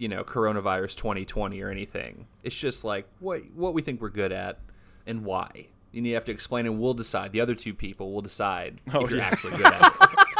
you 0.00 0.08
know, 0.08 0.24
coronavirus 0.24 0.96
2020 0.96 1.60
or 1.62 1.68
anything. 1.70 2.26
It's 2.42 2.58
just 2.58 2.84
like 2.84 3.06
what 3.20 3.42
what 3.54 3.74
we 3.74 3.82
think 3.82 4.00
we're 4.00 4.08
good 4.10 4.32
at 4.32 4.58
and 5.06 5.24
why. 5.24 5.68
And 5.94 6.06
you 6.06 6.14
have 6.14 6.24
to 6.26 6.32
explain, 6.32 6.66
and 6.66 6.78
we'll 6.80 6.94
decide. 6.94 7.32
The 7.32 7.40
other 7.40 7.54
two 7.54 7.74
people 7.74 8.12
will 8.12 8.22
decide 8.22 8.80
Oh, 8.94 9.00
if 9.04 9.10
you're 9.10 9.18
yeah. 9.18 9.26
actually 9.26 9.56
good 9.56 9.66
at 9.66 9.92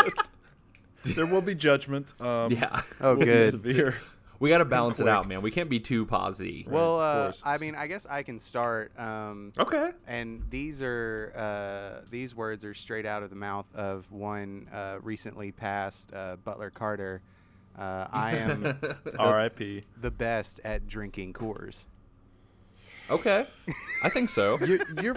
it. 0.06 0.14
there 1.16 1.26
will 1.26 1.42
be 1.42 1.54
judgment. 1.54 2.14
Um, 2.20 2.52
Yeah, 2.52 2.80
Oh, 3.00 3.10
will 3.14 3.20
be 3.20 3.24
good. 3.26 3.50
severe. 3.50 3.96
we 4.38 4.48
got 4.48 4.58
to 4.58 4.64
balance 4.64 5.00
it 5.00 5.08
out, 5.08 5.26
man. 5.26 5.42
We 5.42 5.50
can't 5.50 5.68
be 5.68 5.80
too 5.80 6.06
posy. 6.06 6.66
Well, 6.68 7.00
uh. 7.00 7.32
I 7.44 7.58
mean, 7.58 7.74
I 7.74 7.88
guess 7.88 8.06
I 8.08 8.22
can 8.22 8.38
start. 8.38 8.92
Um, 8.98 9.52
Okay. 9.58 9.90
and 10.06 10.44
these 10.50 10.82
are 10.82 11.32
uh, 11.36 12.06
these 12.10 12.34
words 12.34 12.64
are 12.64 12.72
straight 12.74 13.04
out 13.06 13.22
of 13.24 13.30
the 13.30 13.36
mouth 13.36 13.66
of 13.74 14.10
one 14.12 14.68
uh, 14.72 14.98
recently 15.02 15.50
passed 15.52 16.14
uh, 16.14 16.36
Butler 16.36 16.70
Carter. 16.70 17.22
Uh, 17.78 18.06
I 18.12 18.33
am 18.37 18.78
R.I.P. 19.18 19.85
the 20.00 20.11
best 20.11 20.61
at 20.64 20.87
drinking 20.87 21.33
Coors. 21.33 21.87
Okay. 23.11 23.46
I 24.04 24.09
think 24.09 24.30
so. 24.30 24.59
You're 24.64 24.80
you're 25.02 25.16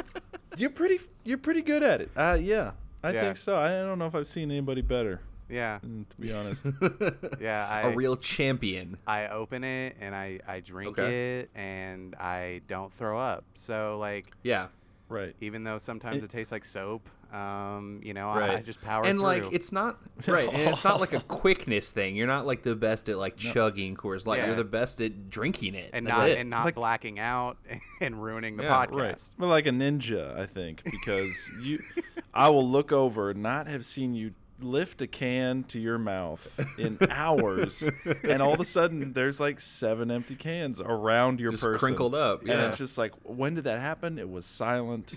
you're 0.57 0.69
pretty 0.69 0.99
you're 1.23 1.37
pretty 1.37 1.61
good 1.61 1.83
at 1.83 2.01
it. 2.01 2.09
Uh, 2.15 2.37
yeah, 2.41 2.71
I 3.03 3.11
Yeah. 3.11 3.21
think 3.21 3.37
so. 3.37 3.55
I 3.55 3.69
don't 3.69 3.99
know 3.99 4.07
if 4.07 4.15
I've 4.15 4.27
seen 4.27 4.49
anybody 4.49 4.81
better. 4.81 5.19
Yeah, 5.49 5.79
mm, 5.85 6.07
To 6.09 6.17
be 6.19 6.33
honest, 6.33 6.65
yeah. 7.39 7.67
I, 7.69 7.81
A 7.89 7.95
real 7.95 8.15
champion. 8.15 8.97
I 9.05 9.27
open 9.27 9.63
it 9.63 9.95
and 9.99 10.15
I, 10.15 10.39
I 10.47 10.61
drink 10.61 10.97
Okay. 10.97 11.39
it 11.41 11.49
and 11.53 12.15
I 12.15 12.61
don't 12.67 12.91
throw 12.91 13.19
up. 13.19 13.43
So 13.53 13.97
like 13.99 14.31
Yeah. 14.41 14.67
right? 15.09 15.35
even 15.41 15.63
though 15.63 15.77
sometimes 15.77 16.23
It- 16.23 16.25
it, 16.25 16.29
tastes 16.31 16.51
like 16.51 16.65
soap, 16.65 17.07
um, 17.33 17.99
you 18.03 18.13
know, 18.13 18.29
I, 18.29 18.39
Right. 18.39 18.57
I 18.57 18.61
just 18.61 18.81
power 18.81 19.03
and 19.05 19.17
through. 19.17 19.23
like 19.25 19.43
it's 19.53 19.71
not 19.71 19.97
right, 20.27 20.47
and 20.47 20.69
it's 20.69 20.83
not 20.83 20.99
like 20.99 21.13
a 21.13 21.19
quickness 21.27 21.89
thing. 21.91 22.15
You're 22.15 22.27
not 22.27 22.45
like 22.45 22.61
the 22.63 22.75
best 22.75 23.09
at 23.09 23.17
like 23.17 23.37
chugging 23.37 23.95
Coors 23.95 24.27
Light. 24.27 24.37
Yeah. 24.39 24.47
You're 24.47 24.55
the 24.55 24.63
best 24.63 25.01
at 25.01 25.29
drinking 25.29 25.73
it. 25.75 25.89
and 25.93 26.05
That's 26.05 26.19
not 26.21 26.29
it. 26.29 26.37
and 26.37 26.49
not 26.49 26.65
Like- 26.65 26.75
blacking 26.75 27.19
out 27.19 27.57
and 28.01 28.21
ruining 28.23 28.57
the 28.57 28.63
Yeah, 28.63 28.85
podcast. 28.85 28.95
Right. 28.99 29.21
Well, 29.39 29.49
like 29.49 29.65
a 29.65 29.71
ninja, 29.71 30.37
I 30.39 30.45
think, 30.45 30.83
because 30.83 31.33
you, 31.61 31.81
I 32.33 32.49
will 32.49 32.67
look 32.69 32.91
over, 32.91 33.31
and 33.31 33.41
not 33.41 33.67
have 33.67 33.83
seen 33.85 34.13
you 34.13 34.33
lift 34.61 35.01
a 35.01 35.07
can 35.07 35.63
to 35.63 35.79
your 35.79 35.97
mouth 35.97 36.59
in 36.77 36.97
hours, 37.09 37.83
and 38.23 38.41
all 38.41 38.53
of 38.53 38.59
a 38.59 38.65
sudden 38.65 39.11
there's 39.13 39.39
like 39.39 39.59
seven 39.59 40.09
empty 40.11 40.35
cans 40.35 40.79
around 40.79 41.39
your 41.39 41.51
Just 41.51 41.63
person, 41.63 41.79
crinkled 41.79 42.13
up, 42.15 42.45
yeah. 42.45 42.53
and 42.53 42.61
it's 42.69 42.77
just 42.77 42.97
like, 42.97 43.11
when 43.23 43.55
did 43.55 43.63
that 43.65 43.79
happen? 43.79 44.17
It 44.19 44.29
was 44.29 44.45
silent. 44.45 45.15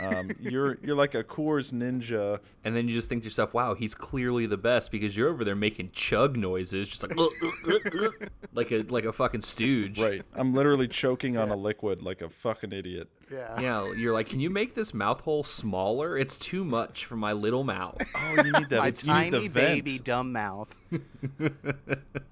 Um, 0.00 0.30
you're 0.40 0.78
you're 0.82 0.96
like 0.96 1.14
a 1.14 1.24
Coors 1.24 1.72
ninja. 1.72 2.40
and 2.64 2.76
then 2.76 2.88
you 2.88 2.94
just 2.94 3.08
think 3.08 3.22
to 3.22 3.26
yourself, 3.26 3.54
"Wow, 3.54 3.74
he's 3.74 3.94
clearly 3.94 4.46
the 4.46 4.58
best," 4.58 4.90
because 4.90 5.16
you're 5.16 5.28
over 5.28 5.44
there 5.44 5.56
making 5.56 5.90
chug 5.92 6.36
noises, 6.36 6.88
just 6.88 7.02
like 7.02 7.18
like 8.52 8.70
a 8.70 8.82
like 8.88 9.04
a 9.04 9.12
fucking 9.12 9.42
stooge. 9.42 10.00
Right. 10.00 10.22
I'm 10.34 10.54
literally 10.54 10.88
choking 10.88 11.36
on 11.36 11.50
a 11.50 11.56
liquid 11.56 12.02
like 12.02 12.22
a 12.22 12.28
fucking 12.28 12.72
idiot. 12.72 13.08
Yeah. 13.30 13.60
Yeah, 13.60 13.92
you're 13.92 14.12
like, 14.14 14.28
can 14.28 14.40
you 14.40 14.48
make 14.50 14.74
this 14.74 14.94
mouth 14.94 15.20
hole 15.20 15.44
smaller? 15.44 16.16
It's 16.16 16.38
too 16.38 16.64
much 16.64 17.04
for 17.04 17.16
my 17.16 17.32
little 17.32 17.64
mouth. 17.64 18.00
Oh, 18.16 18.42
you 18.44 18.52
need 18.52 18.68
that. 18.70 18.78
My 18.78 18.86
need 18.86 18.96
tiny 18.96 19.48
baby 19.48 19.98
dumb 19.98 20.32
mouth. 20.32 20.74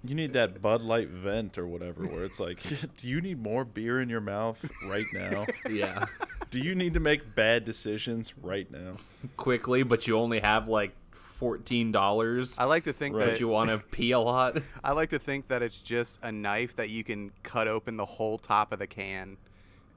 You 0.04 0.14
need 0.14 0.34
that 0.34 0.62
Bud 0.62 0.82
Light 0.82 1.08
vent 1.08 1.58
or 1.58 1.66
whatever, 1.66 2.06
where 2.06 2.24
it's 2.24 2.38
like, 2.38 2.60
do 2.96 3.08
you 3.08 3.20
need 3.20 3.42
more 3.42 3.64
beer 3.64 4.00
in 4.00 4.08
your 4.08 4.20
mouth 4.20 4.64
right 4.86 5.06
now? 5.12 5.46
yeah, 5.68 6.06
Do 6.50 6.60
you 6.60 6.74
need 6.76 6.94
to 6.94 7.00
make 7.00 7.34
bad 7.34 7.64
decisions 7.64 8.34
right 8.40 8.70
now? 8.70 8.96
quickly, 9.36 9.82
but 9.82 10.06
you 10.06 10.16
only 10.16 10.38
have 10.40 10.68
like 10.68 10.92
fourteen 11.10 11.90
dollars. 11.92 12.58
I 12.58 12.64
like 12.64 12.84
to 12.84 12.92
think 12.92 13.16
Right. 13.16 13.26
That 13.26 13.40
you 13.40 13.48
want 13.48 13.70
to 13.70 13.78
pee 13.78 14.12
a 14.12 14.20
lot. 14.20 14.58
I 14.84 14.92
like 14.92 15.10
to 15.10 15.18
think 15.18 15.48
that 15.48 15.62
it's 15.62 15.80
just 15.80 16.20
a 16.22 16.30
knife 16.30 16.76
that 16.76 16.90
you 16.90 17.02
can 17.02 17.32
cut 17.42 17.66
open 17.66 17.96
the 17.96 18.04
whole 18.04 18.38
top 18.38 18.72
of 18.72 18.78
the 18.78 18.86
can. 18.86 19.36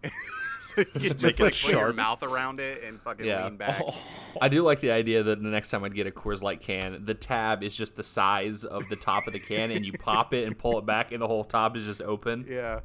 so 0.60 0.82
you 0.82 0.86
can 0.86 1.02
just, 1.02 1.22
make 1.24 1.40
it 1.40 1.44
like 1.44 1.56
put 1.62 1.72
your 1.72 1.94
mouth 1.94 2.24
around 2.24 2.60
it 2.60 2.84
and 2.84 3.02
fucking 3.02 3.26
Yeah. 3.26 3.46
lean 3.46 3.58
back. 3.58 3.82
I 4.42 4.48
do 4.48 4.62
like 4.64 4.80
the 4.82 4.92
idea 4.92 5.24
that 5.24 5.42
the 5.42 5.48
next 5.50 5.70
time 5.72 5.84
I'd 5.84 5.94
get 5.96 6.08
a 6.08 6.12
Coors 6.12 6.42
Light 6.42 6.62
can, 6.62 7.04
the 7.06 7.14
tab 7.14 7.64
is 7.64 7.76
just 7.76 7.96
the 7.96 8.04
size 8.04 8.64
of 8.66 8.88
the 8.90 8.96
top 8.96 9.28
of 9.28 9.34
the 9.34 9.40
can, 9.40 9.72
and 9.72 9.86
you 9.86 9.94
pop 9.94 10.34
it 10.34 10.46
and 10.46 10.58
pull 10.58 10.78
it 10.80 10.86
back, 10.86 11.12
and 11.12 11.22
the 11.22 11.28
whole 11.28 11.44
top 11.44 11.76
is 11.76 11.86
just 11.88 12.02
open. 12.02 12.46
Yeah. 12.50 12.82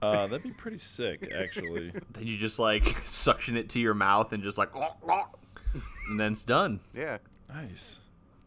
Uh, 0.00 0.26
that'd 0.28 0.44
be 0.44 0.50
pretty 0.52 0.78
sick, 0.78 1.30
actually. 1.36 1.92
Then 2.12 2.26
you 2.26 2.36
just 2.36 2.58
like 2.58 2.86
suction 3.02 3.56
it 3.56 3.68
to 3.70 3.80
your 3.80 3.94
mouth 3.94 4.32
and 4.32 4.42
just 4.42 4.56
like, 4.58 4.70
and 6.08 6.20
then 6.20 6.32
it's 6.32 6.44
done. 6.44 6.80
Yeah. 6.94 7.18
nice. 7.52 8.00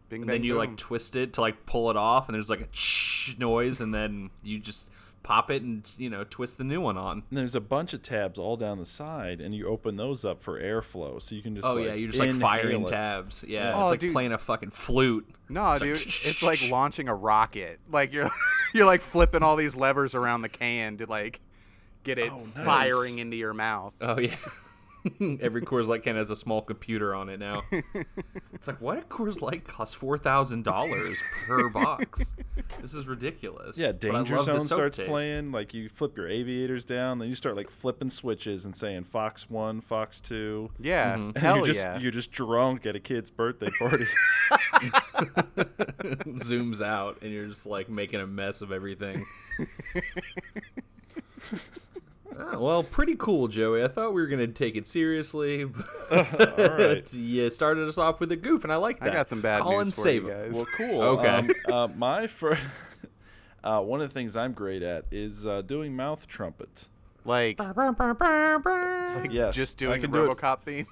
Bing 0.09 0.21
And 0.21 0.27
bang 0.27 0.35
then 0.39 0.43
you 0.43 0.53
boom. 0.53 0.59
like 0.59 0.77
twist 0.77 1.15
it 1.15 1.33
to 1.33 1.41
like 1.41 1.65
pull 1.65 1.89
it 1.89 1.97
off, 1.97 2.27
and 2.27 2.35
there's 2.35 2.49
like 2.49 2.61
a 2.61 3.39
noise, 3.39 3.81
and 3.81 3.93
then 3.93 4.29
you 4.43 4.59
just 4.59 4.91
pop 5.23 5.51
it 5.51 5.61
and 5.61 5.93
you 5.97 6.09
know 6.09 6.23
twist 6.23 6.57
the 6.57 6.63
new 6.63 6.81
one 6.81 6.97
on. 6.97 7.23
And 7.29 7.37
there's 7.37 7.55
a 7.55 7.61
bunch 7.61 7.93
of 7.93 8.01
tabs 8.01 8.39
all 8.39 8.57
down 8.57 8.79
the 8.79 8.85
side, 8.85 9.39
and 9.41 9.53
you 9.55 9.67
open 9.67 9.95
those 9.95 10.25
up 10.25 10.41
for 10.41 10.59
airflow, 10.61 11.21
so 11.21 11.35
you 11.35 11.41
can 11.41 11.55
just. 11.55 11.65
Oh 11.67 11.75
like, 11.75 11.85
yeah, 11.85 11.93
you're 11.93 12.09
just 12.09 12.19
like 12.19 12.33
firing 12.33 12.83
it. 12.83 12.87
tabs. 12.87 13.43
Yeah, 13.47 13.73
Oh, 13.75 13.83
it's 13.83 13.91
like 13.91 13.99
dude. 13.99 14.13
playing 14.13 14.31
a 14.33 14.37
fucking 14.37 14.71
flute. 14.71 15.27
No, 15.49 15.73
It's 15.73 15.81
dude, 15.81 15.89
like, 15.97 15.97
it's 16.07 16.43
like 16.43 16.71
launching 16.71 17.07
a 17.09 17.15
rocket. 17.15 17.79
Like 17.89 18.13
you're 18.13 18.29
you're 18.73 18.85
like 18.85 19.01
flipping 19.01 19.43
all 19.43 19.55
these 19.55 19.75
levers 19.75 20.15
around 20.15 20.41
the 20.41 20.49
can 20.49 20.97
to 20.97 21.05
like 21.05 21.39
get 22.03 22.17
it 22.17 22.31
Oh, 22.31 22.37
nice. 22.55 22.65
firing 22.65 23.19
into 23.19 23.37
your 23.37 23.53
mouth. 23.53 23.93
Oh 24.01 24.19
yeah. 24.19 24.35
Every 25.41 25.61
Coors 25.61 25.87
Light 25.87 26.03
can 26.03 26.15
has 26.15 26.29
a 26.29 26.35
small 26.35 26.61
computer 26.61 27.15
on 27.15 27.29
it 27.29 27.39
now. 27.39 27.63
it's 28.53 28.67
like, 28.67 28.79
why 28.79 28.95
did 28.95 29.09
Coors 29.09 29.41
Light 29.41 29.63
cost 29.67 29.95
four 29.95 30.17
thousand 30.17 30.63
dollars 30.63 31.21
per 31.47 31.69
box? 31.73 32.35
This 32.81 32.93
is 32.93 33.07
ridiculous. 33.07 33.77
Yeah, 33.79 33.91
But 33.93 34.09
I 34.11 34.13
Danger 34.19 34.35
love 34.37 34.45
Zone 34.45 34.61
soap 34.61 34.77
starts 34.77 34.97
taste. 34.97 35.09
playing. 35.09 35.51
Like 35.51 35.73
you 35.73 35.89
flip 35.89 36.15
your 36.15 36.27
aviators 36.27 36.85
down, 36.85 37.19
then 37.19 37.29
you 37.29 37.35
start 37.35 37.55
like 37.55 37.69
flipping 37.69 38.09
switches 38.09 38.63
and 38.65 38.75
saying 38.75 39.05
Fox 39.05 39.49
One, 39.49 39.81
Fox 39.81 40.21
Two. 40.21 40.71
Yeah, 40.79 41.15
Mm-hmm. 41.15 41.39
Hell 41.39 41.57
you're 41.57 41.67
just 41.67 41.83
yeah. 41.83 41.97
you're 41.99 42.11
just 42.11 42.31
drunk 42.31 42.85
at 42.85 42.95
a 42.95 42.99
kid's 42.99 43.29
birthday 43.31 43.69
party. 43.79 44.05
Zooms 46.37 46.81
out, 46.81 47.17
and 47.21 47.31
you're 47.31 47.47
just 47.47 47.65
like 47.65 47.89
making 47.89 48.19
a 48.19 48.27
mess 48.27 48.61
of 48.61 48.71
everything. 48.71 49.25
Oh, 52.37 52.59
well, 52.63 52.83
pretty 52.83 53.15
cool, 53.17 53.47
Joey. 53.47 53.83
I 53.83 53.87
thought 53.87 54.13
we 54.13 54.21
were 54.21 54.27
gonna 54.27 54.47
take 54.47 54.75
it 54.75 54.87
seriously. 54.87 55.65
But 56.09 56.59
All 56.71 56.77
right. 56.77 57.13
you 57.13 57.49
started 57.49 57.87
us 57.87 57.97
off 57.97 58.19
with 58.19 58.31
a 58.31 58.35
goof, 58.37 58.63
and 58.63 58.71
I 58.73 58.75
like 58.77 58.99
that. 58.99 59.05
I 59.05 59.09
that. 59.09 59.15
got 59.15 59.29
some 59.29 59.41
bad 59.41 59.61
Colin 59.61 59.87
news 59.87 59.95
for 59.95 60.01
save 60.01 60.23
you 60.23 60.31
'em. 60.31 60.45
guys. 60.51 60.55
Well, 60.55 60.65
cool. 60.77 61.01
Okay. 61.03 61.47
Um, 61.67 61.73
uh, 61.73 61.87
my 61.89 62.27
first. 62.27 62.61
Uh, 63.63 63.79
one 63.81 64.01
of 64.01 64.09
the 64.09 64.13
things 64.13 64.35
I'm 64.35 64.53
great 64.53 64.81
at 64.81 65.05
is 65.11 65.45
uh, 65.45 65.61
doing 65.61 65.95
mouth 65.95 66.25
trumpet. 66.27 66.87
like, 67.25 67.59
like 67.59 69.31
Yes, 69.31 69.55
just 69.55 69.81
I 69.81 69.85
doing 69.85 70.01
the 70.01 70.07
can 70.07 70.11
do 70.11 70.25
it. 70.25 70.31
RoboCop 70.31 70.61
theme. 70.61 70.87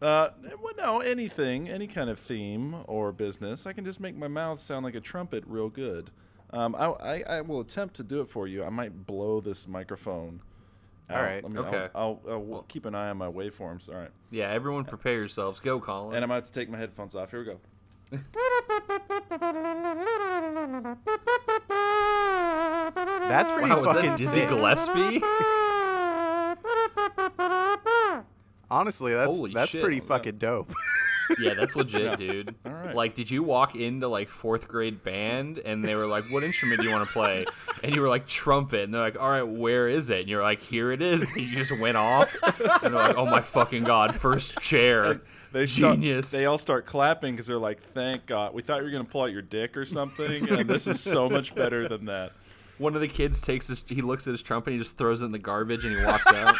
Uh, 0.00 0.30
well, 0.62 0.72
no, 0.78 1.00
anything, 1.00 1.68
any 1.68 1.86
kind 1.86 2.08
of 2.08 2.18
theme 2.18 2.76
or 2.86 3.12
business. 3.12 3.66
I 3.66 3.74
can 3.74 3.84
just 3.84 4.00
make 4.00 4.16
my 4.16 4.28
mouth 4.28 4.58
sound 4.58 4.84
like 4.84 4.94
a 4.94 5.00
trumpet 5.00 5.44
real 5.46 5.68
good. 5.68 6.10
Um, 6.52 6.74
I, 6.74 6.86
I, 6.86 7.22
I 7.36 7.40
will 7.42 7.60
attempt 7.60 7.96
to 7.96 8.02
do 8.02 8.22
it 8.22 8.30
for 8.30 8.48
you. 8.48 8.64
I 8.64 8.70
might 8.70 9.04
blow 9.06 9.40
this 9.42 9.68
microphone. 9.68 10.40
All 11.10 11.16
out. 11.16 11.22
right. 11.22 11.48
Me- 11.50 11.58
Okay. 11.60 11.88
I'll, 11.94 12.20
uh, 12.26 12.30
I'll, 12.32 12.54
I'll 12.54 12.62
keep 12.68 12.86
an 12.86 12.94
eye 12.94 13.10
on 13.10 13.16
my 13.16 13.28
waveforms. 13.28 13.88
All 13.88 13.96
right. 13.96 14.10
Yeah, 14.30 14.48
everyone 14.50 14.84
prepare 14.84 15.14
yourselves. 15.16 15.60
Go, 15.60 15.80
Colin. 15.80 16.14
And 16.16 16.24
I'm 16.24 16.30
about 16.30 16.44
to 16.46 16.52
take 16.52 16.68
my 16.70 16.78
headphones 16.78 17.14
off. 17.14 17.30
Here 17.30 17.40
we 17.40 17.46
go. 17.46 17.60
That's 23.28 23.50
pretty 23.52 23.70
wow, 23.70 23.80
was 23.80 23.92
fucking 23.94 24.10
that 24.10 24.18
Dizzy. 24.18 24.46
Gillespie? 24.46 25.22
Honestly, 28.70 29.14
that's 29.14 29.36
Holy 29.36 29.52
that's 29.52 29.70
shit. 29.70 29.82
pretty 29.82 30.00
fucking 30.00 30.38
dope. 30.38 30.72
yeah, 31.38 31.54
that's 31.54 31.76
legit, 31.76 32.18
dude. 32.18 32.54
All 32.66 32.72
right. 32.72 32.94
Like, 32.94 33.14
did 33.14 33.30
you 33.30 33.42
walk 33.42 33.74
into 33.76 34.08
like 34.08 34.28
fourth 34.28 34.66
grade 34.68 35.02
band 35.04 35.58
and 35.58 35.84
they 35.84 35.94
were 35.94 36.06
like, 36.06 36.24
"What 36.30 36.42
instrument 36.42 36.80
do 36.80 36.86
you 36.88 36.92
want 36.92 37.06
to 37.06 37.12
play?" 37.12 37.46
And 37.84 37.94
you 37.94 38.00
were 38.00 38.08
like, 38.08 38.26
"Trumpet." 38.26 38.84
And 38.84 38.94
they're 38.94 39.00
like, 39.00 39.20
"All 39.20 39.28
right, 39.30 39.42
where 39.46 39.88
is 39.88 40.10
it?" 40.10 40.20
And 40.20 40.28
you're 40.28 40.42
like, 40.42 40.60
"Here 40.60 40.90
it 40.92 41.02
is." 41.02 41.22
And 41.22 41.36
you 41.36 41.56
just 41.56 41.78
went 41.80 41.96
off. 41.96 42.34
And 42.42 42.54
they're 42.82 42.90
like, 42.90 43.16
"Oh 43.16 43.26
my 43.26 43.40
fucking 43.40 43.84
god, 43.84 44.14
first 44.14 44.58
chair, 44.60 45.20
They 45.52 45.66
start- 45.66 45.96
genius." 45.96 46.30
they 46.30 46.46
all 46.46 46.58
start 46.58 46.86
clapping 46.86 47.34
because 47.34 47.46
they're 47.46 47.58
like, 47.58 47.80
"Thank 47.82 48.26
God! 48.26 48.54
We 48.54 48.62
thought 48.62 48.78
you 48.78 48.84
were 48.84 48.90
gonna 48.90 49.04
pull 49.04 49.22
out 49.22 49.32
your 49.32 49.42
dick 49.42 49.76
or 49.76 49.84
something, 49.84 50.48
and 50.50 50.68
this 50.68 50.86
is 50.86 51.00
so 51.00 51.28
much 51.28 51.54
better 51.54 51.88
than 51.88 52.06
that." 52.06 52.32
One 52.78 52.94
of 52.94 53.02
the 53.02 53.08
kids 53.08 53.42
takes 53.42 53.68
his, 53.68 53.84
he 53.86 54.00
looks 54.00 54.26
at 54.26 54.30
his 54.32 54.40
trumpet, 54.40 54.70
and 54.70 54.78
he 54.78 54.82
just 54.82 54.96
throws 54.96 55.20
it 55.20 55.26
in 55.26 55.32
the 55.32 55.38
garbage, 55.38 55.84
and 55.84 55.94
he 55.98 56.02
walks 56.04 56.26
out. 56.28 56.56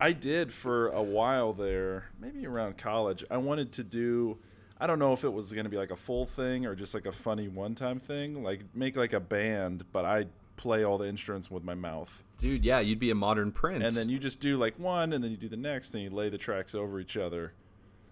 I 0.00 0.12
did 0.12 0.52
for 0.52 0.88
a 0.88 1.02
while 1.02 1.52
there, 1.52 2.10
maybe 2.20 2.46
around 2.46 2.78
college. 2.78 3.24
I 3.30 3.36
wanted 3.38 3.72
to 3.72 3.84
do 3.84 4.38
I 4.80 4.86
don't 4.88 4.98
know 4.98 5.12
if 5.12 5.22
it 5.24 5.32
was 5.32 5.52
going 5.52 5.64
to 5.64 5.70
be 5.70 5.76
like 5.76 5.92
a 5.92 5.96
full 5.96 6.26
thing 6.26 6.66
or 6.66 6.74
just 6.74 6.94
like 6.94 7.06
a 7.06 7.12
funny 7.12 7.46
one-time 7.48 8.00
thing, 8.00 8.42
like 8.42 8.62
make 8.74 8.96
like 8.96 9.12
a 9.12 9.20
band, 9.20 9.84
but 9.92 10.04
I 10.04 10.26
play 10.56 10.84
all 10.84 10.98
the 10.98 11.06
instruments 11.08 11.50
with 11.50 11.62
my 11.64 11.74
mouth. 11.74 12.22
Dude, 12.38 12.64
yeah, 12.64 12.80
you'd 12.80 12.98
be 12.98 13.10
a 13.10 13.14
modern 13.14 13.52
prince. 13.52 13.84
And 13.84 13.92
then 13.96 14.08
you 14.08 14.18
just 14.18 14.40
do 14.40 14.56
like 14.56 14.78
one 14.78 15.12
and 15.12 15.22
then 15.22 15.30
you 15.30 15.36
do 15.36 15.48
the 15.48 15.56
next 15.56 15.94
and 15.94 16.02
you 16.02 16.10
lay 16.10 16.28
the 16.28 16.38
tracks 16.38 16.74
over 16.74 16.98
each 17.00 17.16
other. 17.16 17.52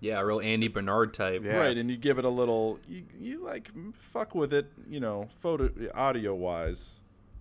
yeah, 0.00 0.20
a 0.20 0.24
real 0.24 0.40
Andy 0.40 0.68
Bernard 0.68 1.12
type. 1.14 1.42
Yeah. 1.44 1.56
Right, 1.58 1.76
and 1.76 1.90
you 1.90 1.96
give 1.96 2.18
it 2.18 2.24
a 2.24 2.30
little 2.30 2.78
you, 2.88 3.04
you 3.20 3.44
like 3.44 3.70
fuck 3.98 4.34
with 4.34 4.52
it, 4.52 4.70
you 4.88 5.00
know, 5.00 5.28
photo 5.40 5.70
audio 5.94 6.34
wise. 6.34 6.92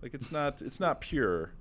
Like 0.02 0.14
it's 0.14 0.32
not 0.32 0.60
it's 0.62 0.80
not 0.80 1.00
pure. 1.00 1.52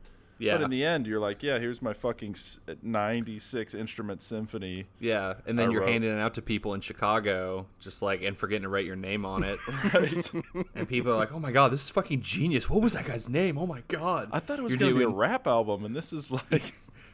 Yeah. 0.41 0.58
But 0.58 0.63
in 0.63 0.71
the 0.71 0.84
end, 0.84 1.06
you're 1.06 1.19
like, 1.19 1.43
yeah, 1.43 1.60
here's 1.60 1.84
my 1.84 1.93
fucking 1.93 2.36
96 2.82 3.75
instrument 3.75 4.23
symphony. 4.23 4.88
Yeah, 4.99 5.36
and 5.45 5.58
then 5.60 5.69
I 5.69 5.71
you're 5.71 5.82
wrote. 5.82 5.89
handing 5.91 6.12
it 6.12 6.19
out 6.19 6.34
to 6.34 6.41
people 6.41 6.73
in 6.73 6.82
Chicago, 6.82 7.67
just 7.80 8.01
like 8.01 8.23
and 8.23 8.36
forgetting 8.36 8.63
to 8.63 8.69
write 8.69 8.86
your 8.86 8.95
name 8.95 9.23
on 9.25 9.43
it. 9.43 9.60
Right. 9.93 10.32
and 10.75 10.88
people 10.89 11.12
are 11.12 11.15
like, 11.15 11.32
"Oh 11.32 11.38
my 11.39 11.51
god, 11.51 11.71
this 11.71 11.84
is 11.84 11.89
fucking 11.91 12.21
genius! 12.21 12.69
What 12.69 12.82
was 12.82 12.93
that 12.93 13.06
guy's 13.06 13.30
name? 13.30 13.58
Oh 13.58 13.67
my 13.67 13.84
god!" 13.88 14.30
I 14.32 14.39
thought 14.39 14.58
it 14.58 14.63
was 14.63 14.75
going 14.75 14.93
to 14.93 14.97
be 14.97 15.04
a 15.04 15.10
rap 15.10 15.45
album, 15.47 15.86
and 15.86 15.95
this 15.95 16.12
is 16.12 16.32
like, 16.51 16.73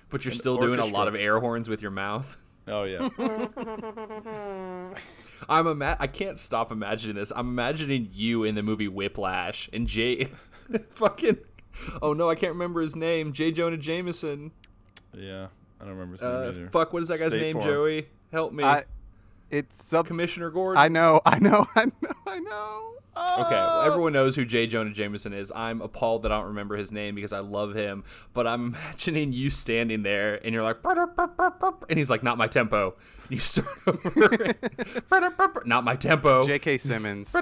but 0.10 0.24
you're 0.24 0.32
still 0.32 0.58
doing 0.58 0.80
a 0.80 0.86
lot 0.86 1.08
of 1.10 1.16
air 1.16 1.40
horns 1.40 1.68
with 1.68 1.82
your 1.82 1.92
mouth. 1.92 2.38
oh 2.68 2.84
yeah, 2.84 3.10
I'm 5.50 5.68
ima- 5.68 5.98
I 6.00 6.08
can't 6.08 6.40
stop 6.40 6.72
imagining 6.72 7.16
this. 7.18 7.32
I'm 7.36 7.48
imagining 7.48 8.08
you 8.14 8.44
in 8.44 8.56
the 8.56 8.64
movie 8.64 8.88
Whiplash 8.88 9.70
and 9.74 9.86
Jay, 9.88 10.30
fucking. 10.92 11.38
Oh 12.02 12.14
no, 12.14 12.30
I 12.30 12.36
can't 12.36 12.54
remember 12.54 12.82
his 12.82 12.96
name. 12.96 13.34
J. 13.34 13.52
Jonah 13.52 13.78
Jameson. 13.78 14.52
yeah. 15.14 15.48
I 15.80 15.84
don't 15.84 15.94
remember 15.94 16.14
his 16.14 16.22
name 16.24 16.32
Uh, 16.32 16.48
either. 16.50 16.70
fuck, 16.72 16.92
what 16.94 17.04
is 17.04 17.08
that 17.10 17.20
guy's 17.20 17.34
State 17.34 17.42
name? 17.42 17.54
Farm. 17.56 17.66
Joey, 17.66 18.08
help 18.32 18.52
me. 18.52 18.64
I, 18.64 18.86
it's 19.52 19.84
sub. 19.84 20.08
Commissioner 20.08 20.50
Gordon. 20.50 20.82
I 20.82 20.88
know, 20.88 21.22
I 21.26 21.38
know, 21.40 21.68
I 21.76 21.86
know, 21.86 22.14
I 22.26 22.40
know. 22.40 22.94
Okay, 23.40 23.56
well, 23.56 23.80
Oh. 23.82 23.88
everyone 23.88 24.14
knows 24.14 24.36
who 24.36 24.46
J. 24.46 24.68
Jonah 24.68 24.92
Jameson 24.92 25.34
is. 25.34 25.52
I'm 25.56 25.82
appalled 25.82 26.22
that 26.24 26.32
I 26.32 26.38
don't 26.38 26.50
remember 26.50 26.76
his 26.76 26.92
name 26.92 27.16
because 27.16 27.34
I 27.34 27.40
love 27.40 27.74
him. 27.74 28.04
But 28.34 28.46
I'm 28.46 28.76
imagining 28.76 29.32
you 29.34 29.50
standing 29.50 30.04
there 30.04 30.40
and 30.46 30.54
you're 30.54 30.62
like, 30.62 30.78
and 30.86 31.98
he's 31.98 32.12
like, 32.12 32.22
not 32.22 32.38
my 32.38 32.46
tempo. 32.48 32.96
You 33.30 33.40
start 33.40 33.68
over, 33.88 35.64
not 35.66 35.84
my 35.84 35.96
tempo. 35.96 36.46
J.K. 36.46 36.78
Simmons. 36.78 37.36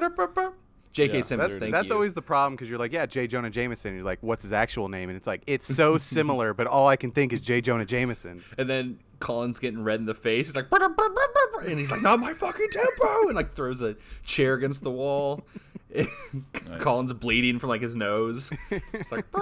J.K. 0.96 1.18
Yeah. 1.18 1.24
Simmons, 1.24 1.50
That's 1.50 1.60
thank 1.60 1.74
that's 1.74 1.90
you. 1.90 1.94
always 1.96 2.14
the 2.14 2.22
problem 2.22 2.56
because 2.56 2.70
you're 2.70 2.80
like, 2.80 2.94
yeah, 2.94 3.06
J. 3.06 3.28
Jonah 3.28 3.50
Jameson. 3.50 3.90
And 3.90 3.98
you're 3.98 4.06
like, 4.06 4.20
what's 4.22 4.44
his 4.44 4.54
actual 4.54 4.88
name? 4.88 5.10
And 5.10 5.18
it's 5.18 5.28
like, 5.28 5.44
it's 5.46 5.68
so 5.68 5.98
similar, 6.00 6.54
but 6.54 6.68
all 6.68 6.88
I 6.88 6.96
can 6.96 7.12
think 7.12 7.34
is 7.34 7.42
J. 7.42 7.60
Jonah 7.60 7.86
Jameson. 7.86 8.42
And 8.58 8.70
then 8.70 9.00
Colin's 9.20 9.60
getting 9.60 9.84
red 9.84 10.00
in 10.00 10.06
the 10.06 10.14
face. 10.14 10.48
He's 10.48 10.56
like, 10.56 10.68
and 10.72 11.80
he's 11.80 11.92
like, 11.92 12.02
not 12.02 12.22
my 12.22 12.32
fucking 12.34 12.70
tempo, 12.72 13.28
and 13.28 13.36
like 13.36 13.52
throws 13.52 13.82
a 13.82 13.98
chair 14.24 14.54
against 14.54 14.84
the 14.84 14.92
wall. 14.92 15.46
Colin's 16.80 17.12
bleeding 17.12 17.60
from 17.60 17.70
like 17.70 17.82
his 17.82 17.96
nose. 17.96 18.54
It's 18.72 19.12
like, 19.12 19.26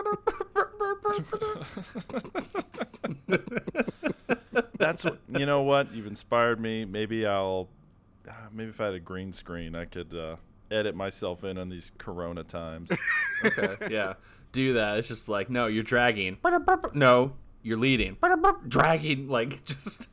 That's 4.78 5.04
what 5.06 5.20
you 5.30 5.46
know. 5.46 5.62
What 5.62 5.94
you've 5.94 6.08
inspired 6.08 6.60
me. 6.60 6.86
Maybe 6.86 7.28
I'll, 7.28 7.70
uh, 8.28 8.32
maybe 8.52 8.70
if 8.72 8.82
I 8.82 8.86
had 8.86 8.96
a 8.96 9.00
green 9.00 9.34
screen, 9.34 9.76
I 9.76 9.86
could 9.86 10.16
uh, 10.16 10.36
edit 10.74 10.96
myself 10.96 11.44
in 11.44 11.58
on 11.58 11.70
these 11.70 11.92
Corona 11.98 12.44
times. 12.44 12.92
okay, 13.46 13.78
yeah, 13.90 14.14
do 14.52 14.74
that. 14.74 14.98
It's 15.00 15.08
just 15.08 15.30
like, 15.30 15.50
no, 15.50 15.68
you're 15.68 15.84
dragging. 15.84 16.38
No, 16.94 17.34
you're 17.62 17.78
leading. 17.78 18.18
Dragging, 18.68 19.28
like 19.28 19.64
just 19.66 20.08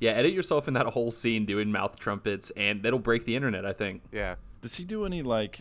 yeah. 0.00 0.12
Edit 0.12 0.32
yourself 0.32 0.68
in 0.68 0.74
that 0.74 0.86
whole 0.86 1.10
scene 1.10 1.44
doing 1.46 1.72
mouth 1.72 1.98
trumpets, 1.98 2.50
and 2.50 2.82
that'll 2.82 2.98
break 2.98 3.24
the 3.24 3.36
internet. 3.36 3.64
I 3.66 3.72
think. 3.72 4.02
Yeah. 4.12 4.36
Does 4.60 4.76
he 4.76 4.84
do 4.84 5.04
any 5.04 5.22
like, 5.22 5.60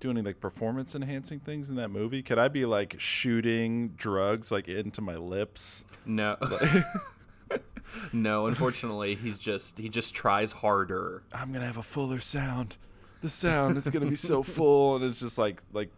do 0.00 0.10
any 0.10 0.22
like 0.22 0.40
performance 0.40 0.94
enhancing 0.94 1.40
things 1.40 1.70
in 1.70 1.76
that 1.76 1.88
movie? 1.88 2.22
Could 2.22 2.38
I 2.38 2.48
be 2.48 2.64
like 2.64 2.96
shooting 2.98 3.90
drugs 3.90 4.50
like 4.50 4.68
into 4.68 5.00
my 5.00 5.16
lips? 5.16 5.84
No. 6.04 6.36
no, 8.12 8.46
unfortunately, 8.46 9.14
he's 9.14 9.38
just 9.38 9.78
he 9.78 9.88
just 9.88 10.14
tries 10.14 10.52
harder. 10.52 11.22
I'm 11.32 11.52
gonna 11.52 11.66
have 11.66 11.76
a 11.76 11.82
fuller 11.82 12.20
sound. 12.20 12.76
The 13.22 13.28
sound 13.28 13.76
is 13.76 13.90
gonna 13.90 14.06
be 14.06 14.16
so 14.16 14.42
full, 14.56 14.96
and 14.96 15.04
it's 15.04 15.20
just 15.20 15.38
like 15.38 15.62
like 15.72 15.90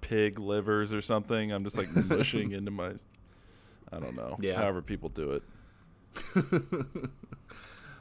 pig 0.00 0.38
livers 0.38 0.92
or 0.92 1.00
something. 1.00 1.52
I'm 1.52 1.64
just 1.64 1.76
like 1.76 1.94
mushing 1.94 2.52
into 2.52 2.70
my. 2.70 2.92
I 3.92 3.98
don't 3.98 4.16
know. 4.16 4.36
Yeah. 4.40 4.56
However 4.56 4.82
people 4.82 5.08
do 5.08 5.32
it. 5.32 5.42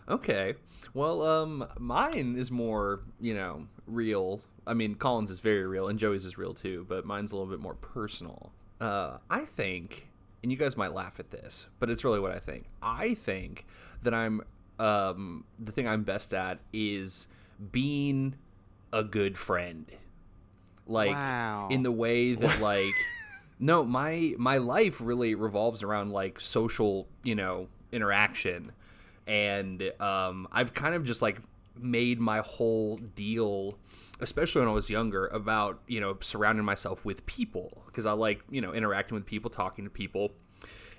Okay. 0.09 0.55
Well, 0.93 1.21
um, 1.21 1.67
mine 1.79 2.35
is 2.37 2.49
more, 2.49 3.01
you 3.19 3.33
know, 3.33 3.67
real. 3.85 4.41
I 4.65 4.73
mean, 4.73 4.95
Collins 4.95 5.29
is 5.29 5.39
very 5.39 5.65
real, 5.65 5.87
and 5.87 5.99
Joey's 5.99 6.25
is 6.25 6.37
real 6.37 6.53
too, 6.53 6.85
but 6.87 7.05
mine's 7.05 7.31
a 7.31 7.35
little 7.35 7.49
bit 7.51 7.59
more 7.59 7.75
personal. 7.75 8.51
Uh, 8.79 9.17
I 9.29 9.41
think, 9.41 10.07
and 10.41 10.51
you 10.51 10.57
guys 10.57 10.77
might 10.77 10.93
laugh 10.93 11.19
at 11.19 11.31
this, 11.31 11.67
but 11.79 11.89
it's 11.89 12.03
really 12.03 12.19
what 12.19 12.31
I 12.31 12.39
think. 12.39 12.65
I 12.81 13.15
think 13.15 13.65
that 14.03 14.13
I'm 14.13 14.41
um, 14.79 15.43
the 15.59 15.71
thing 15.71 15.87
I'm 15.87 16.03
best 16.03 16.33
at 16.33 16.59
is 16.71 17.27
being 17.71 18.35
a 18.93 19.03
good 19.03 19.37
friend. 19.37 19.85
Like 20.85 21.11
Wow. 21.11 21.67
in 21.69 21.83
the 21.83 21.91
way 21.91 22.33
that 22.33 22.61
like 22.61 22.93
no, 23.59 23.83
my 23.83 24.33
my 24.37 24.57
life 24.57 25.01
really 25.01 25.35
revolves 25.35 25.83
around 25.83 26.11
like 26.11 26.39
social, 26.39 27.07
you 27.23 27.35
know, 27.35 27.67
interaction. 27.91 28.71
And 29.25 29.91
um 29.99 30.47
I've 30.51 30.73
kind 30.73 30.95
of 30.95 31.03
just 31.03 31.21
like 31.21 31.41
made 31.79 32.19
my 32.19 32.39
whole 32.39 32.97
deal 32.97 33.77
especially 34.19 34.61
when 34.61 34.69
I 34.69 34.73
was 34.73 34.89
younger 34.89 35.27
about, 35.27 35.79
you 35.87 36.01
know, 36.01 36.17
surrounding 36.21 36.65
myself 36.65 37.05
with 37.05 37.25
people 37.27 37.83
because 37.85 38.07
I 38.07 38.13
like, 38.13 38.41
you 38.49 38.61
know, 38.61 38.73
interacting 38.73 39.15
with 39.15 39.27
people, 39.27 39.51
talking 39.51 39.83
to 39.83 39.91
people. 39.91 40.31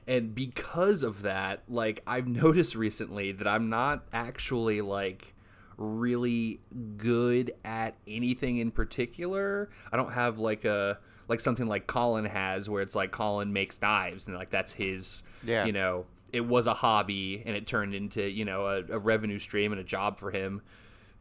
And 0.07 0.35
because 0.35 1.03
of 1.03 1.23
that, 1.23 1.63
like 1.69 2.03
I've 2.07 2.29
noticed 2.45 2.75
recently 2.77 3.33
that 3.33 3.49
I'm 3.49 3.69
not 3.69 4.05
actually 4.13 4.81
like 4.83 5.35
really 5.79 6.61
good 6.97 7.53
at 7.65 7.95
anything 8.07 8.59
in 8.59 8.71
particular. 8.71 9.71
I 9.93 9.97
don't 9.97 10.13
have 10.13 10.39
like 10.39 10.65
a 10.65 10.99
like 11.29 11.41
something 11.41 11.67
like 11.67 11.87
Colin 11.87 12.25
has 12.25 12.69
where 12.69 12.83
it's 12.83 12.97
like 12.97 13.11
Colin 13.13 13.53
makes 13.53 13.81
knives 13.81 14.27
and 14.27 14.37
like 14.37 14.51
that's 14.51 14.73
his 14.75 15.23
Yeah. 15.45 15.65
you 15.65 15.73
know, 15.73 16.07
it 16.33 16.47
was 16.47 16.67
a 16.67 16.75
hobby 16.75 17.43
and 17.47 17.57
it 17.57 17.67
turned 17.67 17.95
into, 17.95 18.29
you 18.29 18.45
know, 18.45 18.67
a, 18.67 18.83
a 18.95 18.99
revenue 18.99 19.39
stream 19.39 19.73
and 19.73 19.81
a 19.81 19.85
job 19.85 20.19
for 20.19 20.31
him 20.31 20.63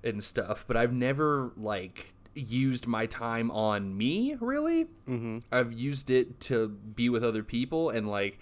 and 0.04 0.24
stuff. 0.24 0.66
But 0.68 0.76
I've 0.78 0.94
never 0.94 1.52
like 1.56 2.14
used 2.34 2.88
my 2.88 3.06
time 3.06 3.52
on 3.52 3.96
me 3.98 4.36
really. 4.40 4.86
Mm-hmm. 5.08 5.38
I've 5.52 5.74
used 5.74 6.10
it 6.10 6.40
to 6.42 6.70
be 6.70 7.10
with 7.10 7.24
other 7.24 7.44
people 7.44 7.90
and 7.90 8.08
like 8.10 8.40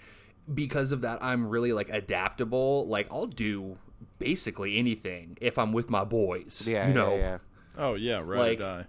because 0.52 0.92
of 0.92 1.00
that 1.02 1.22
I'm 1.22 1.48
really 1.48 1.72
like 1.72 1.88
adaptable. 1.90 2.86
Like 2.86 3.08
I'll 3.10 3.26
do 3.26 3.78
basically 4.18 4.78
anything 4.78 5.36
if 5.40 5.58
I'm 5.58 5.72
with 5.72 5.90
my 5.90 6.04
boys. 6.04 6.66
Yeah, 6.66 6.88
you 6.88 6.94
know. 6.94 7.14
yeah, 7.14 7.18
yeah. 7.18 7.38
Oh 7.78 7.94
yeah, 7.94 8.18
right 8.18 8.38
Like- 8.38 8.60
or 8.60 8.62
die. 8.62 8.86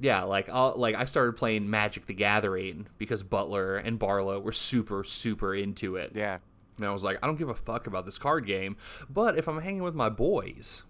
Yeah, 0.00 0.24
like 0.24 0.48
I'll 0.48 0.74
like 0.76 0.96
I 0.96 1.04
started 1.04 1.34
playing 1.34 1.70
Magic 1.70 2.06
the 2.06 2.14
Gathering 2.14 2.88
because 2.98 3.22
Butler 3.22 3.76
and 3.76 4.00
Barlow 4.00 4.40
were 4.40 4.50
super 4.50 5.04
super 5.04 5.54
into 5.54 5.94
it. 5.94 6.12
Yeah. 6.14 6.38
And 6.78 6.86
I 6.88 6.92
was 6.92 7.04
like, 7.04 7.18
I 7.22 7.26
don't 7.28 7.36
give 7.36 7.50
a 7.50 7.54
fuck 7.54 7.86
about 7.86 8.04
this 8.04 8.18
card 8.18 8.44
game, 8.44 8.76
but 9.08 9.38
if 9.38 9.46
I'm 9.46 9.60
hanging 9.60 9.82
with 9.82 9.94
my 9.94 10.08
boys, 10.08 10.82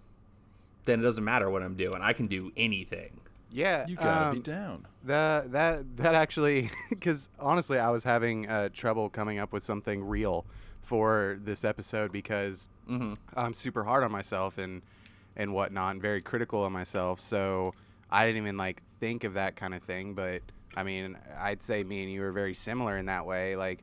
then 0.87 1.01
it 1.01 1.03
doesn't 1.03 1.25
matter 1.25 1.51
what 1.51 1.63
I'm 1.63 1.75
doing. 1.75 2.01
I 2.01 2.15
can 2.15 2.27
do 2.27 2.53
anything. 2.57 3.21
Yeah. 3.51 3.85
You 3.87 3.97
gotta 3.97 4.29
um, 4.29 4.35
be 4.37 4.41
down. 4.41 4.87
That 5.05 5.53
that 5.53 5.97
that 5.99 6.15
actually, 6.15 6.71
because 6.89 7.29
honestly, 7.39 7.79
I 7.79 7.91
was 7.91 8.05
having 8.05 8.49
uh, 8.49 8.71
trouble 8.73 9.11
coming 9.11 9.39
up 9.39 9.53
with 9.53 9.63
something 9.63 10.03
real 10.03 10.47
for 10.93 11.39
this 11.43 11.65
episode 11.65 12.13
because 12.13 12.69
I'm 13.35 13.55
super 13.55 13.83
hard 13.83 14.05
on 14.05 14.13
myself 14.13 14.59
and 14.59 14.83
and 15.35 15.55
whatnot, 15.55 15.93
and 15.93 16.03
very 16.03 16.21
critical 16.21 16.67
of 16.67 16.71
myself. 16.71 17.19
So 17.19 17.73
I 18.11 18.27
didn't 18.27 18.43
even 18.43 18.59
like 18.59 18.83
think 19.01 19.25
of 19.25 19.33
that 19.33 19.57
kind 19.57 19.73
of 19.73 19.83
thing. 19.83 20.13
But 20.13 20.43
I 20.77 20.83
mean, 20.83 21.17
I'd 21.39 21.63
say 21.63 21.83
me 21.83 22.03
and 22.03 22.13
you 22.13 22.23
are 22.25 22.31
very 22.31 22.53
similar 22.53 22.99
in 22.99 23.07
that 23.07 23.25
way. 23.25 23.57
Like, 23.57 23.83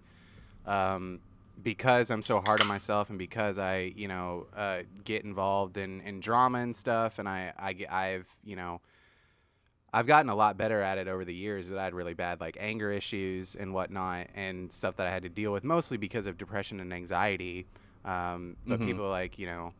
um, 0.68 1.20
because 1.64 2.12
I'm 2.12 2.22
so 2.22 2.42
hard 2.42 2.62
on 2.62 2.68
myself, 2.68 3.10
and 3.10 3.18
because 3.18 3.58
I, 3.58 3.92
you 3.96 4.08
know, 4.08 4.46
uh, 4.56 4.82
get 5.04 5.24
involved 5.24 5.78
in, 5.78 6.02
in 6.02 6.20
drama 6.20 6.60
and 6.60 6.76
stuff, 6.76 7.18
and 7.18 7.28
I, 7.28 7.54
I 7.58 7.74
get, 7.74 7.92
I've, 7.92 8.28
you 8.46 8.56
know. 8.56 8.82
I've 9.94 10.06
gotten 10.08 10.30
a 10.30 10.36
lot 10.36 10.58
better 10.58 10.82
at 10.82 10.98
it 10.98 11.08
over 11.08 11.26
the 11.26 11.34
years, 11.34 11.70
but 11.70 11.78
I 11.78 11.84
had 11.86 11.94
really 11.94 12.14
bad 12.14 12.40
like 12.40 12.58
anger 12.60 12.92
issues 12.92 13.56
and 13.56 13.74
whatnot, 13.74 14.28
and 14.36 14.72
stuff 14.72 14.96
that 14.98 15.08
I 15.08 15.12
had 15.12 15.24
to 15.24 15.30
deal 15.30 15.52
with 15.52 15.64
mostly 15.64 15.98
because 15.98 16.26
of 16.28 16.38
depression 16.38 16.80
and 16.80 16.94
anxiety. 16.94 17.68
Um, 18.06 18.56
but 18.66 18.82
people 18.82 19.10
like 19.10 19.38
you 19.40 19.48
know 19.48 19.74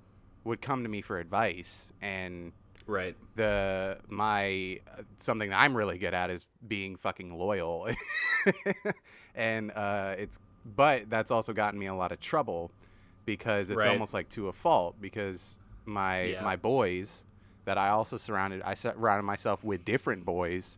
would 0.44 0.62
come 0.62 0.84
to 0.84 0.90
me 0.90 1.02
for 1.02 1.20
advice, 1.20 1.92
and 2.02 2.54
Right. 2.88 3.16
the 3.36 4.00
my 4.08 4.80
uh, 4.98 5.04
something 5.18 5.50
that 5.50 5.60
I'm 5.62 5.76
really 5.76 5.98
good 5.98 6.14
at 6.14 6.30
is 6.30 6.48
being 6.68 6.96
fucking 6.96 7.38
loyal, 7.38 7.88
and 9.36 9.72
uh, 9.72 10.16
it's 10.18 10.40
but 10.66 11.10
that's 11.10 11.32
also 11.32 11.54
gotten 11.54 11.80
me 11.80 11.86
a 11.86 11.94
lot 11.94 12.12
of 12.12 12.20
trouble 12.20 12.72
because 13.26 13.70
it's 13.70 13.78
Right. 13.78 13.90
almost 13.90 14.14
like 14.14 14.30
to 14.30 14.48
a 14.48 14.54
fault 14.54 14.96
because 15.00 15.60
my 15.86 16.30
Yeah. 16.30 16.44
my 16.44 16.56
boys 16.56 17.26
that 17.66 17.78
I 17.78 17.90
also 17.90 18.18
surrounded 18.18 18.62
I 18.64 18.74
surrounded 18.74 19.24
myself 19.24 19.64
with 19.64 19.86
different 19.86 20.26
boys 20.26 20.78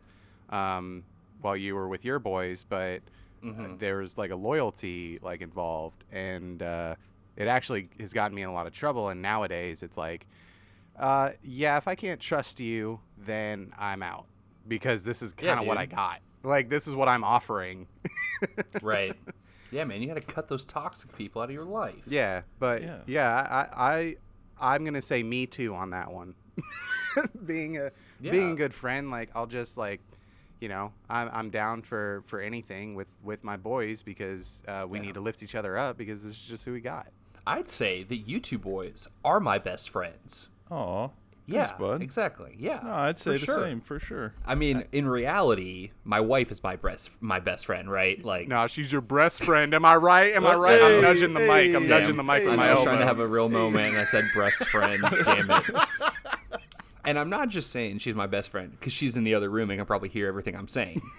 um, 0.50 1.04
while 1.40 1.56
you 1.56 1.74
were 1.74 1.88
with 1.88 2.04
your 2.04 2.18
boys, 2.18 2.64
but 2.68 3.00
uh, 3.44 3.68
there 3.78 3.96
was 3.98 4.16
like 4.18 4.30
a 4.30 4.36
loyalty 4.36 5.18
like 5.22 5.40
involved, 5.40 6.04
and 6.12 6.62
uh, 6.62 6.94
it 7.36 7.48
actually 7.48 7.88
has 7.98 8.12
gotten 8.12 8.34
me 8.34 8.42
in 8.42 8.48
a 8.48 8.52
lot 8.52 8.66
of 8.66 8.72
trouble. 8.72 9.08
And 9.08 9.20
nowadays, 9.22 9.82
it's 9.82 9.96
like, 9.96 10.26
uh, 10.98 11.30
yeah, 11.42 11.76
if 11.76 11.88
I 11.88 11.94
can't 11.96 12.20
trust 12.20 12.60
you, 12.60 13.00
then 13.18 13.72
I'm 13.78 14.02
out 14.02 14.26
because 14.68 15.04
this 15.04 15.22
is 15.22 15.32
kind 15.32 15.58
of 15.58 15.66
what 15.66 15.76
I 15.78 15.86
got. 15.86 16.20
Like 16.44 16.68
this 16.68 16.86
is 16.86 16.94
what 16.94 17.08
I'm 17.08 17.24
offering. 17.24 17.86
Right. 18.82 19.14
yeah, 19.70 19.84
man, 19.84 20.02
you 20.02 20.08
got 20.08 20.14
to 20.14 20.20
cut 20.20 20.48
those 20.48 20.64
toxic 20.64 21.16
people 21.16 21.40
out 21.42 21.44
of 21.48 21.54
your 21.54 21.64
life. 21.64 22.02
Yeah, 22.08 22.42
but 22.58 22.82
Yeah. 22.82 22.98
yeah, 23.06 23.66
I, 23.72 23.92
I 23.92 24.16
I'm 24.60 24.84
gonna 24.84 25.00
say 25.02 25.22
me 25.22 25.46
too 25.46 25.74
on 25.76 25.90
that 25.90 26.12
one. 26.12 26.34
being 27.46 27.78
a 27.78 27.90
being 28.20 28.52
a 28.52 28.54
good 28.56 28.74
friend, 28.74 29.10
like 29.10 29.30
I'll 29.34 29.46
just 29.46 29.76
like, 29.78 30.00
you 30.60 30.68
know, 30.68 30.92
I'm 31.10 31.30
I'm 31.32 31.50
down 31.50 31.82
for 31.82 32.22
for 32.26 32.40
anything 32.40 32.94
with 32.94 33.08
with 33.22 33.44
my 33.44 33.56
boys 33.56 34.02
because 34.02 34.62
uh, 34.68 34.86
we 34.88 34.98
Yeah. 34.98 35.06
need 35.06 35.14
to 35.14 35.20
lift 35.20 35.42
each 35.42 35.54
other 35.54 35.76
up 35.76 35.96
because 35.98 36.22
this 36.24 36.32
is 36.32 36.48
just 36.48 36.64
who 36.64 36.72
we 36.72 36.80
got. 36.80 37.08
I'd 37.46 37.68
say 37.68 38.02
that 38.04 38.16
you 38.18 38.38
two 38.40 38.58
boys 38.58 39.08
are 39.24 39.40
my 39.40 39.58
best 39.58 39.90
friends. 39.90 40.48
Aw. 40.70 41.08
Yeah, 41.44 41.64
Thanks, 41.64 41.78
bud. 41.80 42.02
exactly. 42.04 42.54
Yeah, 42.56 42.78
No, 42.84 42.92
I'd 42.92 43.18
say 43.18 43.32
the 43.32 43.38
sure. 43.40 43.56
same 43.56 43.80
for 43.80 43.98
sure. 43.98 44.32
I 44.46 44.54
mean, 44.54 44.84
in 44.92 45.08
reality, 45.08 45.90
my 46.04 46.20
wife 46.20 46.52
is 46.52 46.62
my 46.62 46.76
best 46.76 47.20
my 47.20 47.40
best 47.40 47.66
friend, 47.66 47.90
right? 47.90 48.24
Like, 48.24 48.46
No, 48.46 48.68
she's 48.68 48.92
your 48.92 49.00
best 49.00 49.42
friend. 49.42 49.74
Am 49.74 49.84
I 49.84 49.96
right? 49.96 50.32
Am 50.36 50.46
I 50.46 50.54
What? 50.54 50.62
right? 50.62 50.80
I'm 50.80 50.90
Hey, 50.92 51.00
nudging 51.00 51.34
the 51.34 51.40
mic. 51.40 51.74
I'm 51.74 51.82
hey, 51.82 51.88
nudging 51.88 52.16
the 52.16 52.22
mic 52.22 52.42
hey. 52.42 52.44
with 52.44 52.52
I, 52.54 52.56
my 52.56 52.66
know, 52.66 52.70
I 52.70 52.74
was 52.74 52.78
elbow. 52.78 52.90
trying 52.92 53.00
to 53.00 53.06
have 53.06 53.18
a 53.18 53.26
real 53.26 53.48
moment, 53.48 53.90
and 53.90 53.98
I 53.98 54.04
said 54.04 54.24
breast 54.32 54.64
friend. 54.68 55.02
damn 55.24 55.50
it. 55.50 55.64
And 57.04 57.18
I'm 57.18 57.30
not 57.30 57.48
just 57.48 57.70
saying 57.70 57.98
she's 57.98 58.14
my 58.14 58.26
best 58.26 58.50
friend 58.50 58.70
because 58.72 58.92
she's 58.92 59.16
in 59.16 59.24
the 59.24 59.34
other 59.34 59.50
room 59.50 59.70
and 59.70 59.78
can 59.78 59.86
probably 59.86 60.08
hear 60.08 60.28
everything 60.28 60.56
I'm 60.56 60.68
saying. 60.68 61.02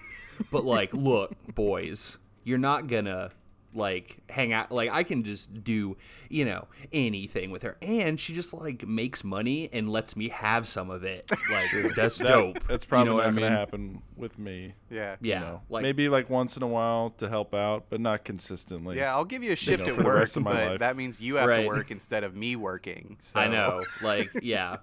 But 0.50 0.64
like, 0.64 0.92
look, 0.92 1.32
boys, 1.54 2.18
you're 2.42 2.58
not 2.58 2.88
gonna 2.88 3.30
like 3.72 4.16
hang 4.28 4.52
out. 4.52 4.72
Like, 4.72 4.90
I 4.90 5.04
can 5.04 5.22
just 5.22 5.62
do 5.62 5.96
you 6.28 6.44
know 6.44 6.66
anything 6.92 7.52
with 7.52 7.62
her, 7.62 7.76
and 7.80 8.18
she 8.18 8.32
just 8.32 8.52
like 8.52 8.84
makes 8.84 9.22
money 9.22 9.68
and 9.72 9.88
lets 9.88 10.16
me 10.16 10.30
have 10.30 10.66
some 10.66 10.90
of 10.90 11.04
it. 11.04 11.30
Like, 11.50 11.94
that's 11.94 12.18
That- 12.18 12.26
dope. 12.26 12.64
That's 12.66 12.84
probably 12.84 13.12
you 13.12 13.16
know 13.18 13.22
not 13.22 13.26
what 13.26 13.26
I 13.26 13.30
mean? 13.30 13.44
gonna 13.46 13.56
happen 13.56 14.02
with 14.16 14.36
me. 14.40 14.74
yeah. 14.90 15.14
Yeah, 15.20 15.38
you 15.38 15.44
know. 15.46 15.62
like 15.68 15.82
Maybe 15.82 16.08
like 16.08 16.28
once 16.28 16.56
in 16.56 16.64
a 16.64 16.68
while 16.68 17.10
to 17.18 17.28
help 17.28 17.54
out, 17.54 17.84
but 17.88 18.00
not 18.00 18.24
consistently. 18.24 18.96
Yeah, 18.96 19.14
I'll 19.14 19.24
give 19.24 19.44
you 19.44 19.52
a 19.52 19.56
shift 19.56 19.86
know, 19.86 19.92
at 19.94 20.04
work, 20.04 20.16
rest 20.18 20.36
of 20.36 20.42
my 20.42 20.50
but 20.52 20.68
life. 20.70 20.78
that 20.80 20.96
means 20.96 21.20
you 21.20 21.36
have 21.36 21.48
Right. 21.48 21.62
to 21.62 21.68
work 21.68 21.92
instead 21.92 22.24
of 22.24 22.34
me 22.34 22.56
working. 22.56 23.18
So. 23.20 23.38
I 23.38 23.46
know, 23.46 23.84
like, 24.02 24.30
yeah. 24.42 24.78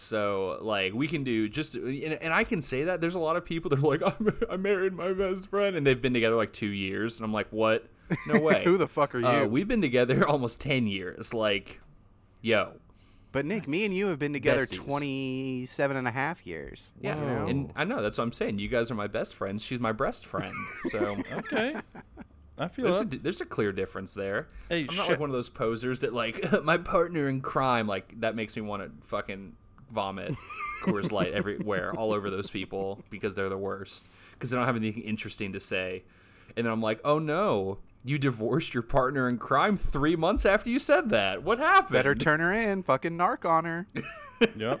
So, 0.00 0.58
like, 0.60 0.94
we 0.94 1.08
can 1.08 1.24
do 1.24 1.48
just, 1.48 1.74
and, 1.74 1.92
and 1.92 2.32
I 2.32 2.44
can 2.44 2.62
say 2.62 2.84
that 2.84 3.00
there's 3.00 3.16
a 3.16 3.18
lot 3.18 3.34
of 3.34 3.44
people 3.44 3.68
that 3.70 3.80
are 3.80 3.82
like, 3.82 4.00
I'm, 4.20 4.38
I 4.48 4.56
married 4.56 4.92
my 4.92 5.12
best 5.12 5.50
friend, 5.50 5.74
and 5.74 5.84
they've 5.84 6.00
been 6.00 6.14
together 6.14 6.36
like 6.36 6.52
two 6.52 6.68
years, 6.68 7.18
and 7.18 7.24
I'm 7.24 7.32
like, 7.32 7.48
what? 7.50 7.84
No 8.28 8.38
way. 8.40 8.62
Who 8.62 8.76
the 8.76 8.86
fuck 8.86 9.12
are 9.16 9.18
you? 9.18 9.26
Uh, 9.26 9.46
we've 9.46 9.66
been 9.66 9.82
together 9.82 10.24
almost 10.28 10.60
ten 10.60 10.86
years. 10.86 11.34
Like, 11.34 11.80
yo, 12.40 12.74
But 13.32 13.44
Nick, 13.44 13.66
me 13.66 13.84
and 13.84 13.92
you 13.92 14.06
have 14.06 14.20
been 14.20 14.32
together 14.32 14.66
Besties. 14.66 14.76
27 14.86 15.96
and 15.96 16.06
a 16.06 16.12
half 16.12 16.46
years. 16.46 16.92
yeah, 17.00 17.16
Whoa. 17.16 17.46
and 17.48 17.72
I 17.74 17.82
know 17.82 18.00
that's 18.00 18.18
what 18.18 18.24
I'm 18.24 18.32
saying. 18.32 18.60
You 18.60 18.68
guys 18.68 18.92
are 18.92 18.94
my 18.94 19.08
best 19.08 19.34
friends. 19.34 19.64
She's 19.64 19.80
my 19.80 19.90
breast 19.92 20.24
friend. 20.26 20.54
So 20.90 21.16
Okay. 21.32 21.74
I 22.56 22.68
feel 22.68 22.84
there's 22.84 23.00
a, 23.00 23.04
there's 23.04 23.40
a 23.40 23.44
clear 23.46 23.72
difference 23.72 24.14
there. 24.14 24.46
Hey, 24.68 24.86
I'm 24.88 24.94
not 24.96 25.06
shit. 25.06 25.10
like 25.10 25.20
one 25.20 25.30
of 25.30 25.34
those 25.34 25.48
posers 25.48 26.00
that 26.02 26.12
like 26.14 26.40
my 26.62 26.78
partner 26.78 27.28
in 27.28 27.40
crime. 27.40 27.88
Like 27.88 28.20
that 28.20 28.36
makes 28.36 28.54
me 28.54 28.62
want 28.62 28.82
to 28.84 29.06
fucking 29.08 29.54
vomit 29.90 30.34
Coors 30.82 31.10
Light 31.12 31.32
everywhere, 31.32 31.92
all 31.94 32.12
over 32.12 32.30
those 32.30 32.50
people 32.50 33.02
because 33.10 33.34
they're 33.34 33.48
the 33.48 33.58
worst. 33.58 34.08
Because 34.32 34.50
they 34.50 34.56
don't 34.56 34.66
have 34.66 34.76
anything 34.76 35.02
interesting 35.02 35.52
to 35.52 35.60
say. 35.60 36.02
And 36.56 36.64
then 36.66 36.72
I'm 36.72 36.80
like, 36.82 37.00
oh 37.04 37.18
no, 37.18 37.78
you 38.04 38.18
divorced 38.18 38.74
your 38.74 38.82
partner 38.82 39.28
in 39.28 39.38
crime 39.38 39.76
three 39.76 40.14
months 40.16 40.46
after 40.46 40.70
you 40.70 40.78
said 40.78 41.10
that. 41.10 41.42
What 41.42 41.58
happened? 41.58 41.92
Better 41.92 42.14
turn 42.14 42.40
her 42.40 42.52
in. 42.52 42.82
Fucking 42.82 43.16
narc 43.18 43.48
on 43.48 43.64
her. 43.64 43.86
Yep. 44.56 44.80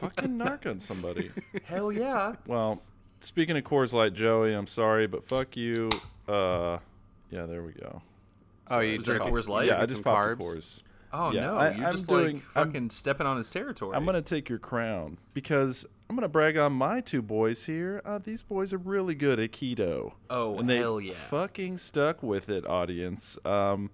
Fucking 0.00 0.38
narc 0.38 0.64
on 0.66 0.80
somebody. 0.80 1.30
Hell 1.64 1.92
yeah. 1.92 2.34
Well, 2.46 2.80
speaking 3.20 3.56
of 3.58 3.64
Coors 3.64 3.92
Light, 3.92 4.14
Joey, 4.14 4.54
I'm 4.54 4.66
sorry, 4.66 5.06
but 5.06 5.28
fuck 5.28 5.56
you. 5.58 5.90
Uh, 6.26 6.78
yeah, 7.30 7.44
there 7.46 7.62
we 7.62 7.72
go. 7.72 8.00
Oh, 8.68 8.80
you 8.80 8.96
Was 8.96 9.06
there 9.06 9.16
a 9.16 9.18
drinking- 9.18 9.36
Coors 9.36 9.48
Light? 9.48 9.66
yeah, 9.68 9.80
I 9.80 9.86
just 9.86 9.96
some 9.96 10.04
popped 10.04 10.40
carbs? 10.40 10.56
Coors. 10.56 10.80
Oh 11.18 11.32
Yeah, 11.32 11.40
no, 11.42 11.56
I- 11.56 11.70
you're 11.74 11.86
I'm 11.86 11.92
just 11.92 12.08
doing- 12.08 12.24
like 12.36 12.56
I'm- 12.56 12.66
fucking 12.68 12.90
stepping 12.90 13.26
on 13.26 13.36
his 13.38 13.50
territory. 13.50 13.96
I'm 13.96 14.04
gonna 14.04 14.20
take 14.22 14.48
your 14.48 14.58
crown 14.58 15.18
because 15.34 15.86
I'm 16.10 16.16
gonna 16.16 16.28
brag 16.28 16.56
on 16.56 16.72
my 16.72 17.00
two 17.00 17.22
boys 17.22 17.64
here. 17.66 18.02
Uh, 18.04 18.18
these 18.18 18.42
boys 18.42 18.72
are 18.72 18.78
really 18.78 19.14
good 19.14 19.40
at 19.40 19.52
keto. 19.52 20.12
Oh, 20.30 20.58
and 20.58 20.68
they 20.68 20.78
hell 20.78 21.00
yeah. 21.00 21.14
fucking 21.14 21.78
stuck 21.78 22.22
with 22.22 22.48
it, 22.48 22.66
audience. 22.66 23.38
Um, 23.44 23.90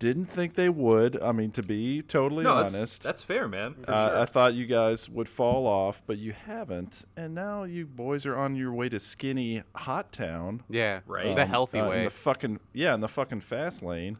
didn't 0.00 0.26
think 0.26 0.54
they 0.54 0.68
would. 0.68 1.20
I 1.20 1.32
mean, 1.32 1.50
to 1.52 1.62
be 1.62 2.02
totally 2.02 2.44
no, 2.44 2.54
honest, 2.54 3.02
that's 3.02 3.24
fair, 3.24 3.48
man. 3.48 3.74
For 3.84 3.90
uh, 3.90 4.08
sure. 4.10 4.18
I 4.20 4.24
thought 4.26 4.54
you 4.54 4.64
guys 4.66 5.08
would 5.08 5.28
fall 5.28 5.66
off, 5.66 6.02
but 6.06 6.18
you 6.18 6.32
haven't. 6.32 7.04
And 7.16 7.34
now 7.34 7.64
you 7.64 7.84
boys 7.84 8.24
are 8.24 8.36
on 8.36 8.54
your 8.54 8.72
way 8.72 8.88
to 8.90 9.00
skinny 9.00 9.64
hot 9.74 10.12
town. 10.12 10.62
Yeah, 10.70 11.00
Right. 11.04 11.34
The 11.34 11.42
Um, 11.42 11.48
healthy 11.48 11.80
uh, 11.80 11.84
in 11.84 11.90
way. 11.90 12.04
the 12.04 12.10
fucking 12.10 12.60
yeah, 12.72 12.94
in 12.94 13.00
the 13.00 13.08
fucking 13.08 13.40
fast 13.40 13.82
lane. 13.82 14.18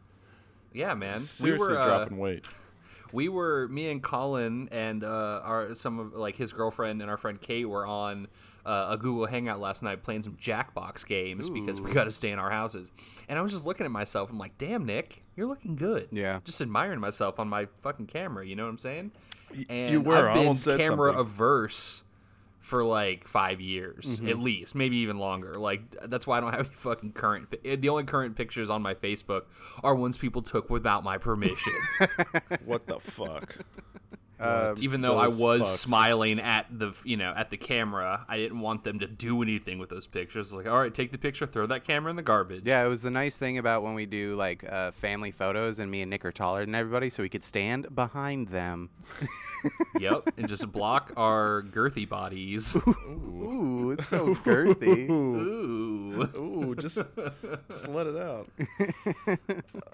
Yeah, 0.73 0.93
man. 0.93 1.19
Seriously 1.19 1.67
we 1.67 1.73
were 1.73 1.79
uh, 1.79 1.85
dropping 1.87 2.17
weight. 2.17 2.45
we 3.11 3.29
were 3.29 3.67
me 3.67 3.89
and 3.89 4.01
Colin 4.01 4.69
and 4.71 5.03
uh, 5.03 5.41
our 5.43 5.75
some 5.75 5.99
of 5.99 6.13
like 6.13 6.35
his 6.35 6.53
girlfriend 6.53 7.01
and 7.01 7.09
our 7.09 7.17
friend 7.17 7.39
Kate 7.39 7.65
were 7.65 7.85
on 7.85 8.27
uh, 8.65 8.87
a 8.91 8.97
Google 8.97 9.25
Hangout 9.25 9.59
last 9.59 9.81
night 9.81 10.03
playing 10.03 10.23
some 10.23 10.35
Jackbox 10.35 11.05
games 11.05 11.49
because 11.49 11.81
we 11.81 11.91
got 11.91 12.03
to 12.03 12.11
stay 12.11 12.29
in 12.31 12.39
our 12.39 12.51
houses. 12.51 12.91
And 13.27 13.39
I 13.39 13.41
was 13.41 13.51
just 13.51 13.65
looking 13.65 13.85
at 13.85 13.91
myself. 13.91 14.29
I'm 14.29 14.37
like, 14.37 14.57
damn, 14.57 14.85
Nick, 14.85 15.23
you're 15.35 15.47
looking 15.47 15.75
good. 15.75 16.09
Yeah. 16.11 16.39
Just 16.43 16.61
admiring 16.61 16.99
myself 16.99 17.39
on 17.39 17.47
my 17.47 17.67
fucking 17.81 18.07
camera. 18.07 18.45
You 18.45 18.55
know 18.55 18.63
what 18.65 18.69
I'm 18.69 18.77
saying? 18.77 19.11
And 19.69 19.91
you 19.91 20.01
were. 20.01 20.29
I've 20.29 20.35
been 20.35 20.77
camera 20.77 21.13
something. 21.13 21.19
averse 21.19 22.03
for 22.59 22.83
like 22.83 23.27
five 23.27 23.61
years 23.61 24.17
Mm-hmm. 24.19 24.29
at 24.29 24.39
least, 24.39 24.75
maybe 24.75 24.97
even 24.97 25.17
longer. 25.17 25.57
Like 25.57 25.81
that's 26.09 26.27
why 26.27 26.37
I 26.37 26.41
don't 26.41 26.51
have 26.51 26.67
any 26.67 26.75
fucking 26.75 27.13
current. 27.13 27.53
The 27.63 27.89
only 27.89 28.03
current 28.03 28.35
pictures 28.35 28.69
on 28.69 28.81
my 28.81 28.93
Facebook 28.95 29.43
are 29.83 29.95
ones 29.95 30.17
people 30.17 30.41
took 30.41 30.69
without 30.69 31.03
my 31.03 31.17
permission. 31.17 31.73
What 32.65 32.85
the 32.87 32.99
fuck? 32.99 33.57
Even 34.79 35.01
though 35.01 35.17
I 35.17 35.27
was 35.27 35.61
fucks. 35.61 35.77
smiling 35.77 36.39
at 36.39 36.67
the 36.71 36.93
you 37.03 37.17
know 37.17 37.33
at 37.35 37.49
the 37.49 37.57
camera, 37.57 38.25
I 38.27 38.37
didn't 38.37 38.59
want 38.59 38.83
them 38.83 38.99
to 38.99 39.07
do 39.07 39.41
anything 39.41 39.79
with 39.79 39.89
those 39.89 40.07
pictures. 40.07 40.53
Like, 40.53 40.67
all 40.67 40.79
right, 40.79 40.93
take 40.93 41.11
the 41.11 41.17
picture, 41.17 41.45
throw 41.45 41.65
that 41.67 41.83
camera 41.83 42.09
in 42.09 42.15
the 42.15 42.21
garbage. 42.23 42.63
Yeah, 42.65 42.83
it 42.83 42.87
was 42.87 43.01
the 43.01 43.11
nice 43.11 43.37
thing 43.37 43.57
about 43.57 43.83
when 43.83 43.93
we 43.93 44.05
do 44.05 44.35
like 44.35 44.63
uh, 44.69 44.91
family 44.91 45.31
photos, 45.31 45.79
and 45.79 45.89
me 45.91 46.01
and 46.01 46.09
Nick 46.09 46.25
are 46.25 46.31
taller 46.31 46.65
than 46.65 46.75
everybody, 46.75 47.09
so 47.09 47.23
we 47.23 47.29
could 47.29 47.43
stand 47.43 47.93
behind 47.95 48.49
them. 48.49 48.89
Yep, 49.99 50.29
and 50.37 50.47
just 50.47 50.71
block 50.71 51.11
our 51.17 51.61
girthy 51.63 52.07
bodies. 52.07 52.77
Ooh, 52.87 53.91
it's 53.91 54.07
so 54.07 54.33
girthy. 54.35 55.09
Ooh. 55.09 56.21
Ooh, 56.37 56.58
just 56.75 56.99
just 57.69 57.87
let 57.87 58.07
it 58.07 58.17
out. 58.17 58.49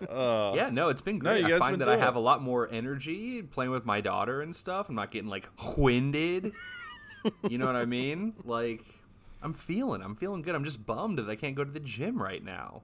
Uh, 0.10 0.54
yeah, 0.56 0.70
no, 0.70 0.90
it's 0.90 1.02
been 1.02 1.20
great. 1.20 1.46
you 1.48 1.56
I 1.56 1.60
find 1.60 1.82
that 1.82 1.90
I 1.90 1.98
have 1.98 2.16
it. 2.16 2.20
a 2.20 2.22
lot 2.22 2.42
more 2.42 2.70
energy 2.72 3.42
playing 3.42 3.72
with 3.72 3.86
my 3.86 4.02
daughter 4.02 4.42
and 4.42 4.56
stuff. 4.56 4.88
I'm 4.88 4.96
not 4.96 5.12
getting 5.12 5.30
like 5.30 5.50
winded. 5.78 6.54
you 7.50 7.58
know 7.58 7.66
what 7.66 7.76
I 7.76 7.86
mean? 7.86 8.34
Like, 8.44 8.82
I'm 9.42 9.54
feeling, 9.54 10.02
I'm 10.02 10.16
feeling 10.16 10.42
good. 10.42 10.56
I'm 10.56 10.64
just 10.64 10.86
bummed 10.86 11.18
that 11.18 11.30
I 11.30 11.36
can't 11.36 11.56
go 11.56 11.64
to 11.64 11.72
the 11.72 11.80
gym 11.80 12.22
right 12.22 12.44
now. 12.44 12.82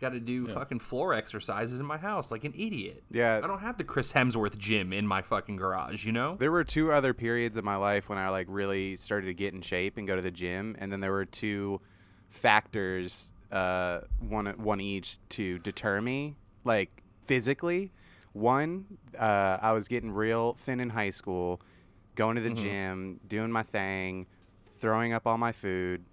Got 0.00 0.10
to 0.12 0.20
do 0.20 0.46
fucking 0.46 0.80
floor 0.80 1.14
exercises 1.14 1.80
in 1.80 1.86
my 1.86 1.96
house 1.96 2.30
like 2.30 2.44
an 2.44 2.52
idiot. 2.54 3.02
Yeah. 3.10 3.40
I 3.42 3.46
don't 3.46 3.60
have 3.60 3.78
the 3.78 3.84
Chris 3.84 4.12
Hemsworth 4.12 4.58
gym 4.58 4.92
in 4.92 5.06
my 5.06 5.22
fucking 5.22 5.56
garage. 5.56 6.04
You 6.04 6.12
know? 6.12 6.36
There 6.38 6.52
were 6.52 6.64
two 6.64 6.92
other 6.92 7.14
periods 7.14 7.56
of 7.56 7.64
my 7.64 7.76
life 7.76 8.08
when 8.08 8.18
I 8.18 8.28
like 8.28 8.46
really 8.50 8.96
started 8.96 9.28
to 9.28 9.34
get 9.34 9.54
in 9.54 9.62
shape 9.62 9.96
and 9.96 10.06
go 10.06 10.14
to 10.14 10.20
the 10.20 10.30
gym, 10.30 10.76
and 10.78 10.92
then 10.92 11.00
there 11.00 11.12
were 11.12 11.24
two 11.24 11.80
factors, 12.28 13.32
uh, 13.52 14.00
one 14.20 14.46
one 14.58 14.80
each, 14.80 15.18
to 15.30 15.58
deter 15.60 16.00
me, 16.00 16.36
like 16.64 17.02
physically. 17.22 17.92
One, 18.32 18.84
uh, 19.18 19.58
I 19.62 19.72
was 19.72 19.88
getting 19.88 20.10
real 20.10 20.54
thin 20.58 20.78
in 20.78 20.90
high 20.90 21.10
school, 21.10 21.60
going 22.16 22.36
to 22.36 22.42
the 22.42 22.50
gym, 22.50 23.18
doing 23.26 23.50
my 23.50 23.62
thing, 23.62 24.26
throwing 24.78 25.14
up 25.14 25.26
all 25.26 25.38
my 25.38 25.52
food. 25.52 26.04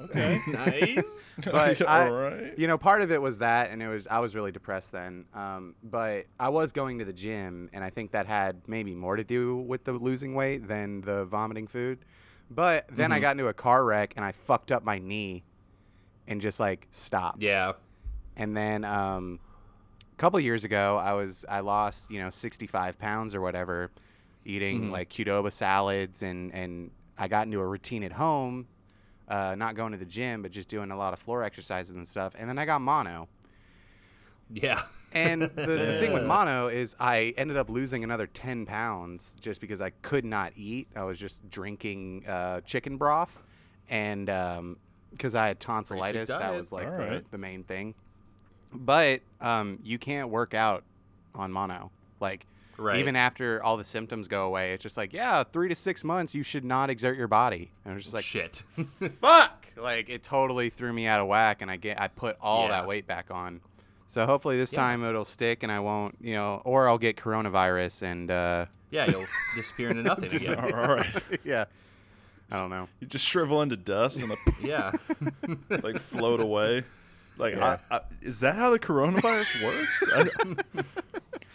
Okay. 0.00 0.40
nice. 0.48 1.34
But 1.44 1.86
I, 1.86 2.08
all 2.08 2.14
right. 2.14 2.58
you 2.58 2.66
know, 2.66 2.78
part 2.78 3.02
of 3.02 3.12
it 3.12 3.20
was 3.20 3.38
that, 3.38 3.70
and 3.70 3.82
it 3.82 3.88
was 3.88 4.06
I 4.06 4.20
was 4.20 4.34
really 4.34 4.52
depressed 4.52 4.92
then. 4.92 5.24
Um, 5.34 5.74
but 5.82 6.26
I 6.38 6.48
was 6.48 6.72
going 6.72 6.98
to 6.98 7.04
the 7.04 7.12
gym, 7.12 7.70
and 7.72 7.84
I 7.84 7.90
think 7.90 8.12
that 8.12 8.26
had 8.26 8.62
maybe 8.66 8.94
more 8.94 9.16
to 9.16 9.24
do 9.24 9.56
with 9.56 9.84
the 9.84 9.92
losing 9.92 10.34
weight 10.34 10.66
than 10.68 11.00
the 11.02 11.24
vomiting 11.24 11.66
food. 11.66 12.04
But 12.54 12.88
then 12.88 13.12
I 13.12 13.20
got 13.20 13.32
into 13.32 13.48
a 13.48 13.54
car 13.54 13.84
wreck, 13.84 14.14
and 14.16 14.24
I 14.24 14.32
fucked 14.32 14.70
up 14.72 14.84
my 14.84 14.98
knee, 14.98 15.44
and 16.26 16.40
just 16.40 16.60
like 16.60 16.86
stopped. 16.90 17.42
Yeah. 17.42 17.72
And 18.36 18.56
then 18.56 18.84
um, 18.84 19.40
a 20.12 20.16
couple 20.16 20.38
years 20.40 20.64
ago, 20.64 20.96
I 20.96 21.12
was 21.12 21.44
I 21.48 21.60
lost 21.60 22.10
you 22.10 22.18
know 22.18 22.30
65 22.30 22.98
pounds 22.98 23.34
or 23.34 23.40
whatever, 23.40 23.90
eating 24.44 24.90
like 24.90 25.10
Qdoba 25.10 25.52
salads, 25.52 26.22
and 26.22 26.52
and 26.54 26.90
I 27.18 27.28
got 27.28 27.46
into 27.46 27.60
a 27.60 27.66
routine 27.66 28.02
at 28.02 28.12
home, 28.12 28.66
uh, 29.28 29.54
not 29.56 29.74
going 29.74 29.92
to 29.92 29.98
the 29.98 30.04
gym, 30.04 30.42
but 30.42 30.50
just 30.50 30.68
doing 30.68 30.90
a 30.90 30.96
lot 30.96 31.12
of 31.12 31.18
floor 31.18 31.42
exercises 31.42 31.94
and 31.94 32.06
stuff. 32.06 32.34
And 32.38 32.48
then 32.48 32.58
I 32.58 32.64
got 32.64 32.80
mono. 32.80 33.28
Yeah. 34.52 34.82
And 35.14 35.42
the, 35.42 35.48
the 35.66 35.98
thing 36.00 36.12
with 36.12 36.24
mono 36.26 36.68
is 36.68 36.96
I 36.98 37.32
ended 37.36 37.56
up 37.56 37.70
losing 37.70 38.02
another 38.04 38.26
10 38.26 38.66
pounds 38.66 39.34
just 39.40 39.60
because 39.60 39.80
I 39.80 39.90
could 40.02 40.24
not 40.24 40.52
eat. 40.56 40.88
I 40.96 41.04
was 41.04 41.18
just 41.18 41.48
drinking 41.50 42.26
uh, 42.26 42.60
chicken 42.62 42.96
broth. 42.96 43.42
And 43.88 44.26
because 45.12 45.34
I 45.34 45.46
had 45.48 45.60
tonsillitis, 45.60 46.28
that 46.28 46.54
was 46.54 46.72
like 46.72 46.90
the, 46.90 46.96
right. 46.96 47.30
the 47.30 47.38
main 47.38 47.62
thing. 47.64 47.94
But 48.72 49.20
um, 49.40 49.78
you 49.84 49.98
can't 49.98 50.30
work 50.30 50.52
out 50.54 50.82
on 51.34 51.52
mono. 51.52 51.90
Like, 52.20 52.46
Right. 52.76 52.96
even 52.98 53.14
after 53.14 53.62
all 53.62 53.76
the 53.76 53.84
symptoms 53.84 54.26
go 54.26 54.46
away, 54.46 54.72
it's 54.72 54.82
just 54.82 54.96
like, 54.96 55.12
yeah, 55.12 55.44
three 55.44 55.68
to 55.68 55.76
six 55.76 56.02
months, 56.02 56.34
you 56.34 56.42
should 56.42 56.64
not 56.64 56.90
exert 56.90 57.16
your 57.16 57.28
body. 57.28 57.70
And 57.84 57.92
I 57.92 57.94
was 57.94 58.02
just 58.02 58.14
like, 58.14 58.24
Shit. 58.24 58.64
fuck 59.20 59.68
like 59.76 60.08
it 60.08 60.22
totally 60.24 60.70
threw 60.70 60.92
me 60.92 61.06
out 61.06 61.20
of 61.20 61.26
whack 61.26 61.60
and 61.60 61.68
i 61.68 61.76
get 61.76 62.00
i 62.00 62.06
put 62.06 62.36
all 62.40 62.64
Yeah. 62.66 62.68
that 62.70 62.86
weight 62.86 63.06
back 63.08 63.26
on 63.32 63.60
so 64.06 64.26
hopefully 64.26 64.56
this 64.56 64.72
Yeah. 64.72 64.80
time 64.80 65.04
it'll 65.04 65.24
stick 65.24 65.62
and 65.62 65.70
i 65.72 65.80
won't 65.80 66.16
you 66.20 66.34
know 66.34 66.60
or 66.64 66.88
i'll 66.88 66.98
get 66.98 67.16
coronavirus 67.16 68.02
and 68.02 68.30
uh 68.30 68.66
yeah, 68.90 69.10
you'll 69.10 69.24
disappear 69.56 69.90
into 69.90 70.02
nothing 70.02 70.26
again. 70.34 70.58
all 70.72 70.94
right. 70.94 71.22
yeah 71.44 71.64
i 72.52 72.60
don't 72.60 72.70
know 72.70 72.86
You 73.00 73.06
just 73.08 73.24
shrivel 73.24 73.60
into 73.62 73.76
dust 73.76 74.20
and 74.20 74.32
Yeah. 74.62 74.92
like 75.70 75.98
float 75.98 76.40
away. 76.40 76.84
Like, 77.36 77.56
Yeah. 77.56 77.78
I, 77.90 77.96
I, 77.96 78.00
is 78.22 78.38
that 78.40 78.54
how 78.54 78.70
the 78.70 78.78
coronavirus 78.78 79.64
works? 79.64 80.04
I, 80.14 80.84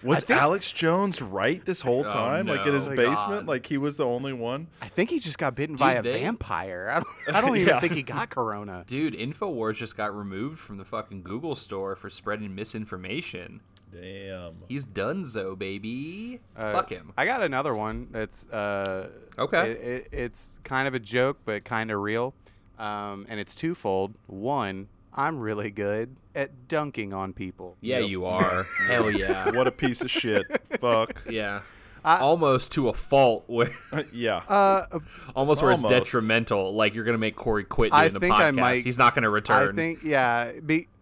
was 0.04 0.24
think- 0.24 0.40
Alex 0.40 0.72
Jones 0.72 1.22
right 1.22 1.64
this 1.66 1.82
whole 1.82 2.06
Oh, 2.06 2.10
time? 2.12 2.48
like 2.48 2.66
in 2.66 2.74
his 2.74 2.88
no. 2.88 2.96
basement, 2.96 3.42
God. 3.42 3.48
like 3.48 3.66
he 3.66 3.78
was 3.78 3.98
the 3.98 4.06
only 4.06 4.34
one. 4.34 4.68
i 4.82 4.88
think 4.88 5.10
he 5.10 5.20
just 5.20 5.38
got 5.38 5.56
bitten 5.56 5.76
by 5.76 5.94
a 5.94 6.02
they- 6.02 6.22
vampire 6.24 6.90
i 6.92 6.96
don't, 7.00 7.36
I 7.38 7.42
don't 7.46 7.56
even 7.58 7.68
Yeah. 7.68 7.80
think 7.80 7.94
he 7.94 8.04
got 8.04 8.30
corona 8.30 8.84
Dude, 8.88 9.14
InfoWars 9.14 9.76
just 9.76 9.96
got 9.98 10.16
removed 10.16 10.60
from 10.60 10.78
the 10.78 10.86
fucking 10.86 11.24
Google 11.24 11.56
store 11.56 11.96
for 11.96 12.10
spreading 12.10 12.54
misinformation. 12.56 13.62
Damn. 13.92 14.54
He's 14.68 14.86
donezo, 14.86 15.58
baby. 15.58 16.40
Uh, 16.56 16.72
Fuck 16.74 16.90
him. 16.90 17.12
i 17.18 17.26
got 17.26 17.42
another 17.42 17.74
one 17.74 18.08
that's 18.12 18.48
uh 18.50 19.10
Okay. 19.38 19.72
it, 19.72 19.82
it, 19.82 20.08
it's 20.12 20.60
kind 20.64 20.88
of 20.88 20.94
a 20.94 21.00
joke 21.00 21.38
but 21.46 21.64
kind 21.64 21.90
of 21.92 22.00
real 22.00 22.34
um 22.78 23.26
and 23.30 23.40
it's 23.40 23.56
twofold 23.56 24.14
one 24.28 24.88
i'm 25.14 25.40
really 25.40 25.72
good 25.72 26.16
at 26.36 26.68
dunking 26.68 27.12
on 27.14 27.34
people 27.34 27.76
Yeah, 27.82 28.00
Yep. 28.00 28.10
you 28.10 28.26
are. 28.26 28.64
Hell 28.88 29.10
yeah. 29.12 29.50
What 29.52 29.68
a 29.68 29.72
piece 29.72 30.02
of 30.02 30.12
shit. 30.12 30.46
Fuck. 30.80 31.24
Yeah. 31.30 31.62
almost 32.06 32.72
to 32.74 32.88
a 32.90 32.94
fault 32.94 33.44
where 33.48 33.72
Yeah. 34.14 34.38
uh 34.48 35.00
almost 35.36 35.62
where 35.64 35.72
it's 35.72 35.84
detrimental. 35.84 36.74
Like 36.74 36.94
you're 36.96 37.04
gonna 37.04 37.18
make 37.18 37.36
Corey 37.36 37.64
quit 37.64 37.94
I 37.94 38.04
doing 38.04 38.14
the 38.14 38.20
think 38.20 38.36
I 38.36 38.52
podcast. 38.52 38.56
might- 38.56 38.84
He's 38.84 38.98
not 38.98 39.16
gonna 39.16 39.30
return. 39.30 39.74
I 39.74 39.76
think 39.76 40.04
yeah, 40.04 40.52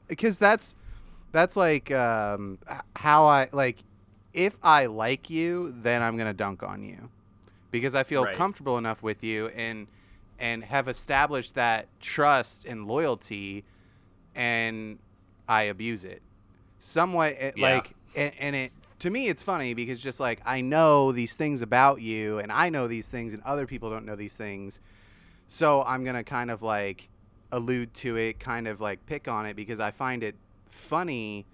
because 0.07 0.39
that's 0.39 0.75
that's 1.33 1.55
like 1.57 1.91
um, 1.91 2.57
how 2.95 3.25
I 3.25 3.49
like. 3.51 3.83
If 4.33 4.57
I 4.63 4.85
like 4.85 5.29
you, 5.29 5.75
then 5.81 6.01
I'm 6.01 6.15
gonna 6.17 6.33
dunk 6.33 6.63
on 6.63 6.81
you, 6.83 7.09
because 7.69 7.95
I 7.95 8.03
feel 8.03 8.23
Right. 8.23 8.35
comfortable 8.35 8.77
enough 8.77 9.03
with 9.03 9.23
you 9.23 9.47
and 9.49 9.87
and 10.39 10.63
have 10.63 10.87
established 10.87 11.55
that 11.55 11.87
trust 11.99 12.63
and 12.65 12.87
loyalty, 12.87 13.65
and 14.35 14.99
I 15.47 15.63
abuse 15.63 16.05
it 16.05 16.21
somewhat. 16.79 17.33
It, 17.33 17.53
Yeah. 17.57 17.75
Like 17.75 17.95
and, 18.15 18.33
and 18.39 18.55
it 18.55 18.71
to 18.99 19.09
me 19.09 19.27
it's 19.27 19.43
funny 19.43 19.73
because 19.73 20.01
just 20.01 20.19
like 20.19 20.41
I 20.45 20.61
know 20.61 21.11
these 21.11 21.35
things 21.35 21.61
about 21.61 22.01
you, 22.01 22.39
and 22.39 22.51
I 22.51 22.69
know 22.69 22.87
these 22.87 23.07
things, 23.07 23.33
and 23.33 23.43
other 23.43 23.67
people 23.67 23.89
don't 23.89 24.05
know 24.05 24.15
these 24.15 24.35
things. 24.35 24.81
So 25.47 25.83
I'm 25.83 26.03
gonna 26.03 26.23
kind 26.23 26.51
of 26.51 26.61
like 26.61 27.09
allude 27.51 27.93
to 27.95 28.17
it, 28.17 28.39
kind 28.39 28.67
of 28.67 28.81
like 28.81 29.05
pick 29.05 29.27
on 29.27 29.45
it 29.45 29.55
because 29.55 29.79
I 29.79 29.91
find 29.91 30.23
it 30.23 30.35
funny 30.67 31.45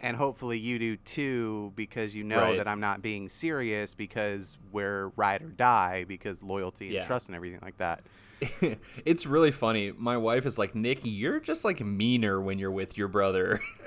and 0.00 0.16
hopefully 0.16 0.58
you 0.58 0.78
do 0.78 0.96
too 0.96 1.72
because 1.76 2.14
you 2.14 2.24
know 2.24 2.40
Right. 2.40 2.56
that 2.56 2.66
I'm 2.68 2.80
not 2.80 3.02
being 3.02 3.28
serious 3.28 3.94
because 3.94 4.56
we're 4.72 5.08
ride 5.16 5.42
or 5.42 5.48
die 5.50 6.04
because 6.08 6.42
loyalty 6.42 6.86
and 6.86 6.94
Yeah. 6.94 7.06
trust 7.06 7.28
and 7.28 7.36
everything 7.36 7.60
like 7.62 7.76
that. 7.78 8.02
it's 9.04 9.26
really 9.26 9.50
funny. 9.50 9.92
My 9.96 10.16
wife 10.16 10.46
is 10.46 10.58
like, 10.58 10.74
Nick, 10.74 11.00
you're 11.02 11.40
just 11.40 11.62
like 11.64 11.80
meaner 11.84 12.40
when 12.40 12.58
you're 12.58 12.70
with 12.70 12.96
your 12.96 13.08
brother. 13.08 13.58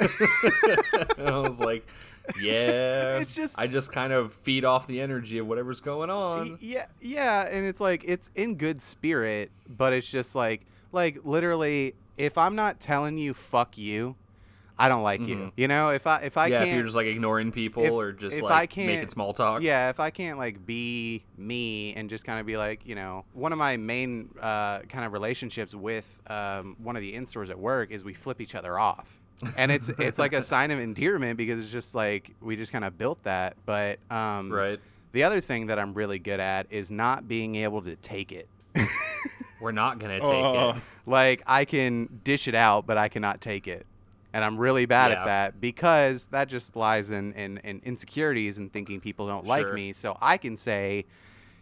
and 1.17 1.27
I 1.27 1.37
was 1.39 1.59
like, 1.59 1.87
yeah. 2.41 3.17
It's 3.17 3.35
just- 3.35 3.59
I 3.59 3.67
just 3.67 3.91
kind 3.91 4.13
of 4.13 4.33
feed 4.33 4.63
off 4.65 4.87
the 4.87 5.01
energy 5.01 5.37
of 5.39 5.47
whatever's 5.47 5.81
going 5.81 6.09
on. 6.09 6.57
Yeah, 6.61 6.85
yeah, 7.01 7.47
and 7.49 7.65
it's 7.65 7.81
like 7.81 8.03
it's 8.07 8.29
in 8.35 8.55
good 8.55 8.81
spirit, 8.81 9.51
but 9.67 9.93
it's 9.93 10.09
just 10.09 10.35
like 10.35 10.61
like 10.91 11.17
literally 11.23 11.95
if 12.17 12.37
I'm 12.37 12.55
not 12.55 12.79
telling 12.79 13.17
you 13.17 13.33
fuck 13.33 13.77
you, 13.77 14.15
I 14.77 14.89
don't 14.89 15.03
like 15.03 15.21
you. 15.21 15.51
You 15.55 15.67
know, 15.67 15.89
if 15.89 16.07
I 16.07 16.21
if 16.21 16.35
I 16.37 16.45
Mm-hmm. 16.45 16.51
yeah, 16.53 16.57
can't 16.59 16.69
if 16.69 16.75
you're 16.75 16.83
just 16.83 16.95
like 16.95 17.05
ignoring 17.07 17.51
people 17.51 17.83
if- 17.83 17.91
or 17.91 18.11
just 18.11 18.37
if 18.37 18.43
like 18.43 18.51
I 18.51 18.65
can't- 18.65 18.87
making 18.87 19.09
small 19.09 19.31
talk. 19.33 19.61
Yeah, 19.61 19.89
if 19.89 19.99
I 19.99 20.09
can't 20.09 20.37
like 20.39 20.65
be 20.65 21.23
me 21.37 21.93
and 21.93 22.09
just 22.09 22.25
kind 22.25 22.39
of 22.39 22.45
be 22.45 22.57
like, 22.57 22.85
you 22.85 22.95
know, 22.95 23.23
one 23.33 23.51
of 23.51 23.57
my 23.59 23.77
main 23.77 24.29
uh, 24.41 24.79
kind 24.79 25.05
of 25.05 25.13
relationships 25.13 25.75
with 25.75 26.19
um, 26.27 26.75
one 26.81 26.95
of 26.95 27.01
the 27.03 27.13
in 27.13 27.25
stores 27.25 27.49
at 27.49 27.59
work 27.59 27.91
is 27.91 28.03
we 28.03 28.13
flip 28.15 28.41
each 28.41 28.55
other 28.55 28.79
off, 28.79 29.19
and 29.57 29.71
it's 29.71 29.89
it's 29.99 30.17
like 30.17 30.33
a 30.33 30.41
sign 30.41 30.71
of 30.71 30.79
endearment 30.79 31.37
because 31.37 31.59
it's 31.59 31.71
just 31.71 31.93
like 31.93 32.31
we 32.41 32.55
just 32.55 32.71
kind 32.71 32.83
of 32.83 32.97
built 32.97 33.21
that. 33.23 33.55
But 33.67 33.99
um, 34.09 34.51
Right. 34.51 34.79
the 35.11 35.23
other 35.23 35.39
thing 35.39 35.67
that 35.67 35.77
I'm 35.77 35.93
really 35.93 36.17
good 36.19 36.39
at 36.39 36.65
is 36.71 36.89
not 36.89 37.27
being 37.27 37.55
able 37.57 37.83
to 37.83 37.95
take 37.97 38.31
it. 38.31 38.49
We're 39.61 39.71
not 39.71 39.99
gonna 39.99 40.19
take 40.19 40.29
Oh. 40.29 40.71
it. 40.71 40.75
like 41.05 41.43
I 41.45 41.63
can 41.65 42.21
dish 42.23 42.47
it 42.47 42.55
out, 42.55 42.85
but 42.87 42.97
I 42.97 43.07
cannot 43.07 43.39
take 43.39 43.67
it. 43.67 43.85
And 44.33 44.43
I'm 44.43 44.57
really 44.57 44.85
bad 44.87 45.11
Yeah. 45.11 45.19
at 45.21 45.25
that 45.25 45.61
because 45.61 46.25
that 46.27 46.49
just 46.49 46.75
lies 46.75 47.11
in, 47.11 47.33
in, 47.33 47.59
in 47.59 47.79
insecurities 47.83 48.57
and 48.57 48.73
thinking 48.73 48.99
people 48.99 49.27
don't 49.27 49.45
like 49.45 49.71
me. 49.71 49.93
So 49.93 50.17
I 50.21 50.37
can 50.37 50.57
say, 50.57 51.05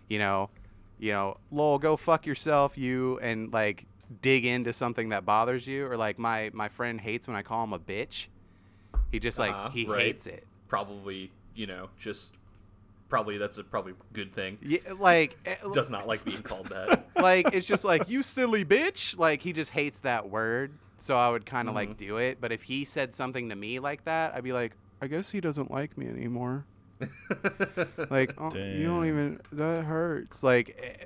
you 0.08 0.20
know, 0.20 0.50
you 0.98 1.12
know, 1.12 1.36
lol, 1.52 1.80
go 1.80 1.98
fuck 1.98 2.26
yourself, 2.26 2.78
you, 2.78 3.20
and 3.20 3.52
like 3.52 3.86
dig 4.22 4.46
into 4.46 4.72
something 4.72 5.10
that 5.10 5.26
bothers 5.26 5.68
you. 5.68 5.86
Or 5.86 5.98
like 5.98 6.18
my 6.18 6.50
my 6.54 6.70
friend 6.70 7.00
hates 7.02 7.28
when 7.28 7.36
I 7.36 7.42
call 7.42 7.64
him 7.64 7.74
a 7.74 7.80
bitch. 7.80 8.28
He 9.12 9.20
just 9.20 9.38
like 9.38 9.52
Uh-huh, 9.52 9.70
he 9.72 9.84
right. 9.86 10.00
hates 10.00 10.28
it. 10.28 10.48
Probably, 10.70 11.32
you 11.54 11.68
know, 11.68 11.90
just 12.00 12.36
probably 13.10 13.38
that's 13.38 13.58
a 13.58 13.64
probably 13.66 13.94
good 14.14 14.32
thing. 14.34 14.58
Yeah, 14.62 14.80
like 14.98 15.38
eh, 15.46 15.56
Does 15.74 15.92
not 15.92 16.08
like 16.08 16.24
being 16.24 16.42
called 16.44 16.68
that. 16.68 17.10
like 17.18 17.54
it's 17.54 17.68
just 17.68 17.84
like 17.84 18.10
you 18.10 18.24
silly 18.24 18.64
bitch 18.64 19.18
like 19.18 19.42
he 19.42 19.52
just 19.52 19.72
hates 19.72 20.00
that 20.02 20.30
word 20.30 20.72
so 21.02 21.18
i 21.18 21.30
would 21.30 21.46
kind 21.46 21.68
of 21.68 21.76
Mm-hmm. 21.76 21.90
like 21.90 21.98
do 21.98 22.18
it 22.18 22.40
but 22.42 22.52
if 22.52 22.64
he 22.64 22.84
said 22.86 23.14
something 23.14 23.50
to 23.50 23.56
me 23.56 23.80
like 23.80 24.04
that 24.06 24.36
i'd 24.36 24.44
be 24.44 24.54
like 24.54 24.74
i 25.02 25.08
guess 25.08 25.32
he 25.32 25.42
doesn't 25.42 25.72
like 25.72 25.98
me 25.98 26.08
anymore 26.08 26.66
like 28.10 28.34
oh, 28.38 28.54
you 28.56 28.86
don't 28.86 29.08
even 29.08 29.40
that 29.52 29.84
hurts 29.86 30.44
like 30.44 30.78
eh, 30.82 31.06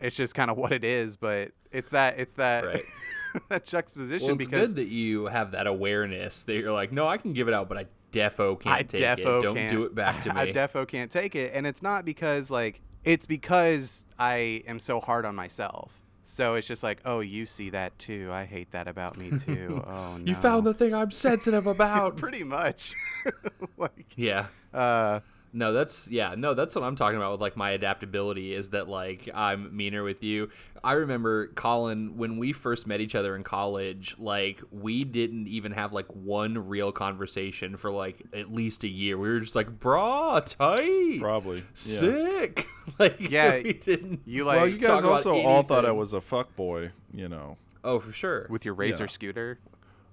it's 0.00 0.16
just 0.16 0.34
kind 0.34 0.50
of 0.50 0.56
what 0.56 0.72
it 0.72 0.84
is 0.84 1.16
but 1.16 1.50
it's 1.72 1.90
that 1.90 2.18
it's 2.18 2.34
that 2.34 2.64
Right. 2.64 2.82
that 3.50 3.64
juxtaposition 3.66 4.28
well, 4.28 4.36
it's 4.36 4.46
because 4.46 4.72
good 4.74 4.84
that 4.84 4.88
you 4.88 5.26
have 5.26 5.50
that 5.50 5.66
awareness 5.66 6.44
that 6.44 6.54
you're 6.54 6.72
like, 6.72 6.90
no, 6.90 7.06
I 7.06 7.18
can 7.18 7.34
give 7.34 7.48
it 7.48 7.52
out, 7.54 7.68
but 7.68 7.76
I 7.76 7.86
defo 8.10 8.58
can't 8.58 8.74
I 8.78 8.82
take 8.82 9.02
defo 9.02 9.40
it. 9.40 9.42
Don't 9.42 9.56
can't. 9.56 9.70
do 9.70 9.84
it 9.84 9.94
back 9.94 10.22
to 10.22 10.32
me. 10.34 10.40
I 10.40 10.52
defo 10.52 10.88
can't 10.88 11.10
take 11.10 11.36
it, 11.36 11.50
and 11.52 11.66
it's 11.66 11.82
not 11.82 12.06
because 12.06 12.50
like 12.50 12.80
it's 13.04 13.26
because 13.26 14.06
I 14.18 14.62
am 14.66 14.80
so 14.80 15.00
hard 15.00 15.26
on 15.26 15.34
myself. 15.34 15.92
So 16.28 16.56
it's 16.56 16.66
just 16.66 16.82
like, 16.82 17.00
oh, 17.04 17.20
you 17.20 17.46
see 17.46 17.70
that 17.70 17.96
too. 18.00 18.30
I 18.32 18.46
hate 18.46 18.72
that 18.72 18.88
about 18.88 19.16
me 19.16 19.30
too. 19.38 19.80
Oh 19.86 20.16
no. 20.16 20.24
you 20.24 20.34
found 20.34 20.66
the 20.66 20.74
thing 20.74 20.92
I'm 20.92 21.12
sensitive 21.12 21.66
about. 21.68 22.16
pretty 22.16 22.42
much. 22.42 22.94
like, 23.76 24.12
yeah. 24.16 24.46
uh, 24.74 25.20
No, 25.52 25.72
that's 25.72 26.10
yeah, 26.10 26.34
no, 26.36 26.52
that's 26.54 26.74
what 26.74 26.84
I'm 26.84 26.96
talking 26.96 27.16
about 27.16 27.32
with 27.32 27.40
like 27.40 27.56
my 27.56 27.70
adaptability 27.70 28.52
is 28.54 28.70
that 28.70 28.88
like 28.88 29.28
I'm 29.34 29.74
meaner 29.74 30.02
with 30.02 30.22
you. 30.22 30.50
I 30.84 30.92
remember 30.92 31.46
Colin 31.48 32.16
when 32.18 32.36
we 32.36 32.52
first 32.52 32.86
met 32.86 33.00
each 33.00 33.14
other 33.14 33.34
in 33.34 33.42
college, 33.42 34.14
like 34.18 34.60
we 34.70 35.04
didn't 35.04 35.48
even 35.48 35.72
have 35.72 35.92
like 35.92 36.06
one 36.14 36.68
real 36.68 36.92
conversation 36.92 37.76
for 37.78 37.90
like 37.90 38.22
at 38.34 38.52
least 38.52 38.84
a 38.84 38.88
year. 38.88 39.16
We 39.16 39.28
were 39.30 39.40
just 39.40 39.56
like, 39.56 39.78
"Brah, 39.78 40.44
tight." 40.44 41.20
Probably. 41.20 41.58
Yeah. 41.58 41.62
Sick. 41.74 42.66
like 42.98 43.16
Yeah, 43.30 43.56
we 43.64 43.72
didn't 43.72 44.20
you 44.26 44.44
like 44.44 44.56
Well, 44.58 44.68
you 44.68 44.78
guys 44.78 45.04
also 45.04 45.34
all 45.40 45.62
thought 45.62 45.86
I 45.86 45.92
was 45.92 46.12
a 46.12 46.20
fuck 46.20 46.54
boy. 46.54 46.90
You 47.14 47.28
know, 47.28 47.56
Oh, 47.82 47.98
for 47.98 48.12
sure. 48.12 48.46
with 48.50 48.64
your 48.66 48.74
razor 48.74 49.04
Yeah. 49.04 49.08
scooter. 49.08 49.58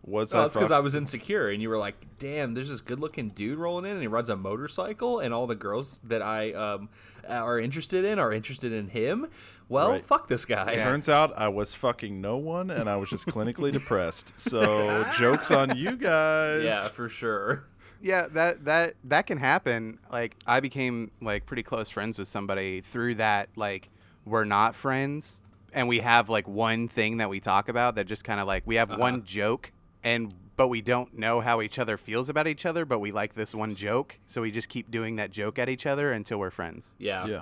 What's 0.03 0.33
Oh, 0.33 0.37
that? 0.37 0.43
that's 0.43 0.55
because 0.57 0.71
I 0.71 0.79
was 0.79 0.93
insecure, 0.95 1.47
and 1.47 1.61
you 1.61 1.69
were 1.69 1.77
like, 1.77 1.95
"Damn, 2.19 2.53
there's 2.53 2.69
this 2.69 2.81
good-looking 2.81 3.29
dude 3.31 3.57
rolling 3.57 3.85
in, 3.85 3.91
and 3.93 4.01
he 4.01 4.07
rides 4.07 4.29
a 4.29 4.35
motorcycle, 4.37 5.19
and 5.19 5.33
all 5.33 5.47
the 5.47 5.55
girls 5.55 5.99
that 6.03 6.21
I 6.21 6.53
um, 6.53 6.89
are 7.27 7.59
interested 7.59 8.05
in 8.05 8.19
are 8.19 8.31
interested 8.31 8.71
in 8.71 8.89
him." 8.89 9.27
Well, 9.69 9.91
Right. 9.91 10.03
fuck 10.03 10.27
this 10.27 10.45
guy. 10.45 10.75
Turns 10.75 11.09
out 11.09 11.33
I 11.37 11.47
was 11.47 11.73
fucking 11.73 12.21
no 12.21 12.37
one, 12.37 12.69
and 12.69 12.89
I 12.89 12.95
was 12.97 13.09
just 13.09 13.25
clinically 13.27 13.71
depressed. 13.71 14.39
So 14.39 15.03
jokes 15.17 15.49
on 15.51 15.75
you 15.77 15.95
guys. 15.95 16.63
Yeah, 16.63 16.87
for 16.89 17.09
sure. 17.09 17.65
Yeah, 18.01 18.27
that 18.33 18.65
that 18.65 18.95
that 19.05 19.25
can 19.25 19.37
happen. 19.37 19.99
Like 20.11 20.35
I 20.45 20.59
became 20.59 21.11
like 21.21 21.45
pretty 21.45 21.63
close 21.63 21.89
friends 21.89 22.17
with 22.17 22.27
somebody 22.27 22.81
through 22.81 23.15
that. 23.15 23.49
Like 23.55 23.89
we're 24.25 24.43
not 24.43 24.75
friends, 24.75 25.41
and 25.73 25.87
we 25.87 25.99
have 25.99 26.27
like 26.29 26.47
one 26.47 26.87
thing 26.89 27.17
that 27.17 27.29
we 27.29 27.39
talk 27.39 27.69
about 27.69 27.95
that 27.95 28.05
just 28.05 28.25
kind 28.25 28.39
of 28.41 28.45
like 28.47 28.63
we 28.65 28.75
have 28.75 28.95
one 28.97 29.23
joke, 29.23 29.71
and 30.03 30.33
but 30.55 30.67
we 30.67 30.81
don't 30.81 31.17
know 31.17 31.41
how 31.41 31.61
each 31.61 31.79
other 31.79 31.97
feels 31.97 32.29
about 32.29 32.47
each 32.47 32.65
other, 32.65 32.85
but 32.85 32.99
we 32.99 33.11
like 33.11 33.33
this 33.33 33.55
one 33.55 33.75
joke, 33.75 34.19
so 34.27 34.41
we 34.41 34.51
just 34.51 34.69
keep 34.69 34.91
doing 34.91 35.15
that 35.15 35.31
joke 35.31 35.57
at 35.57 35.69
each 35.69 35.85
other 35.85 36.11
until 36.11 36.39
we're 36.39 36.51
friends. 36.51 36.95
Yeah. 36.99 37.25
Yeah. 37.25 37.41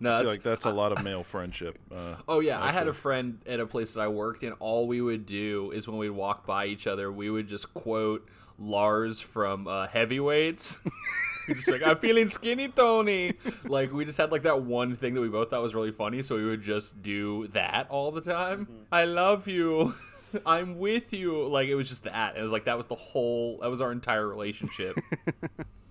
No, 0.00 0.10
I 0.10 0.18
feel 0.18 0.22
that's, 0.24 0.34
like 0.34 0.42
that's 0.42 0.64
a 0.64 0.70
lot 0.70 0.92
of 0.92 1.02
male 1.02 1.22
friendship. 1.22 1.78
Uh, 1.90 2.16
Oh 2.28 2.40
yeah, 2.40 2.62
I 2.62 2.72
had 2.72 2.88
a 2.88 2.92
friend 2.92 3.40
at 3.46 3.60
a 3.60 3.66
place 3.66 3.94
that 3.94 4.00
I 4.00 4.08
worked, 4.08 4.42
and 4.42 4.54
all 4.58 4.86
we 4.86 5.00
would 5.00 5.26
do 5.26 5.70
is 5.72 5.88
when 5.88 5.98
we'd 5.98 6.10
walk 6.10 6.46
by 6.46 6.66
each 6.66 6.86
other, 6.86 7.10
we 7.10 7.30
would 7.30 7.48
just 7.48 7.74
quote 7.74 8.28
Lars 8.58 9.20
from 9.20 9.66
uh, 9.66 9.86
Heavyweights. 9.88 10.80
Just 11.46 11.68
like, 11.68 11.82
I'm 11.86 11.98
feeling 11.98 12.30
skinny, 12.30 12.68
Tony. 12.68 13.34
Like 13.64 13.92
we 13.92 14.06
just 14.06 14.16
had 14.16 14.32
like 14.32 14.44
that 14.44 14.62
one 14.62 14.96
thing 14.96 15.12
that 15.12 15.20
we 15.20 15.28
both 15.28 15.50
thought 15.50 15.60
was 15.60 15.74
really 15.74 15.92
funny, 15.92 16.22
so 16.22 16.36
we 16.36 16.44
would 16.46 16.62
just 16.62 17.02
do 17.02 17.48
that 17.48 17.86
all 17.90 18.10
the 18.10 18.22
time. 18.22 18.66
I 18.90 19.04
love 19.04 19.46
you. 19.46 19.94
I'm 20.46 20.78
with 20.78 21.12
you. 21.12 21.46
Like 21.46 21.68
it 21.68 21.74
was 21.74 21.88
just 21.88 22.04
that. 22.04 22.36
It 22.36 22.42
was 22.42 22.50
like 22.52 22.64
that 22.64 22.76
was 22.76 22.86
the 22.86 22.94
whole. 22.94 23.58
That 23.58 23.70
was 23.70 23.80
our 23.80 23.92
entire 23.92 24.26
relationship. 24.26 24.96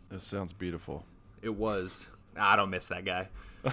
This 0.10 0.22
sounds 0.22 0.54
beautiful. 0.54 1.06
It 1.42 1.56
was. 1.56 2.12
I 2.38 2.56
don't 2.56 2.70
miss 2.70 2.88
that 2.90 3.04
guy. 3.04 3.30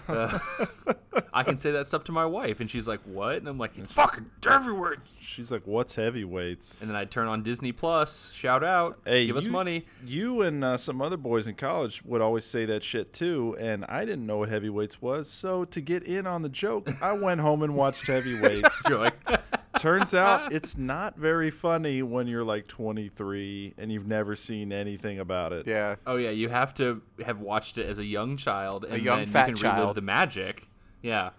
Uh, 0.09 0.39
I 1.35 1.43
can 1.43 1.59
say 1.59 1.71
that 1.73 1.87
stuff 1.87 2.05
to 2.05 2.13
my 2.13 2.25
wife, 2.25 2.61
and 2.61 2.71
she's 2.71 2.89
like, 2.89 3.01
"What?" 3.05 3.37
And 3.37 3.47
I'm 3.47 3.59
like, 3.59 3.77
"It's 3.77 3.93
fucking 3.93 4.31
everywhere." 4.49 4.97
She's 5.21 5.51
like, 5.51 5.67
"What's 5.67 5.97
heavyweights?" 5.97 6.79
And 6.81 6.89
then 6.89 6.97
I'd 6.97 7.11
turn 7.11 7.29
on 7.29 7.43
Disney 7.43 7.73
Plus. 7.73 8.33
Shout 8.33 8.65
out, 8.65 9.01
Hey, 9.05 9.27
give 9.27 9.37
us 9.37 9.49
money. 9.49 9.85
You 10.03 10.41
and 10.41 10.65
uh, 10.65 10.79
some 10.79 11.03
other 11.03 11.19
boys 11.19 11.47
in 11.47 11.57
college 11.57 12.03
would 12.05 12.23
always 12.23 12.47
say 12.47 12.65
that 12.65 12.83
shit 12.83 13.13
too, 13.13 13.55
and 13.61 13.85
I 13.85 14.07
didn't 14.07 14.25
know 14.25 14.39
what 14.39 14.49
heavyweights 14.49 15.03
was. 15.03 15.29
So 15.29 15.67
to 15.67 15.81
get 15.83 16.05
in 16.05 16.27
on 16.27 16.41
the 16.41 16.49
joke, 16.49 16.91
I 17.03 17.13
went 17.13 17.43
home 17.43 17.63
and 17.63 17.75
watched 17.75 18.07
heavyweights. 18.07 18.83
You're 18.89 18.99
like, 18.99 19.50
Turns 19.81 20.15
out 20.15 20.53
it's 20.53 20.77
not 20.77 21.17
very 21.17 21.51
funny 21.51 22.03
when 22.03 22.27
you're 22.27 22.45
like 22.45 22.67
23 22.69 23.75
and 23.79 23.91
you've 23.91 24.07
never 24.07 24.37
seen 24.37 24.73
anything 24.73 25.19
about 25.19 25.53
it. 25.53 25.67
Yeah. 25.67 25.97
oh 26.07 26.17
yeah, 26.17 26.31
you 26.31 26.49
have 26.49 26.75
to 26.75 27.03
have 27.25 27.41
watched 27.41 27.79
it 27.79 27.87
as 27.87 27.99
a 27.99 28.05
young 28.05 28.37
child, 28.37 28.85
and 28.85 29.03
young 29.03 29.21
then 29.21 29.27
fat 29.29 29.49
you 29.49 29.55
can 29.57 29.77
relive 29.77 29.95
the 29.95 30.03
magic. 30.03 30.69
Yeah. 31.03 31.31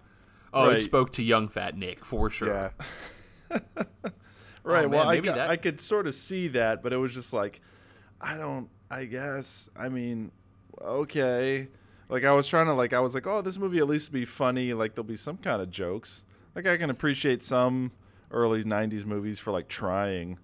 Oh, 0.53 0.69
it 0.69 0.79
spoke 0.81 1.13
to 1.13 1.23
young 1.23 1.47
fat 1.47 1.77
Nick 1.77 2.03
for 2.03 2.29
sure. 2.29 2.71
Yeah. 3.51 3.59
Right. 4.63 4.85
Oh, 4.85 4.89
well, 4.89 5.09
I, 5.09 5.19
that- 5.21 5.49
I 5.49 5.55
could 5.57 5.81
sort 5.81 6.05
of 6.05 6.13
see 6.13 6.47
that, 6.49 6.83
but 6.83 6.93
it 6.93 6.97
was 6.97 7.13
just 7.15 7.33
like, 7.33 7.61
I 8.19 8.37
don't. 8.37 8.69
I 8.91 9.05
guess. 9.05 9.69
I 9.75 9.89
mean, 9.89 10.31
okay. 10.79 11.69
Like 12.09 12.25
I 12.25 12.33
was 12.33 12.47
trying 12.47 12.65
to 12.65 12.73
like 12.73 12.93
I 12.93 12.99
was 12.99 13.13
like, 13.15 13.25
oh, 13.25 13.41
this 13.41 13.57
movie 13.57 13.79
at 13.79 13.87
least 13.87 14.11
be 14.11 14.25
funny. 14.25 14.73
Like 14.73 14.95
there'll 14.95 15.07
be 15.07 15.15
some 15.15 15.37
kind 15.37 15.61
of 15.61 15.71
jokes. 15.71 16.23
Like 16.53 16.67
I 16.67 16.77
can 16.77 16.89
appreciate 16.89 17.41
some 17.41 17.91
early 18.32 18.63
'90s 18.63 19.05
movies 19.05 19.39
for 19.39 19.51
like 19.51 19.67
trying. 19.67 20.39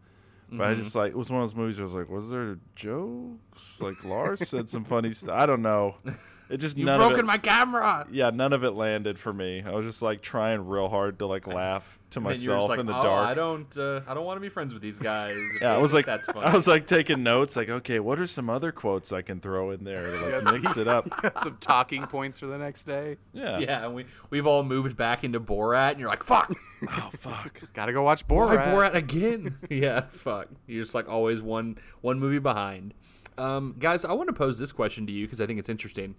But 0.49 0.63
I 0.63 0.71
Mm-hmm. 0.71 0.81
just 0.81 0.95
like 0.95 1.11
it 1.11 1.17
was 1.17 1.29
one 1.29 1.41
of 1.41 1.49
those 1.49 1.55
movies. 1.55 1.77
Where 1.77 1.83
I 1.83 1.87
was 1.87 1.95
like, 1.95 2.09
was 2.09 2.29
there 2.29 2.57
jokes? 2.75 3.81
Like 3.81 4.03
Lars 4.03 4.47
said 4.47 4.69
some 4.69 4.85
funny 4.85 5.11
stuff. 5.13 5.35
I 5.35 5.45
don't 5.45 5.61
know. 5.61 5.95
It 6.49 6.61
just 6.61 6.77
You've 6.77 6.85
none 6.85 6.97
broken 6.99 7.19
of 7.19 7.23
it, 7.25 7.25
my 7.25 7.37
camera. 7.39 8.07
yeah, 8.09 8.29
none 8.29 8.53
of 8.53 8.63
it 8.63 8.71
landed 8.71 9.19
for 9.19 9.33
me. 9.33 9.63
I 9.65 9.71
was 9.71 9.85
just 9.85 10.01
like 10.01 10.21
trying 10.21 10.65
real 10.65 10.87
hard 10.87 11.19
to 11.19 11.25
like 11.27 11.45
laugh 11.61 11.96
to 12.11 12.21
myself 12.21 12.69
like, 12.69 12.79
in 12.79 12.85
the 12.85 12.97
oh, 12.97 13.03
dark. 13.03 13.27
I 13.27 13.33
don't, 13.33 13.77
uh, 13.77 14.01
I 14.07 14.13
don't 14.13 14.25
want 14.25 14.37
to 14.37 14.41
be 14.41 14.49
friends 14.49 14.73
with 14.73 14.81
these 14.81 14.99
guys. 14.99 15.37
Yeah, 15.61 15.73
I 15.73 15.77
was 15.77 15.93
like, 15.93 16.05
that's 16.05 16.27
funny. 16.27 16.45
I 16.45 16.53
was 16.53 16.67
like 16.67 16.87
taking 16.87 17.23
notes, 17.23 17.55
like, 17.55 17.69
okay, 17.69 17.99
what 17.99 18.19
are 18.19 18.27
some 18.27 18.49
other 18.49 18.71
quotes 18.71 19.11
I 19.11 19.21
can 19.21 19.39
throw 19.39 19.71
in 19.71 19.83
there 19.83 20.03
to 20.03 20.39
like 20.39 20.61
mix 20.61 20.77
it 20.77 20.87
up? 20.87 21.05
Some 21.43 21.57
talking 21.59 22.05
points 22.07 22.39
for 22.39 22.47
the 22.47 22.57
next 22.57 22.85
day. 22.85 23.17
Yeah. 23.33 23.59
yeah, 23.59 23.85
and 23.85 23.93
we 23.93 24.05
we've 24.29 24.47
all 24.47 24.63
moved 24.63 24.95
back 24.95 25.23
into 25.23 25.39
Borat, 25.39 25.91
and 25.91 25.99
you're 25.99 26.09
like, 26.09 26.23
fuck, 26.23 26.51
Oh 26.89 27.09
fuck. 27.17 27.61
Gotta 27.73 27.93
go 27.93 28.03
watch 28.03 28.27
Borat, 28.27 28.63
Borat. 28.63 28.91
Borat 28.91 28.93
again. 28.93 29.57
yeah, 29.69 30.01
fuck. 30.09 30.47
You're 30.67 30.83
just 30.83 30.95
like 30.95 31.09
always 31.09 31.41
one 31.41 31.77
one 32.01 32.19
movie 32.19 32.39
behind. 32.39 32.93
Um, 33.37 33.75
guys, 33.77 34.03
I 34.03 34.13
want 34.13 34.27
to 34.27 34.33
pose 34.33 34.57
this 34.57 34.71
question 34.71 35.05
to 35.07 35.13
you 35.13 35.25
because 35.25 35.39
I 35.41 35.45
think 35.45 35.59
it's 35.59 35.69
interesting. 35.69 36.15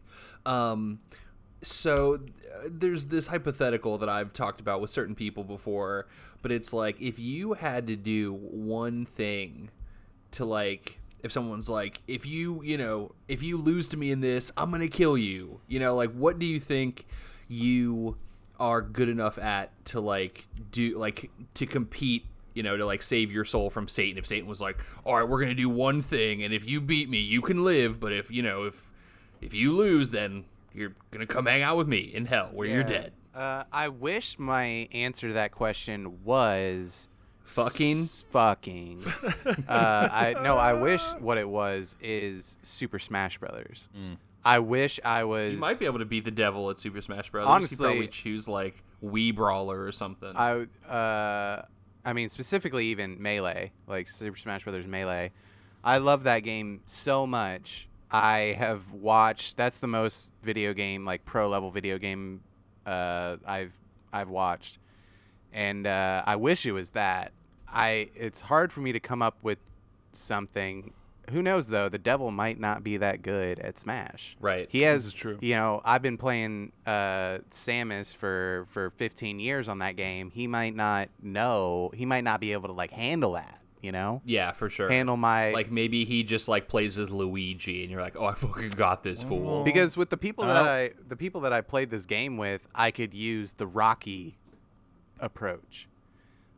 Um, 0.47 1.01
so 1.63 2.15
uh, 2.15 2.69
there's 2.71 3.07
this 3.07 3.29
hypothetical 3.29 3.99
that 3.99 4.09
I've 4.09 4.33
talked 4.33 4.61
about 4.61 4.81
with 4.81 4.91
certain 4.91 5.15
people 5.15 5.45
before, 5.45 6.07
but 6.43 6.53
it's 6.53 6.73
like 6.73 7.01
if 7.01 7.19
you 7.19 7.55
had 7.55 7.87
to 7.89 7.97
do 7.97 8.33
one 8.33 9.05
thing 9.05 9.71
to 10.33 10.45
like 10.45 11.01
if 11.23 11.33
someone's 11.33 11.69
like 11.69 12.01
if 12.07 12.27
you 12.27 12.63
you 12.63 12.77
know 12.79 13.13
if 13.27 13.43
you 13.43 13.57
lose 13.57 13.89
to 13.89 13.97
me 13.97 14.11
in 14.11 14.21
this 14.21 14.53
i'm 14.57 14.71
gonna 14.71 14.89
kill 14.89 15.17
you 15.17 15.61
you 15.67 15.81
know 15.81 15.95
like 15.95 16.13
what 16.13 16.39
do 16.39 16.47
you 16.47 16.61
think 16.61 17.07
you 17.49 18.17
are 18.61 18.83
good 18.83 19.09
enough 19.09 19.39
at 19.39 19.73
to 19.85 20.01
like 20.01 20.45
do 20.71 20.97
like 20.99 21.31
to 21.55 21.67
compete 21.67 22.27
you 22.55 22.63
know 22.63 22.77
to 22.77 22.85
like 22.85 23.03
save 23.03 23.33
your 23.33 23.45
soul 23.45 23.71
from 23.71 23.89
satan? 23.89 24.19
If 24.19 24.27
satan 24.27 24.49
was 24.49 24.61
like 24.61 24.81
all 25.05 25.17
right 25.17 25.29
we're 25.29 25.41
gonna 25.41 25.55
do 25.55 25.69
one 25.69 26.03
thing 26.03 26.43
and 26.43 26.53
if 26.53 26.69
you 26.69 26.81
beat 26.81 27.09
me 27.09 27.19
you 27.19 27.41
can 27.41 27.65
live 27.65 27.99
but 27.99 28.13
if 28.13 28.31
you 28.31 28.43
know 28.43 28.65
if 28.65 28.91
if 29.41 29.55
you 29.55 29.73
lose 29.73 30.11
then 30.11 30.45
you're 30.79 30.95
gonna 31.11 31.27
come 31.27 31.47
hang 31.47 31.63
out 31.63 31.77
with 31.77 31.89
me 31.89 31.99
in 31.99 32.27
hell 32.27 32.51
where 32.53 32.69
you're 32.69 32.83
dead 32.85 33.13
Uh, 33.35 33.65
I 33.73 33.89
wish 33.89 34.39
my 34.39 34.89
answer 34.93 35.29
to 35.29 35.35
that 35.35 35.53
question 35.53 36.25
was 36.25 37.09
Fucking? 37.45 38.01
s- 38.03 38.25
fucking. 38.31 39.05
uh, 39.47 39.53
I 39.69 40.35
no, 40.43 40.57
I 40.57 40.73
wish 40.75 41.03
what 41.19 41.39
it 41.39 41.49
was 41.49 41.97
is 42.01 42.59
Super 42.63 42.99
Smash 42.99 43.39
Brothers. 43.39 43.89
I 44.45 44.59
wish 44.61 44.99
I 45.05 45.25
was. 45.25 45.55
you 45.55 45.59
might 45.59 45.79
be 45.79 45.87
able 45.87 45.99
to 45.99 46.05
beat 46.05 46.25
the 46.25 46.31
devil 46.31 46.71
at 46.71 46.79
super 46.79 47.01
smash 47.01 47.31
brothers 47.31 47.49
Honestly- 47.49 47.87
you 47.87 47.93
probably 47.93 48.07
choose 48.09 48.49
like 48.49 48.83
wii 49.05 49.35
brawler 49.35 49.83
or 49.83 49.93
something 49.93 50.33
I 50.35 50.67
uh, 50.89 51.63
I 52.05 52.13
mean 52.13 52.29
specifically 52.29 52.87
even 52.87 53.21
Melee, 53.23 53.73
like 53.87 54.09
Super 54.09 54.37
Smash 54.37 54.65
Brothers 54.65 54.87
Melee. 54.87 55.33
I 55.85 55.99
love 55.99 56.25
that 56.25 56.41
game 56.41 56.81
so 56.87 57.27
much. 57.27 57.89
I 58.11 58.55
have 58.59 58.93
watched. 58.93 59.57
That's 59.57 59.81
the 59.81 59.87
most 59.87 60.33
video 60.43 60.73
game, 60.73 61.05
like 61.05 61.25
pro 61.25 61.49
level 61.49 61.71
video 61.71 61.99
game, 61.99 62.41
uh, 62.87 63.37
I've 63.47 63.73
I've 64.13 64.31
watched, 64.31 64.79
and 65.53 65.87
uh, 65.87 66.23
I 66.27 66.37
wish 66.37 66.65
it 66.67 66.73
was 66.73 66.91
that. 66.91 67.33
I. 67.69 68.11
It's 68.15 68.41
hard 68.41 68.73
for 68.73 68.81
me 68.81 68.93
to 68.93 69.01
come 69.01 69.21
up 69.21 69.37
with 69.43 69.59
something. 70.13 70.93
Who 71.31 71.43
knows 71.43 71.69
though? 71.69 71.91
The 71.91 71.99
devil 71.99 72.31
might 72.31 72.59
not 72.59 72.83
be 72.83 72.97
that 72.97 73.21
good 73.21 73.59
at 73.61 73.79
Smash. 73.79 74.37
Right. 74.41 74.67
He 74.71 74.83
has. 74.83 75.07
is 75.07 75.13
true. 75.13 75.39
You 75.43 75.57
know, 75.57 75.83
I've 75.85 76.01
been 76.01 76.17
playing 76.17 76.73
uh, 76.87 77.41
Samus 77.51 78.15
for 78.15 78.67
for 78.71 78.91
15 78.97 79.39
years 79.39 79.69
on 79.69 79.81
that 79.81 79.97
game. 79.97 80.31
He 80.31 80.47
might 80.47 80.75
not 80.75 81.11
know. 81.23 81.91
He 81.93 82.07
might 82.07 82.25
not 82.25 82.41
be 82.41 82.55
able 82.55 82.69
to 82.69 82.75
like 82.75 82.91
handle 82.91 83.33
that. 83.33 83.58
You 83.81 83.93
know, 83.93 84.23
Yeah, 84.25 84.51
for 84.53 84.69
sure. 84.69 84.89
handle 84.91 85.17
my 85.17 85.53
like 85.53 85.71
maybe 85.71 86.05
he 86.05 86.25
just 86.25 86.49
like 86.49 86.67
plays 86.69 86.99
as 86.99 87.11
Luigi, 87.11 87.83
and 87.83 87.91
you're 87.93 88.01
like, 88.03 88.17
oh, 88.19 88.25
I 88.27 88.35
fucking 88.35 88.71
got 88.71 89.05
this 89.05 89.23
fool. 89.23 89.63
because 89.65 89.97
with 89.97 90.11
the 90.11 90.17
people 90.17 90.45
that 90.47 90.57
Uh, 90.65 90.69
I 90.69 90.91
the 91.09 91.17
people 91.17 91.43
that 91.43 91.53
I 91.53 91.61
played 91.61 91.91
this 91.91 92.05
game 92.07 92.37
with, 92.37 92.67
I 92.75 92.91
could 92.91 93.15
use 93.15 93.53
the 93.55 93.67
Rocky 93.69 94.37
approach. 95.21 95.89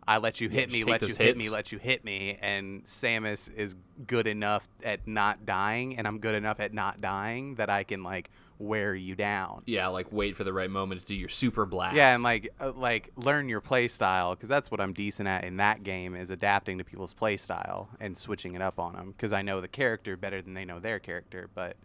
I 0.09 0.19
let 0.19 0.41
you 0.41 0.49
hit 0.49 0.71
just 0.71 0.87
me, 0.87 0.91
let 0.91 1.03
you 1.03 1.09
those 1.09 1.17
hit 1.19 1.37
me, 1.37 1.51
let 1.51 1.71
you 1.73 1.79
hit 1.79 2.05
me, 2.05 2.37
and 2.41 2.83
Samus 2.85 3.53
is 3.55 3.77
good 4.07 4.27
enough 4.27 4.67
at 4.83 5.07
not 5.07 5.45
dying, 5.47 5.97
and 5.99 6.07
I'm 6.09 6.19
good 6.19 6.35
enough 6.35 6.59
at 6.59 6.73
not 6.73 7.01
dying 7.01 7.57
that 7.57 7.71
I 7.71 7.85
can 7.85 8.03
like 8.03 8.31
wear 8.61 8.95
you 8.95 9.17
down. 9.17 9.63
Yeah, 9.65 9.89
like 9.89 10.13
wait 10.13 10.37
for 10.37 10.45
the 10.45 10.53
right 10.53 10.71
moment 10.71 11.01
to 11.01 11.07
do 11.07 11.15
your 11.15 11.29
super 11.29 11.67
blast. 11.67 11.97
Yeah, 11.97 12.15
and 12.15 12.23
like 12.23 12.51
uh, 12.61 12.73
like 12.73 13.11
learn 13.17 13.49
your 13.49 13.61
play 13.61 13.89
style 13.89 14.35
because 14.35 14.49
that's 14.49 14.71
what 14.71 14.81
I'm 14.81 14.93
decent 14.93 15.29
at 15.29 15.45
in 15.45 15.57
that 15.57 15.83
game 15.83 16.15
is 16.15 16.31
adapting 16.31 16.79
to 16.79 16.85
people's 16.85 17.15
play 17.15 17.37
style 17.37 17.89
and 17.99 18.17
switching 18.17 18.55
it 18.55 18.63
up 18.63 18.79
on 18.79 18.93
them 18.93 19.13
because 19.13 19.33
I 19.33 19.43
know 19.43 19.61
the 19.61 19.69
character 19.69 20.17
better 20.17 20.43
than 20.43 20.55
they 20.55 20.65
know 20.65 20.79
their 20.79 20.99
character. 20.99 21.49
But 21.55 21.77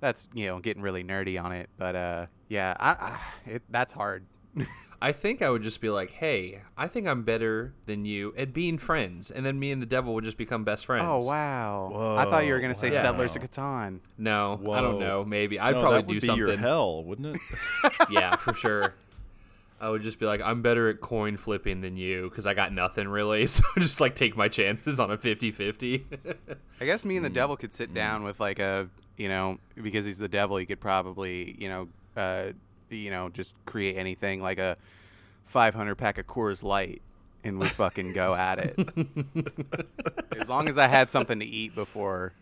that's 0.00 0.28
you 0.34 0.46
know 0.46 0.58
getting 0.58 0.82
really 0.82 1.04
nerdy 1.04 1.42
on 1.42 1.52
it. 1.52 1.68
But 1.76 1.94
uh, 1.94 2.26
yeah, 2.48 2.74
I, 2.80 2.90
I 2.90 3.20
it, 3.50 3.62
that's 3.68 3.92
hard. 3.92 4.24
I 5.02 5.12
think 5.12 5.42
I 5.42 5.50
would 5.50 5.62
just 5.62 5.82
be 5.82 5.90
like, 5.90 6.10
hey, 6.10 6.62
I 6.76 6.86
think 6.88 7.06
I'm 7.06 7.22
better 7.22 7.74
than 7.84 8.06
you 8.06 8.32
at 8.36 8.54
being 8.54 8.78
friends, 8.78 9.30
and 9.30 9.44
then 9.44 9.58
me 9.58 9.70
and 9.70 9.82
the 9.82 9.86
devil 9.86 10.14
would 10.14 10.24
just 10.24 10.38
become 10.38 10.64
best 10.64 10.86
friends. 10.86 11.04
Oh 11.06 11.24
wow! 11.26 12.16
I 12.18 12.24
thought 12.24 12.46
you 12.46 12.54
were 12.54 12.60
gonna 12.60 12.74
say 12.74 12.90
Whoa, 12.90 12.96
Settlers 13.02 13.36
of. 13.36 13.42
Catan. 13.42 14.00
No, 14.16 14.58
I 14.72 14.80
don't 14.80 14.98
know. 14.98 15.24
Maybe 15.24 15.60
I'd 15.60 15.74
No, 15.74 15.82
probably 15.82 15.98
that 15.98 16.06
would 16.06 16.14
do 16.14 16.20
be 16.20 16.26
something. 16.26 16.46
your 16.46 16.56
hell, 16.56 17.04
wouldn't 17.04 17.36
it? 17.36 17.42
yeah, 18.10 18.36
for 18.36 18.54
sure. 18.54 18.94
I 19.78 19.90
would 19.90 20.00
just 20.00 20.18
be 20.18 20.24
like, 20.24 20.40
I'm 20.40 20.62
better 20.62 20.88
at 20.88 21.02
coin 21.02 21.36
flipping 21.36 21.82
than 21.82 21.98
you 21.98 22.30
because 22.30 22.46
I 22.46 22.54
got 22.54 22.72
nothing 22.72 23.06
really. 23.08 23.46
So 23.46 23.62
just 23.78 24.00
like 24.00 24.14
take 24.14 24.34
my 24.34 24.48
chances 24.48 24.98
on 24.98 25.10
a 25.10 25.18
50 25.18 25.50
50. 25.52 26.06
I 26.80 26.84
guess 26.86 27.04
me 27.04 27.16
and 27.16 27.24
the 27.24 27.30
devil 27.30 27.58
could 27.58 27.74
sit 27.74 27.92
down 27.92 28.22
with 28.24 28.40
like 28.40 28.58
a 28.58 28.88
you 29.18 29.28
know 29.28 29.58
because 29.80 30.06
he's 30.06 30.16
the 30.16 30.28
devil, 30.28 30.56
he 30.56 30.64
could 30.64 30.80
probably 30.80 31.54
you 31.58 31.68
know 31.68 31.88
uh, 32.16 32.52
you 32.90 33.10
know 33.10 33.28
just 33.28 33.54
create 33.64 33.96
anything 33.96 34.40
like 34.42 34.58
a 34.58 34.76
500 35.44 35.94
pack 35.96 36.18
of 36.18 36.26
Coors 36.26 36.62
Light 36.62 37.02
and 37.44 37.58
we 37.58 37.68
fucking 37.68 38.12
go 38.12 38.34
at 38.34 38.58
it. 38.58 38.76
as 40.40 40.48
long 40.48 40.68
as 40.68 40.78
I 40.78 40.88
had 40.88 41.10
something 41.10 41.38
to 41.38 41.46
eat 41.46 41.74
before 41.74 42.32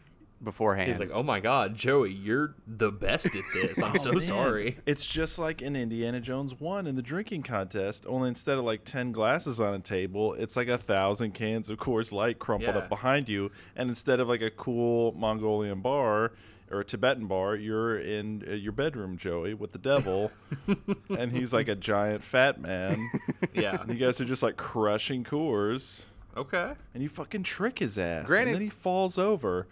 beforehand. 0.43 0.89
He's 0.89 1.01
like, 1.01 1.11
oh 1.13 1.23
my 1.23 1.41
God, 1.41 1.75
Joey, 1.75 2.13
you're 2.13 2.55
the 2.67 2.93
best 2.93 3.35
at 3.35 3.43
this. 3.55 3.83
I'm 3.83 3.93
oh, 3.95 3.97
so 3.97 4.13
Man, 4.13 4.21
sorry. 4.21 4.79
It's 4.87 5.05
just 5.07 5.39
like 5.39 5.63
in 5.63 5.75
Indiana 5.75 6.21
Jones 6.21 6.59
1 6.61 6.87
in 6.87 6.97
the 6.97 7.03
drinking 7.03 7.43
contest, 7.45 8.05
only 8.07 8.29
instead 8.29 8.59
of 8.59 8.65
like 8.65 8.85
10 8.85 9.13
glasses 9.13 9.59
on 9.61 9.75
a 9.75 9.79
table, 9.79 10.35
it's 10.35 10.57
like 10.57 10.69
a 10.69 10.79
thousand 10.79 11.33
cans 11.33 11.71
of 11.71 11.79
Coors 11.79 12.13
Light 12.13 12.39
crumpled 12.39 12.75
Yeah. 12.75 12.83
up 12.83 12.89
behind 12.89 13.29
you. 13.29 13.51
And 13.75 13.89
instead 13.89 14.21
of 14.21 14.29
like 14.29 14.43
a 14.43 14.51
cool 14.51 15.13
Mongolian 15.13 15.81
bar 15.81 16.33
or 16.71 16.81
a 16.81 16.85
Tibetan 16.85 17.27
bar, 17.27 17.55
you're 17.55 17.99
in 17.99 18.45
uh, 18.49 18.53
your 18.53 18.73
bedroom, 18.73 19.17
Joey, 19.17 19.55
with 19.55 19.73
the 19.73 19.79
devil. 19.79 20.33
and 21.19 21.33
he's 21.33 21.53
like 21.53 21.69
a 21.69 21.75
giant 21.75 22.23
fat 22.23 22.61
man. 22.61 23.11
Yeah. 23.55 23.81
And 23.83 23.91
you 23.91 24.05
guys 24.05 24.21
are 24.21 24.25
just 24.25 24.43
like 24.43 24.57
crushing 24.57 25.23
Coors. 25.23 26.03
Okay. 26.37 26.73
And 26.93 27.03
you 27.03 27.09
fucking 27.09 27.45
trick 27.45 27.79
his 27.79 27.97
ass. 27.99 28.27
Granted- 28.27 28.49
and 28.49 28.55
then 28.57 28.63
he 28.63 28.69
falls 28.69 29.17
over. 29.19 29.69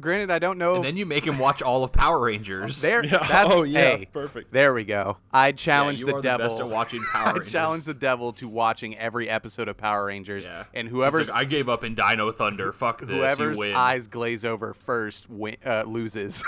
Granted, 0.00 0.30
I 0.30 0.38
don't 0.38 0.58
know. 0.58 0.76
And 0.76 0.84
then 0.84 0.96
you 0.96 1.04
make 1.06 1.26
him 1.26 1.38
watch 1.38 1.60
all 1.60 1.82
of 1.82 1.90
Power 1.92 2.20
Rangers. 2.20 2.80
there, 2.82 3.04
Yeah, 3.04 3.18
that's, 3.28 3.52
oh, 3.52 3.64
yeah, 3.64 3.96
hey, 3.96 4.06
perfect. 4.12 4.52
There 4.52 4.72
we 4.72 4.84
go. 4.84 5.16
I 5.32 5.48
Yeah, 5.48 5.52
challenge 5.52 6.00
you 6.00 6.06
the 6.06 6.14
are 6.16 6.20
devil. 6.22 6.44
the 6.44 6.50
best 6.50 6.60
at 6.60 6.68
watching 6.68 7.02
Power 7.12 7.32
Rangers. 7.32 7.48
I 7.48 7.58
challenge 7.58 7.84
the 7.84 7.94
devil 7.94 8.32
to 8.34 8.46
watching 8.48 8.96
every 8.96 9.28
episode 9.28 9.66
of 9.66 9.76
Power 9.76 10.06
Rangers, 10.06 10.46
Yeah. 10.46 10.64
and 10.72 10.86
whoever's 10.88 11.30
like, 11.30 11.40
I 11.40 11.44
gave 11.46 11.68
up 11.68 11.82
in 11.82 11.94
Dino 11.96 12.30
Thunder. 12.30 12.72
Fuck 12.72 13.00
this. 13.00 13.10
whoever's 13.10 13.58
you 13.58 13.64
win. 13.66 13.74
eyes 13.74 14.06
glaze 14.06 14.44
over 14.44 14.72
first 14.72 15.28
win, 15.28 15.56
uh, 15.66 15.82
loses. 15.86 16.44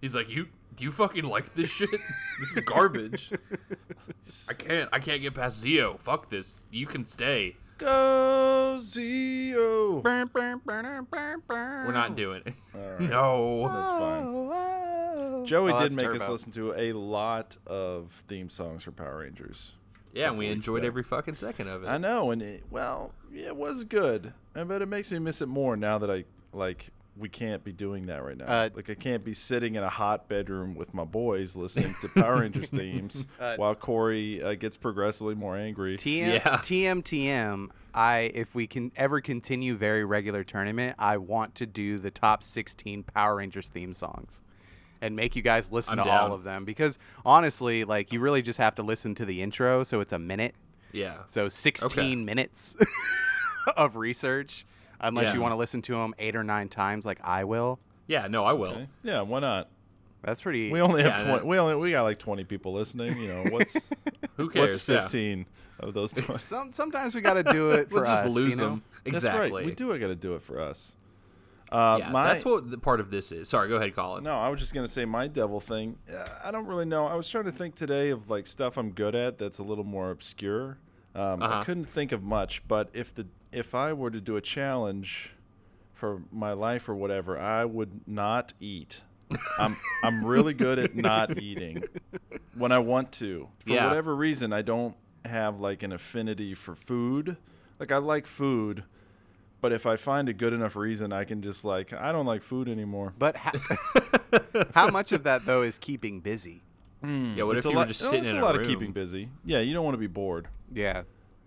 He's 0.00 0.14
like, 0.14 0.28
you. 0.30 0.48
Do 0.76 0.84
you 0.84 0.90
fucking 0.90 1.24
like 1.24 1.54
this 1.54 1.72
shit? 1.74 1.90
this 1.90 2.52
is 2.52 2.60
garbage. 2.60 3.32
I 4.48 4.52
can't. 4.52 4.88
I 4.92 4.98
can't 4.98 5.22
get 5.22 5.34
past 5.34 5.64
Zeo. 5.64 5.98
Fuck 5.98 6.28
this. 6.28 6.62
You 6.70 6.84
can 6.86 7.06
stay. 7.06 7.56
Go 7.78 8.78
Zeo. 8.80 10.02
We're 11.48 11.92
not 11.92 12.14
doing 12.16 12.42
it. 12.46 12.54
No. 12.98 13.68
That's 13.68 13.90
fine. 13.90 15.46
Joey 15.46 15.72
Oh, 15.72 15.78
did 15.80 15.92
that's 15.92 15.96
make 15.96 16.20
us 16.20 16.28
listen 16.28 16.52
to 16.52 16.72
a 16.74 16.92
lot 16.92 17.56
of 17.66 18.10
theme 18.28 18.48
songs 18.50 18.82
for 18.84 18.90
Power 18.92 19.18
Rangers. 19.18 19.74
Yeah, 20.14 20.28
and 20.30 20.38
we 20.38 20.46
enjoyed 20.48 20.82
back. 20.82 20.86
every 20.88 21.02
fucking 21.02 21.34
second 21.34 21.68
of 21.68 21.84
it. 21.84 21.88
I 21.88 21.98
know, 21.98 22.30
and 22.30 22.40
it, 22.42 22.64
well, 22.70 23.12
yeah, 23.32 23.46
it 23.48 23.56
was 23.56 23.84
good, 23.84 24.32
but 24.54 24.80
it 24.82 24.88
makes 24.88 25.10
me 25.12 25.18
miss 25.18 25.42
it 25.42 25.46
more 25.46 25.76
now 25.76 25.98
that 25.98 26.10
I 26.10 26.24
like 26.52 26.88
we 27.18 27.28
can't 27.28 27.64
be 27.64 27.72
doing 27.72 28.06
that 28.06 28.22
right 28.22 28.36
now. 28.36 28.44
Uh, 28.46 28.68
like 28.74 28.90
I 28.90 28.94
can't 28.94 29.24
be 29.24 29.32
sitting 29.34 29.74
in 29.74 29.82
a 29.82 29.88
hot 29.88 30.28
bedroom 30.28 30.74
with 30.74 30.92
my 30.92 31.04
boys 31.04 31.56
listening 31.56 31.94
to 32.02 32.08
Power 32.20 32.40
Rangers 32.40 32.70
themes 32.80 33.24
Uh, 33.40 33.56
while 33.56 33.74
Corey 33.74 34.42
uh, 34.42 34.54
gets 34.54 34.76
progressively 34.76 35.34
more 35.34 35.56
angry. 35.56 35.96
TM, 35.96 36.34
Yeah. 36.34 36.56
TM, 36.58 37.02
TM. 37.02 37.70
I 37.94 38.30
if 38.34 38.54
we 38.54 38.66
can 38.66 38.92
ever 38.96 39.20
continue 39.22 39.74
very 39.76 40.04
regular 40.04 40.44
tournament, 40.44 40.96
I 40.98 41.16
want 41.16 41.54
to 41.56 41.66
do 41.66 41.98
the 41.98 42.10
top 42.10 42.42
16 42.42 43.02
Power 43.04 43.36
Rangers 43.36 43.68
theme 43.68 43.94
songs. 43.94 44.42
And 45.00 45.14
make 45.16 45.36
you 45.36 45.42
guys 45.42 45.72
listen 45.72 45.98
I'm 45.98 46.04
to 46.06 46.10
down. 46.10 46.30
all 46.30 46.32
of 46.34 46.42
them 46.44 46.64
because 46.64 46.98
honestly, 47.24 47.84
like 47.84 48.12
you 48.12 48.20
really 48.20 48.42
just 48.42 48.58
have 48.58 48.74
to 48.76 48.82
listen 48.82 49.14
to 49.16 49.24
the 49.24 49.40
intro, 49.42 49.82
so 49.82 50.00
it's 50.00 50.12
a 50.12 50.18
minute. 50.18 50.54
Yeah. 50.92 51.18
So 51.26 51.48
16 51.48 52.24
minutes 52.24 52.76
of 53.76 53.96
research, 53.96 54.64
unless 55.00 55.26
Yeah. 55.28 55.34
you 55.34 55.40
want 55.40 55.52
to 55.52 55.56
listen 55.56 55.82
to 55.82 55.94
them 55.94 56.14
eight 56.18 56.36
or 56.36 56.44
nine 56.44 56.68
times, 56.68 57.04
like 57.06 57.18
I 57.22 57.44
will. 57.44 57.78
Yeah, 58.06 58.26
no, 58.28 58.44
I 58.44 58.52
will. 58.52 58.70
Okay. 58.72 58.88
Yeah, 59.02 59.22
why 59.22 59.40
not? 59.40 59.68
That's 60.22 60.40
pretty. 60.40 60.70
We 60.70 60.80
only 60.80 61.02
have 61.02 61.20
Yeah, 61.20 61.26
twenty. 61.28 61.46
We 61.46 61.58
only 61.58 61.74
we 61.76 61.90
got 61.92 62.02
like 62.02 62.18
twenty 62.18 62.44
people 62.44 62.72
listening. 62.72 63.16
You 63.18 63.28
know 63.28 63.44
what's 63.50 63.74
Who 64.36 64.48
cares? 64.50 64.74
what's 64.74 64.88
Yeah. 64.88 65.02
fifteen 65.02 65.46
of 65.80 65.94
those 65.94 66.12
twenty? 66.12 66.38
Some, 66.42 66.72
sometimes 66.72 67.14
we 67.14 67.20
got 67.20 67.34
to 67.34 67.42
do 67.44 67.70
it 67.72 67.88
for 67.90 67.96
We'll 67.96 68.04
just 68.04 68.26
us. 68.26 68.34
lose 68.34 68.58
you 68.58 68.64
know? 68.64 68.70
them. 68.70 68.82
That's 69.04 69.16
Exactly. 69.24 69.50
right. 69.52 69.66
We 69.66 69.74
do 69.74 69.96
got 69.98 70.06
to 70.08 70.16
do 70.16 70.34
it 70.34 70.42
for 70.42 70.60
us. 70.60 70.96
Uh, 71.70 71.96
Yeah, 72.00 72.10
my, 72.10 72.28
that's 72.28 72.44
what 72.44 72.70
the 72.70 72.78
part 72.78 73.00
of 73.00 73.10
this 73.10 73.32
is. 73.32 73.48
Sorry, 73.48 73.68
go 73.68 73.76
ahead, 73.76 73.94
Colin. 73.94 74.22
No, 74.24 74.38
I 74.38 74.48
was 74.48 74.60
just 74.60 74.72
gonna 74.72 74.86
say 74.88 75.04
my 75.04 75.26
devil 75.26 75.58
thing. 75.60 75.96
uh, 76.12 76.24
I 76.44 76.50
don't 76.52 76.66
really 76.66 76.84
know. 76.84 77.06
I 77.06 77.14
was 77.16 77.28
trying 77.28 77.44
to 77.44 77.52
think 77.52 77.74
today 77.74 78.10
of 78.10 78.30
like 78.30 78.46
stuff 78.46 78.76
I'm 78.76 78.92
good 78.92 79.14
at 79.16 79.38
that's 79.38 79.58
a 79.58 79.64
little 79.64 79.84
more 79.84 80.10
obscure. 80.12 80.78
Um, 81.14 81.42
I 81.42 81.46
Uh-huh. 81.46 81.64
couldn't 81.64 81.86
think 81.86 82.12
of 82.12 82.22
much, 82.22 82.62
but 82.68 82.88
if 82.92 83.12
the 83.14 83.26
if 83.52 83.74
I 83.74 83.92
were 83.92 84.10
to 84.10 84.20
do 84.20 84.36
a 84.36 84.40
challenge 84.40 85.34
for 85.94 86.22
my 86.30 86.52
life 86.52 86.88
or 86.88 86.94
whatever, 86.94 87.38
I 87.38 87.64
would 87.64 88.06
not 88.06 88.52
eat. 88.60 89.00
I'm 89.58 89.76
I'm 90.04 90.24
really 90.24 90.54
good 90.54 90.78
at 90.78 90.94
not 90.94 91.38
eating 91.42 91.82
when 92.56 92.70
I 92.72 92.78
want 92.78 93.12
to. 93.12 93.48
For 93.64 93.72
Yeah. 93.72 93.86
whatever 93.88 94.14
reason, 94.14 94.52
I 94.52 94.62
don't 94.62 94.94
have 95.24 95.60
like 95.60 95.82
an 95.82 95.92
affinity 95.92 96.54
for 96.54 96.74
food. 96.76 97.36
Like 97.80 97.90
I 97.90 97.96
like 97.98 98.26
food, 98.26 98.84
but 99.60 99.72
if 99.72 99.84
I 99.84 99.96
find 99.96 100.28
a 100.28 100.32
good 100.32 100.52
enough 100.52 100.76
reason, 100.76 101.12
I 101.12 101.24
can 101.24 101.42
just 101.42 101.64
like 101.64 101.92
I 101.92 102.12
don't 102.12 102.26
like 102.26 102.42
food 102.42 102.68
anymore. 102.68 103.14
But 103.18 103.36
how, 103.36 103.52
how 104.74 104.88
much 104.90 105.12
of 105.12 105.24
that 105.24 105.44
though 105.46 105.62
is 105.62 105.78
keeping 105.78 106.20
busy? 106.20 106.62
Yeah, 107.02 107.44
what 107.44 107.52
if 107.52 107.58
It's 107.58 107.66
a 107.66 107.70
you 107.70 107.76
lot, 107.76 107.82
were 107.86 107.92
just 107.92 108.02
no, 108.04 108.10
sitting 108.10 108.24
it's 108.24 108.32
in 108.32 108.38
a 108.38 108.42
a, 108.42 108.44
lot 108.44 108.54
room? 108.54 108.64
of 108.64 108.68
keeping 108.68 108.92
busy. 108.92 109.28
Yeah, 109.44 109.60
you 109.60 109.74
don't 109.74 109.84
want 109.84 109.94
to 109.94 109.98
be 109.98 110.06
bored. 110.08 110.48
Yeah. 110.72 111.02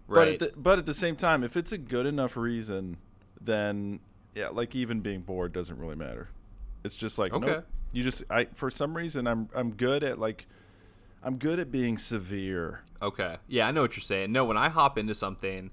Right. 0.10 0.39
But 0.39 0.47
at, 0.47 0.53
the, 0.55 0.60
but 0.60 0.80
at 0.80 0.86
the 0.86 0.93
same 0.93 1.16
time, 1.16 1.43
if 1.43 1.55
it's 1.55 1.72
a 1.72 1.78
good 1.78 2.05
enough 2.05 2.36
reason, 2.36 2.97
then 3.39 3.99
yeah, 4.36 4.49
like 4.49 4.76
even 4.76 5.01
being 5.01 5.22
bored 5.22 5.53
doesn't 5.53 5.78
really 5.78 5.95
matter. 5.95 6.30
It's 6.84 6.95
just 6.95 7.18
like 7.20 7.34
Okay. 7.34 7.45
nope. 7.45 7.66
You 7.91 8.03
just 8.03 8.24
I 8.30 8.45
for 8.53 8.70
some 8.72 8.95
reason 8.95 9.28
I'm 9.28 9.49
I'm 9.55 9.72
good 9.72 10.03
at 10.03 10.20
like 10.20 10.47
I'm 11.24 11.38
good 11.38 11.60
at 11.60 11.72
being 11.72 11.97
severe. 11.97 12.82
Okay. 13.01 13.38
Yeah, 13.47 13.68
I 13.68 13.72
know 13.72 13.82
what 13.82 13.95
you're 13.95 14.01
saying. 14.01 14.32
No, 14.32 14.45
when 14.45 14.57
I 14.57 14.70
hop 14.70 14.97
into 14.97 15.14
something 15.16 15.72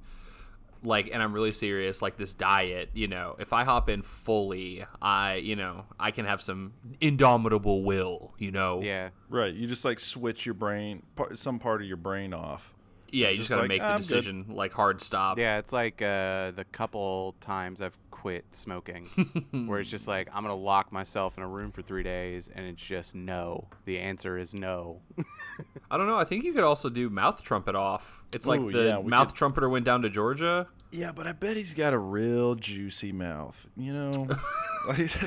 like 0.83 1.09
and 1.13 1.23
I'm 1.23 1.33
really 1.33 1.53
serious 1.53 2.03
like 2.03 2.17
this 2.17 2.35
diet, 2.35 2.91
you 2.95 3.09
know, 3.09 3.37
if 3.39 3.53
I 3.53 3.65
hop 3.65 3.89
in 3.89 4.03
fully, 4.03 4.85
I, 5.01 5.37
you 5.37 5.57
know, 5.57 5.85
I 5.99 6.11
can 6.11 6.27
have 6.27 6.41
some 6.41 6.75
indomitable 7.01 7.83
will, 7.85 8.35
you 8.39 8.51
know. 8.53 8.83
Yeah. 8.83 9.11
Right. 9.29 9.55
You 9.55 9.67
just 9.67 9.85
like 9.85 10.01
switch 10.01 10.47
your 10.47 10.55
brain 10.55 11.03
part, 11.17 11.39
some 11.39 11.59
part 11.59 11.81
of 11.81 11.89
your 11.89 11.97
brain 11.97 12.35
off. 12.35 12.73
Yeah, 13.11 13.29
you 13.29 13.37
just, 13.39 13.49
Just 13.49 13.51
got 13.51 13.57
to 13.57 13.63
like, 13.63 13.69
make 13.69 13.81
the 13.81 13.87
"I'm 13.87 13.97
good." 14.01 14.03
decision 14.09 14.45
like 14.49 14.73
hard 14.73 15.01
stop. 15.01 15.39
Yeah, 15.39 15.59
it's 15.59 15.73
like 15.73 16.03
uh, 16.03 16.51
the 16.53 16.65
couple 16.73 17.35
times 17.41 17.81
I've 17.81 17.97
quit 18.11 18.45
smoking, 18.51 19.05
where 19.67 19.81
it's 19.81 19.91
just 19.91 20.09
like 20.09 20.29
I'm 20.35 20.43
gonna 20.43 20.55
lock 20.57 20.91
myself 20.93 21.37
in 21.37 21.43
a 21.45 21.49
room 21.49 21.71
for 21.71 21.83
three 21.83 22.03
days, 22.03 22.49
and 22.53 22.67
it's 22.67 22.83
just 22.85 23.15
no. 23.15 23.69
The 23.85 23.99
answer 24.01 24.37
is 24.39 24.55
no. 24.55 25.01
I 25.91 25.97
don't 25.97 26.07
know. 26.09 26.17
I 26.19 26.25
think 26.25 26.45
you 26.45 26.53
could 26.53 26.65
also 26.65 26.89
do 26.89 27.09
mouth 27.09 27.43
trumpet 27.43 27.75
off. 27.77 28.25
It's 28.35 28.47
like 28.47 28.61
Ooh, 28.61 28.73
the 28.73 28.85
yeah, 28.85 29.01
mouth 29.09 29.29
could- 29.29 29.37
trumpeter 29.37 29.69
went 29.69 29.85
down 29.85 30.03
to 30.03 30.11
Georgia. 30.11 30.67
Yeah, 30.93 31.13
but 31.13 31.27
I 31.27 31.33
bet 31.33 31.57
he's 31.57 31.75
got 31.75 31.93
a 31.93 31.99
real 31.99 32.55
juicy 32.55 33.13
mouth. 33.13 33.69
You 33.77 33.93
know. 33.93 34.29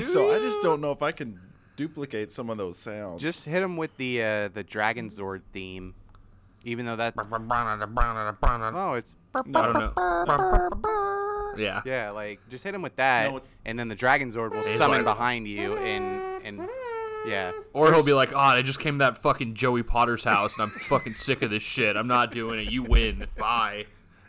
So 0.02 0.32
I 0.34 0.40
just 0.40 0.62
don't 0.62 0.80
know 0.80 0.92
if 0.92 1.02
I 1.02 1.12
can 1.12 1.38
duplicate 1.76 2.32
some 2.32 2.50
of 2.50 2.58
those 2.58 2.78
sounds. 2.78 3.22
just 3.22 3.46
hit 3.46 3.62
him 3.62 3.76
with 3.76 3.96
the 3.98 4.24
uh, 4.24 4.48
the 4.48 4.64
Dragon 4.64 5.08
Zord 5.08 5.42
theme, 5.52 5.96
even 6.64 6.86
though 6.86 6.96
that. 6.98 7.14
Oh, 7.18 8.94
it's 8.94 9.16
I 9.36 9.42
don't 9.44 9.74
know. 9.74 11.54
Yeah. 11.58 11.82
yeah, 11.86 12.12
like 12.12 12.40
just 12.50 12.64
hit 12.64 12.74
him 12.76 12.82
with 12.82 12.96
that, 12.98 13.32
No, 13.32 13.42
and 13.66 13.78
then 13.78 13.88
the 13.88 13.96
Dragon 13.96 14.30
Zord 14.30 14.52
will 14.52 14.64
summon 14.64 15.04
like- 15.04 15.16
behind 15.18 15.48
you, 15.48 15.78
and 15.78 16.46
and 16.46 16.70
yeah. 17.28 17.52
Or 17.74 17.92
he'll 17.94 18.06
be 18.06 18.14
like, 18.14 18.32
"Oh, 18.34 18.38
I 18.40 18.62
just 18.62 18.80
came 18.80 18.94
to 19.00 19.06
that 19.06 19.18
fucking 19.18 19.56
Joey 19.56 19.84
Potter's 19.84 20.24
house, 20.24 20.58
and 20.58 20.64
I'm 20.64 20.70
fucking 20.70 21.16
sick 21.16 21.42
of 21.42 21.50
this 21.50 21.64
shit. 21.64 21.96
I'm 21.98 22.08
not 22.08 22.32
doing 22.32 22.60
it. 22.60 22.72
You 22.72 22.84
win. 22.84 23.28
Bye." 23.38 23.88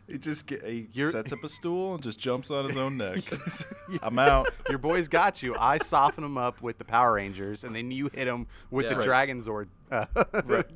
He 0.09 0.19
just 0.19 0.49
get, 0.49 0.65
he 0.65 0.89
You're- 0.93 1.13
sets 1.13 1.31
up 1.33 1.45
a 1.45 1.49
stool 1.49 1.95
and 1.95 2.03
just 2.03 2.19
jumps 2.19 2.51
on 2.51 2.65
his 2.67 2.77
own 2.77 2.97
neck. 2.97 3.19
I'm 4.03 4.19
out. 4.19 4.49
Your 4.69 4.79
boys 4.79 5.07
got 5.07 5.41
you. 5.41 5.55
I 5.57 5.79
soften 5.79 6.25
them 6.25 6.37
up 6.37 6.61
with 6.61 6.79
the 6.79 6.85
Power 6.85 7.15
Rangers, 7.15 7.63
and 7.63 7.77
then 7.77 7.93
you 7.93 8.11
hit 8.13 8.25
them 8.25 8.49
with 8.73 8.87
Yeah. 8.87 8.91
the 8.95 8.97
Right. 8.97 9.05
Dragon 9.05 9.41
Zord. 9.41 9.69
Uh, 9.91 10.07
like, 10.47 10.69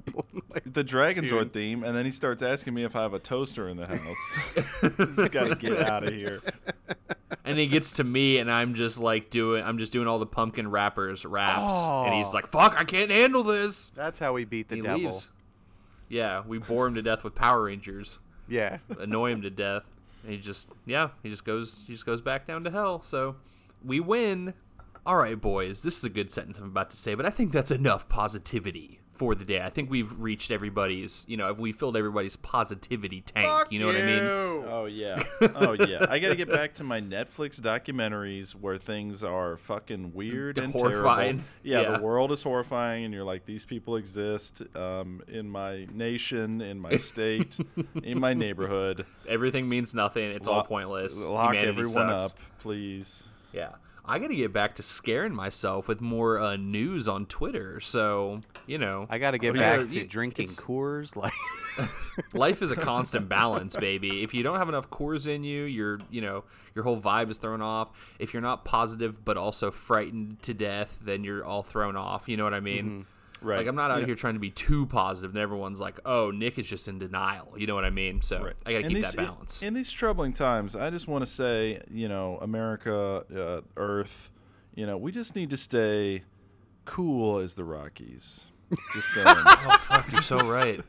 The 0.64 0.84
Dragon 0.84 1.24
Tune. 1.24 1.38
Zord 1.48 1.52
theme, 1.52 1.84
and 1.84 1.96
then 1.96 2.04
he 2.04 2.10
starts 2.12 2.42
asking 2.42 2.74
me 2.74 2.84
if 2.84 2.96
I 2.96 3.02
have 3.02 3.14
a 3.14 3.18
toaster 3.18 3.68
in 3.68 3.76
the 3.76 3.86
house. 3.86 4.96
Just 5.16 5.30
gotta 5.30 5.54
get 5.54 5.80
out 5.80 6.04
of 6.04 6.12
here. 6.14 6.40
And 7.44 7.58
he 7.58 7.66
gets 7.66 7.92
to 7.92 8.04
me, 8.04 8.38
and 8.38 8.50
I'm 8.50 8.74
just 8.74 8.98
like 9.00 9.28
doing, 9.30 9.62
I'm 9.64 9.78
just 9.78 9.92
doing 9.92 10.08
all 10.08 10.18
the 10.18 10.26
pumpkin 10.26 10.70
rappers 10.70 11.24
raps, 11.26 11.82
and 11.84 12.14
he's 12.14 12.28
Oh. 12.28 12.32
like, 12.34 12.46
"Fuck, 12.46 12.78
I 12.80 12.84
can't 12.84 13.10
handle 13.10 13.42
this." 13.42 13.90
That's 13.90 14.18
how 14.18 14.32
we 14.32 14.44
beat 14.44 14.68
the 14.68 14.76
he 14.76 14.82
devil. 14.82 14.98
leaves. 15.00 15.30
Yeah, 16.08 16.42
we 16.46 16.58
bore 16.58 16.86
him 16.86 16.94
to 16.94 17.02
death 17.02 17.22
with 17.24 17.34
Power 17.34 17.64
Rangers, 17.64 18.18
Yeah. 18.48 18.78
annoy 18.98 19.32
him 19.32 19.42
to 19.42 19.50
death. 19.50 19.84
And 20.22 20.32
he 20.32 20.38
just, 20.38 20.70
yeah, 20.86 21.10
he 21.22 21.28
just 21.30 21.44
goes, 21.44 21.84
he 21.86 21.92
just 21.92 22.06
goes 22.06 22.20
back 22.22 22.46
down 22.46 22.64
to 22.64 22.70
hell. 22.70 23.02
So 23.02 23.36
we 23.84 24.00
win. 24.00 24.54
All 25.06 25.16
right, 25.16 25.38
boys, 25.38 25.82
this 25.82 25.98
is 25.98 26.04
a 26.04 26.08
good 26.08 26.30
sentence 26.32 26.58
I'm 26.58 26.64
about 26.66 26.88
to 26.90 26.96
say, 26.96 27.14
but 27.14 27.26
I 27.26 27.30
think 27.30 27.52
that's 27.52 27.70
enough 27.70 28.08
positivity 28.08 29.00
for 29.14 29.34
the 29.34 29.44
day. 29.44 29.60
I 29.62 29.70
think 29.70 29.90
we've 29.90 30.12
reached 30.20 30.50
everybody's, 30.50 31.24
you 31.28 31.36
know, 31.36 31.52
we 31.52 31.72
filled 31.72 31.96
everybody's 31.96 32.36
positivity 32.36 33.20
tank. 33.20 33.68
you 33.70 33.78
know 33.80 33.86
what 33.86 33.96
I 33.96 34.02
mean? 34.02 34.22
Oh 34.22 34.86
yeah. 34.86 35.22
Oh 35.54 35.72
yeah. 35.72 36.04
I 36.08 36.18
gotta 36.18 36.34
get 36.36 36.48
back 36.50 36.74
to 36.74 36.84
my 36.84 37.00
Netflix 37.00 37.60
documentaries 37.60 38.52
where 38.52 38.76
things 38.78 39.22
are 39.22 39.56
fucking 39.56 40.12
weird 40.14 40.58
and 40.58 40.72
Horrifying. 40.72 41.38
terrible. 41.38 41.44
Yeah, 41.62 41.80
Yeah. 41.82 41.96
the 41.98 42.02
world 42.02 42.32
is 42.32 42.42
horrifying, 42.42 43.04
and 43.04 43.14
you're 43.14 43.24
like, 43.24 43.46
these 43.46 43.64
people 43.64 43.96
exist 43.96 44.62
um, 44.76 45.22
in 45.28 45.48
my 45.48 45.86
nation, 45.92 46.60
in 46.60 46.78
my 46.80 46.96
state, 46.96 47.56
in 48.02 48.18
my 48.18 48.34
neighborhood. 48.34 49.06
Everything 49.28 49.68
means 49.68 49.94
nothing. 49.94 50.30
It's 50.32 50.46
all 50.48 50.56
Lock- 50.56 50.68
pointless. 50.68 51.24
Lock 51.24 51.54
Humanity 51.54 51.68
everyone 51.68 52.20
sucks. 52.20 52.32
up, 52.32 52.38
please. 52.58 53.24
Yeah. 53.52 53.70
I 54.06 54.18
got 54.18 54.28
to 54.28 54.36
get 54.36 54.52
back 54.52 54.74
to 54.76 54.82
scaring 54.82 55.34
myself 55.34 55.88
with 55.88 56.00
more 56.00 56.38
uh, 56.38 56.56
news 56.56 57.08
on 57.08 57.24
Twitter. 57.26 57.80
So, 57.80 58.42
you 58.66 58.76
know, 58.76 59.06
I 59.08 59.18
got 59.18 59.30
to 59.30 59.38
get 59.38 59.54
back 59.54 59.88
to 59.88 60.06
drinking 60.06 60.46
Coors. 60.46 61.16
Like, 61.16 61.32
life 62.34 62.60
is 62.60 62.70
a 62.70 62.76
constant 62.76 63.28
balance, 63.28 63.76
baby. 63.76 64.22
If 64.22 64.34
you 64.34 64.42
don't 64.42 64.58
have 64.58 64.68
enough 64.68 64.90
Coors 64.90 65.26
in 65.26 65.42
you, 65.42 65.64
your 65.64 66.00
you 66.10 66.20
know 66.20 66.44
your 66.74 66.84
whole 66.84 67.00
vibe 67.00 67.30
is 67.30 67.38
thrown 67.38 67.62
off. 67.62 68.14
If 68.18 68.34
you're 68.34 68.42
not 68.42 68.64
positive 68.64 69.24
but 69.24 69.36
also 69.36 69.70
frightened 69.70 70.42
to 70.42 70.52
death, 70.54 71.00
then 71.02 71.24
you're 71.24 71.44
all 71.44 71.62
thrown 71.62 71.96
off. 71.96 72.28
You 72.28 72.36
know 72.36 72.44
what 72.44 72.54
I 72.54 72.60
mean? 72.60 73.06
Right. 73.44 73.58
Like 73.58 73.66
I'm 73.66 73.76
not 73.76 73.90
out 73.90 74.00
Yeah. 74.00 74.06
here 74.06 74.14
trying 74.14 74.34
to 74.34 74.40
be 74.40 74.50
too 74.50 74.86
positive, 74.86 75.30
and 75.32 75.38
everyone's 75.38 75.80
like, 75.80 76.00
"Oh, 76.04 76.30
Nick 76.30 76.58
is 76.58 76.66
just 76.68 76.88
in 76.88 76.98
denial." 76.98 77.52
You 77.56 77.66
know 77.66 77.74
what 77.74 77.84
I 77.84 77.90
mean? 77.90 78.22
So 78.22 78.42
Right. 78.42 78.54
I 78.66 78.72
got 78.72 78.78
to 78.78 78.84
In 78.86 78.88
keep 78.88 78.96
these- 79.04 79.12
that 79.12 79.16
balance. 79.16 79.62
In, 79.62 79.68
in 79.68 79.74
these 79.74 79.92
troubling 79.92 80.32
times, 80.32 80.74
I 80.74 80.90
just 80.90 81.06
want 81.06 81.24
to 81.24 81.30
say, 81.30 81.82
you 81.90 82.08
know, 82.08 82.38
America, 82.42 83.24
uh, 83.36 83.60
Earth, 83.76 84.30
you 84.74 84.86
know, 84.86 84.96
we 84.96 85.12
just 85.12 85.36
need 85.36 85.50
to 85.50 85.56
stay 85.56 86.22
cool 86.86 87.38
as 87.38 87.54
the 87.54 87.64
Rockies. 87.64 88.46
Just 88.94 89.08
saying. 89.14 89.26
oh, 89.28 89.78
fuck, 89.82 90.10
you're 90.10 90.22
so 90.22 90.38
right. 90.52 90.80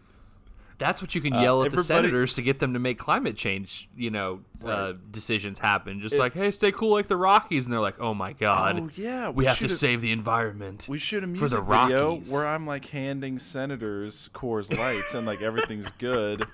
That's 0.78 1.02
what 1.02 1.16
you 1.16 1.22
can 1.22 1.34
yell 1.34 1.64
at 1.64 1.72
the 1.72 1.82
senators 1.84 2.34
to 2.36 2.42
get 2.42 2.60
them 2.60 2.74
to 2.74 2.80
make 2.80 2.98
climate 2.98 3.38
change, 3.38 3.88
you 3.96 4.10
know, 4.12 4.42
uh, 4.64 4.94
decisions 5.12 5.60
happen. 5.60 6.02
Just 6.02 6.20
like, 6.20 6.34
hey, 6.34 6.52
stay 6.52 6.72
cool 6.72 6.92
like 6.92 7.08
the 7.08 7.16
Rockies, 7.16 7.66
and 7.66 7.74
they're 7.74 7.80
like, 7.80 8.00
oh 8.00 8.14
my 8.14 8.34
god, 8.34 8.80
Oh, 8.80 8.90
yeah, 8.96 9.30
we, 9.30 9.36
we 9.36 9.46
have 9.46 9.60
to 9.60 9.70
save 9.70 10.02
the 10.02 10.12
environment. 10.12 10.88
We 10.90 10.98
should 10.98 11.24
a 11.24 11.28
For 11.36 11.48
the 11.48 11.62
video 11.62 12.16
Rockies. 12.16 12.32
where 12.34 12.46
I'm 12.46 12.68
like 12.68 12.86
handing 12.90 13.40
senators 13.40 14.30
Coors 14.34 14.76
Lights 14.78 15.14
and 15.14 15.26
like 15.26 15.42
everything's 15.42 15.90
good. 15.94 16.46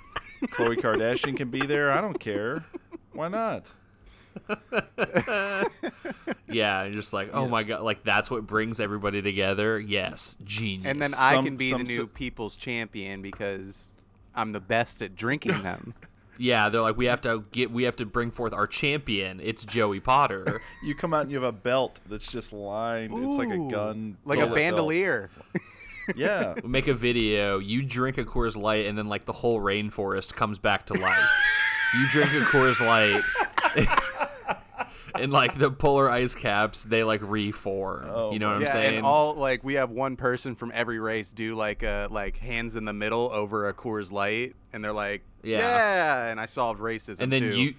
Khloe 0.44 0.76
Kardashian 0.78 1.36
can 1.38 1.50
be 1.50 1.62
there. 1.66 1.92
I 1.92 2.02
don't 2.02 2.20
care. 2.20 2.66
Why 3.14 3.28
not? 3.28 3.72
Yeah, 6.48 6.82
and 6.84 6.94
just 6.94 7.14
like, 7.14 7.30
oh 7.34 7.48
my 7.48 7.64
god, 7.64 7.82
like 7.82 8.04
that's 8.04 8.30
what 8.30 8.46
brings 8.46 8.80
everybody 8.82 9.22
together. 9.22 9.80
Yes, 9.80 10.36
genius. 10.44 10.86
and 10.86 11.02
then 11.02 11.12
I 11.18 11.36
Some- 11.36 11.46
can 11.46 11.56
be 11.56 11.72
the 11.72 11.84
new 11.84 12.04
s- 12.04 12.10
people's 12.14 12.56
champion 12.58 13.22
because 13.22 13.94
I'm 14.36 14.52
the 14.52 14.60
best 14.60 15.02
at 15.02 15.16
drinking 15.16 15.62
them. 15.64 15.94
yeah, 16.38 16.70
they're 16.70 16.82
like, 16.82 16.98
we 16.98 17.06
have 17.06 17.22
to 17.22 17.44
get, 17.52 17.72
we 17.72 17.84
have 17.84 17.96
to 17.98 18.06
bring 18.06 18.32
forth 18.32 18.54
our 18.54 18.68
champion. 18.68 19.40
It's 19.44 19.66
Joey 19.66 20.00
Potter. 20.00 20.62
You 20.84 20.96
come 20.96 21.14
out 21.14 21.22
and 21.24 21.32
you 21.32 21.38
have 21.38 21.44
a 21.48 21.52
belt 21.52 22.00
that's 22.08 22.32
just 22.32 22.52
lined. 22.54 23.14
it's 23.14 23.38
like 23.38 23.50
a 23.50 23.58
gun. 23.70 24.18
like 24.26 24.40
a 24.40 24.48
bandolier. 24.48 25.30
Yeah. 26.16 26.56
we 26.64 26.68
make 26.68 26.88
a 26.88 26.96
video. 26.96 27.60
You 27.60 27.84
drink 27.84 28.18
a 28.18 28.26
Coors 28.26 28.58
Light, 28.58 28.88
and 28.88 28.98
then 28.98 29.08
like 29.08 29.26
the 29.26 29.32
whole 29.34 29.62
rainforest 29.62 30.34
comes 30.34 30.58
back 30.58 30.88
to 30.88 30.96
life. 30.96 31.30
you 31.94 32.08
drink 32.10 32.32
a 32.32 32.40
Coors 32.46 32.82
Light. 32.86 33.22
And 35.16 35.32
like 35.32 35.56
the 35.56 35.70
polar 35.72 36.10
ice 36.10 36.36
caps, 36.36 36.84
they 36.84 37.04
like 37.04 37.22
reform. 37.24 38.06
Oh 38.10 38.32
you 38.32 38.40
know 38.40 38.48
what 38.52 38.58
I'm 38.62 38.68
saying? 38.68 38.98
and 38.98 39.06
all 39.06 39.34
like 39.36 39.64
we 39.64 39.74
have 39.76 39.90
one 39.90 40.16
person 40.16 40.56
from 40.56 40.72
every 40.74 41.00
race 41.00 41.32
do 41.32 41.56
like 41.56 41.84
uh 41.84 42.08
like 42.12 42.38
hands 42.38 42.76
in 42.76 42.86
the 42.86 42.94
middle 42.94 43.30
over 43.32 43.68
a 43.68 43.74
Coors 43.74 44.12
Light, 44.12 44.56
and 44.74 44.84
they're 44.84 44.94
like, 44.94 45.24
Yeah. 45.44 45.60
yeah, 45.60 46.28
and 46.28 46.40
I 46.40 46.46
solved 46.46 46.80
racism 46.80 47.22
and 47.22 47.32
then 47.34 47.42
too. 47.42 47.56
you 47.58 47.74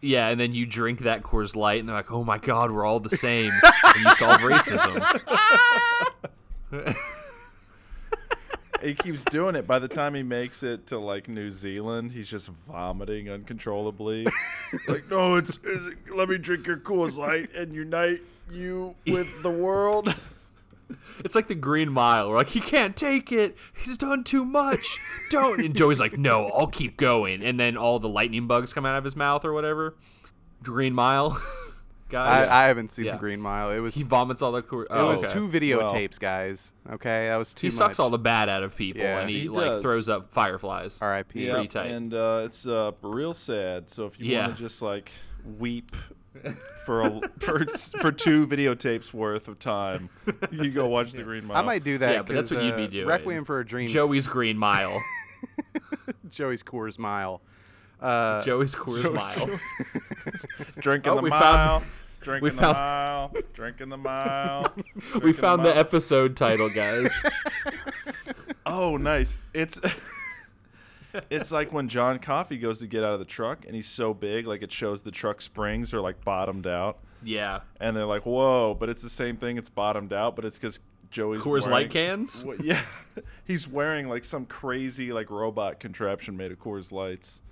Yeah, 0.00 0.28
and 0.28 0.38
then 0.38 0.52
you 0.52 0.66
drink 0.66 1.00
that 1.00 1.22
Coors 1.22 1.56
Light, 1.56 1.80
and 1.80 1.88
they're 1.88 1.96
like, 1.96 2.10
"Oh 2.12 2.24
my 2.24 2.36
God, 2.38 2.70
we're 2.70 2.84
all 2.84 3.00
the 3.00 3.16
same," 3.16 3.50
and 3.84 4.04
you 4.04 4.14
solve 4.16 4.40
racism. 4.40 5.00
he 8.84 8.94
keeps 8.94 9.24
doing 9.24 9.56
it. 9.56 9.66
By 9.66 9.78
the 9.78 9.88
time 9.88 10.14
he 10.14 10.22
makes 10.22 10.62
it 10.62 10.86
to 10.88 10.98
like 10.98 11.28
New 11.28 11.50
Zealand, 11.50 12.12
he's 12.12 12.28
just 12.28 12.48
vomiting 12.48 13.30
uncontrollably. 13.30 14.26
like, 14.88 15.10
no, 15.10 15.36
it's, 15.36 15.58
it's 15.64 16.10
let 16.10 16.28
me 16.28 16.38
drink 16.38 16.66
your 16.66 16.76
Coors 16.76 17.16
Light 17.16 17.54
and 17.54 17.74
unite 17.74 18.20
you 18.52 18.94
with 19.06 19.42
the 19.42 19.50
world. 19.50 20.14
It's 21.20 21.34
like 21.34 21.48
the 21.48 21.54
Green 21.54 21.90
Mile. 21.90 22.28
We're 22.28 22.36
like, 22.36 22.48
he 22.48 22.60
can't 22.60 22.94
take 22.94 23.32
it. 23.32 23.56
He's 23.74 23.96
done 23.96 24.22
too 24.22 24.44
much. 24.44 24.98
Don't. 25.30 25.60
And 25.60 25.74
Joey's 25.74 25.98
like, 25.98 26.18
no, 26.18 26.50
I'll 26.54 26.66
keep 26.66 26.98
going. 26.98 27.42
And 27.42 27.58
then 27.58 27.76
all 27.76 27.98
the 27.98 28.08
lightning 28.08 28.46
bugs 28.46 28.72
come 28.72 28.84
out 28.84 28.96
of 28.96 29.02
his 29.02 29.16
mouth 29.16 29.44
or 29.44 29.52
whatever. 29.52 29.96
Green 30.62 30.94
Mile, 30.94 31.40
guys. 32.08 32.48
I, 32.48 32.64
I 32.64 32.68
haven't 32.68 32.90
seen 32.90 33.06
Yeah. 33.06 33.12
the 33.12 33.18
Green 33.18 33.40
Mile. 33.40 33.70
It 33.70 33.78
was 33.80 33.94
he 33.94 34.02
vomits 34.02 34.42
all 34.42 34.52
the. 34.52 34.62
Cor- 34.62 34.82
it 34.84 34.88
oh, 34.90 35.08
was 35.08 35.24
okay. 35.24 35.32
two 35.34 35.48
videotapes, 35.48 36.18
guys. 36.18 36.72
Okay, 36.90 37.28
that 37.28 37.36
was 37.36 37.54
too 37.54 37.66
He 37.66 37.70
sucks 37.70 37.98
much. 37.98 38.02
all 38.04 38.10
the 38.10 38.18
bad 38.18 38.48
out 38.48 38.62
of 38.62 38.76
people, 38.76 39.02
Yeah. 39.02 39.20
and 39.20 39.30
he, 39.30 39.40
He 39.40 39.48
like 39.48 39.64
does. 39.66 39.82
throws 39.82 40.08
up 40.08 40.32
fireflies. 40.32 40.98
R.I.P. 41.02 41.46
Yeah. 41.46 41.52
pretty 41.54 41.68
tight. 41.68 41.86
and 41.90 42.12
uh, 42.14 42.42
it's 42.44 42.66
uh, 42.66 42.92
real 43.02 43.34
sad. 43.34 43.90
So 43.90 44.06
if 44.06 44.18
you 44.20 44.32
Yeah. 44.32 44.46
want 44.46 44.56
to 44.56 44.62
just 44.62 44.82
like 44.82 45.12
weep 45.58 45.92
for 46.84 47.02
a, 47.02 47.20
for 47.38 47.64
for 48.00 48.10
two 48.12 48.46
videotapes 48.46 49.12
worth 49.14 49.46
of 49.48 49.58
time, 49.58 50.08
you 50.50 50.70
go 50.70 50.88
watch 50.88 51.12
the 51.12 51.22
Green 51.22 51.46
Mile. 51.46 51.56
I 51.56 51.62
might 51.62 51.84
do 51.84 51.98
that. 51.98 52.12
Yeah, 52.12 52.22
but 52.22 52.34
that's 52.34 52.50
'cause, 52.50 52.56
what 52.56 52.64
you'd 52.64 52.74
uh, 52.74 52.76
be 52.78 52.86
doing. 52.88 53.06
Requiem 53.06 53.44
for 53.44 53.60
a 53.60 53.64
Dream. 53.66 53.88
Joey's 53.88 54.26
Green 54.26 54.58
Mile. 54.58 55.00
Joey's 56.28 56.62
Coors 56.62 56.98
Mile. 56.98 57.40
Uh, 58.04 58.42
Joey's 58.42 58.74
Coors 58.74 59.12
Mile. 59.12 59.58
drinking 60.80 61.12
Oh, 61.12 61.16
the 61.16 61.22
we 61.22 61.30
mile. 61.30 61.40
found- 61.80 61.84
Drinking 62.20 62.42
we 62.44 62.50
the 62.50 62.56
found- 62.56 62.76
mile, 62.76 63.32
drinking 63.52 63.88
the 63.90 63.96
mile. 63.98 64.74
we 65.22 65.32
found 65.34 65.62
the 65.64 65.68
mile. 65.70 65.78
episode 65.78 66.36
title, 66.36 66.68
guys. 66.74 67.22
Oh, 68.66 68.96
nice. 68.96 69.36
It's 69.52 69.78
it's 71.30 71.52
like 71.52 71.70
when 71.72 71.88
John 71.88 72.18
Coffey 72.18 72.56
goes 72.56 72.78
to 72.80 72.86
get 72.86 73.04
out 73.04 73.12
of 73.12 73.18
the 73.18 73.24
truck 73.26 73.66
and 73.66 73.74
he's 73.74 73.86
so 73.86 74.14
big, 74.14 74.46
like 74.46 74.62
it 74.62 74.72
shows 74.72 75.02
the 75.02 75.10
truck 75.10 75.42
springs 75.42 75.92
are 75.92 76.00
like 76.00 76.24
bottomed 76.24 76.66
out, 76.66 76.98
yeah. 77.22 77.60
and 77.78 77.94
they're 77.94 78.06
like, 78.06 78.24
"Whoa!" 78.24 78.74
But 78.74 78.88
it's 78.88 79.02
the 79.02 79.10
same 79.10 79.36
thing. 79.36 79.58
It's 79.58 79.68
bottomed 79.68 80.12
out, 80.14 80.34
but 80.34 80.44
it's 80.46 80.56
because 80.58 80.80
Joey's 81.10 81.40
Coors 81.40 81.60
wearing- 81.62 81.70
Light 81.70 81.90
cans. 81.90 82.44
Yeah, 82.62 82.80
he's 83.44 83.68
wearing 83.68 84.08
like 84.08 84.24
some 84.24 84.46
crazy 84.46 85.12
like 85.12 85.30
robot 85.30 85.78
contraption 85.78 86.36
made 86.38 86.50
of 86.52 86.58
Coors 86.58 86.90
Lights. 86.90 87.42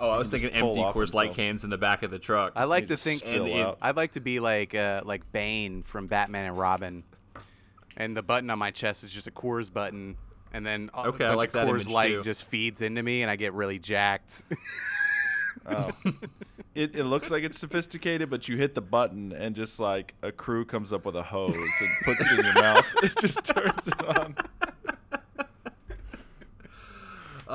Oh, 0.00 0.10
I 0.10 0.18
was 0.18 0.30
thinking 0.30 0.50
empty 0.50 0.80
off 0.80 0.94
Coors 0.94 1.14
Light 1.14 1.34
cans 1.34 1.64
in 1.64 1.70
the 1.70 1.78
back 1.78 2.02
of 2.02 2.10
the 2.10 2.18
truck. 2.18 2.52
I 2.56 2.64
like 2.64 2.88
to 2.88 2.96
think. 2.96 3.20
spill 3.20 3.46
And- 3.46 3.60
out. 3.60 3.78
I'd 3.82 3.96
like 3.96 4.12
to 4.12 4.20
be 4.20 4.40
like 4.40 4.74
uh, 4.74 5.02
like 5.04 5.30
Bane 5.32 5.82
from 5.82 6.06
Batman 6.06 6.46
and 6.46 6.58
Robin, 6.58 7.04
and 7.96 8.16
the 8.16 8.22
button 8.22 8.50
on 8.50 8.58
my 8.58 8.70
chest 8.70 9.04
is 9.04 9.12
just 9.12 9.26
a 9.26 9.30
Coors 9.30 9.72
button, 9.72 10.16
and 10.52 10.64
then 10.66 10.90
a 10.94 11.06
Okay, 11.08 11.26
I 11.26 11.34
like 11.34 11.50
of 11.50 11.52
that 11.54 11.66
Coors 11.68 11.88
Light 11.88 12.08
too. 12.12 12.22
just 12.22 12.44
feeds 12.48 12.82
into 12.82 13.02
me, 13.02 13.22
and 13.22 13.30
I 13.30 13.36
get 13.36 13.52
really 13.54 13.78
jacked. 13.78 14.44
Oh. 15.66 15.90
it, 16.74 16.94
it 16.94 17.04
looks 17.04 17.30
like 17.30 17.42
it's 17.42 17.58
sophisticated, 17.58 18.28
but 18.28 18.48
you 18.48 18.56
hit 18.58 18.74
the 18.74 18.82
button 18.82 19.32
and 19.32 19.56
just 19.56 19.80
like 19.80 20.14
a 20.22 20.30
crew 20.30 20.66
comes 20.66 20.92
up 20.92 21.06
with 21.06 21.16
a 21.16 21.22
hose 21.22 21.54
and 21.54 21.88
puts 22.02 22.20
it 22.20 22.38
in 22.38 22.44
your 22.44 22.54
mouth. 22.54 22.86
It 23.02 23.14
just 23.18 23.44
turns 23.44 23.88
it 23.88 24.18
on. 24.18 24.36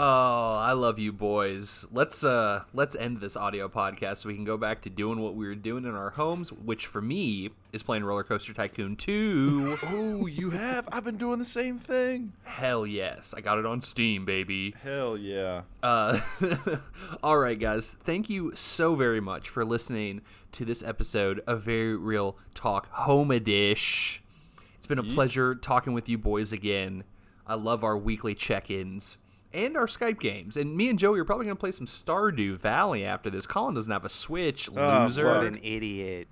Oh, 0.01 0.55
I 0.55 0.71
love 0.71 0.97
you 0.97 1.11
boys. 1.11 1.85
Let's 1.91 2.23
uh 2.23 2.63
let's 2.73 2.95
end 2.95 3.19
this 3.19 3.35
audio 3.35 3.67
podcast 3.67 4.19
so 4.19 4.29
we 4.29 4.35
can 4.35 4.45
go 4.45 4.55
back 4.55 4.81
to 4.83 4.89
doing 4.89 5.19
what 5.19 5.35
we 5.35 5.45
were 5.45 5.55
doing 5.55 5.83
in 5.83 5.93
our 5.93 6.11
homes, 6.11 6.53
which 6.53 6.85
for 6.85 7.01
me 7.01 7.49
is 7.73 7.83
playing 7.83 8.05
Roller 8.05 8.23
Coaster 8.23 8.53
Tycoon 8.53 8.95
2. 8.95 9.77
Oh, 9.83 10.25
you 10.25 10.51
have? 10.51 10.87
I've 10.89 11.03
been 11.03 11.17
doing 11.17 11.37
the 11.37 11.43
same 11.43 11.77
thing. 11.77 12.31
Hell 12.45 12.87
yes. 12.87 13.33
I 13.35 13.41
got 13.41 13.57
it 13.57 13.65
on 13.65 13.81
Steam, 13.81 14.23
baby. 14.23 14.73
Hell 14.81 15.17
yeah. 15.17 15.63
Uh, 15.83 16.21
all 17.21 17.37
right, 17.37 17.59
guys. 17.59 17.91
Thank 17.91 18.29
you 18.29 18.55
so 18.55 18.95
very 18.95 19.19
much 19.19 19.49
for 19.49 19.65
listening 19.65 20.21
to 20.53 20.63
this 20.63 20.81
episode 20.81 21.41
of 21.45 21.63
Very 21.63 21.97
Real 21.97 22.37
Talk 22.53 22.89
Home 22.91 23.31
Edish. 23.31 24.19
It's 24.77 24.87
been 24.87 24.97
a 24.97 25.03
pleasure 25.03 25.55
talking 25.55 25.91
with 25.91 26.07
you 26.07 26.17
boys 26.17 26.53
again. 26.53 27.03
I 27.45 27.55
love 27.55 27.83
our 27.83 27.97
weekly 27.97 28.33
check-ins 28.33 29.17
and 29.53 29.75
our 29.77 29.87
Skype 29.87 30.19
games. 30.19 30.57
And 30.57 30.75
me 30.75 30.89
and 30.89 30.99
Joey 30.99 31.19
are 31.19 31.25
probably 31.25 31.45
going 31.45 31.55
to 31.57 31.59
play 31.59 31.71
some 31.71 31.85
Stardew 31.87 32.57
Valley 32.57 33.03
after 33.05 33.29
this. 33.29 33.47
Colin 33.47 33.75
doesn't 33.75 33.91
have 33.91 34.05
a 34.05 34.09
Switch, 34.09 34.69
Ah, 34.77 35.03
loser. 35.03 35.23
fuck. 35.23 35.37
what 35.37 35.45
an 35.47 35.59
idiot! 35.63 36.27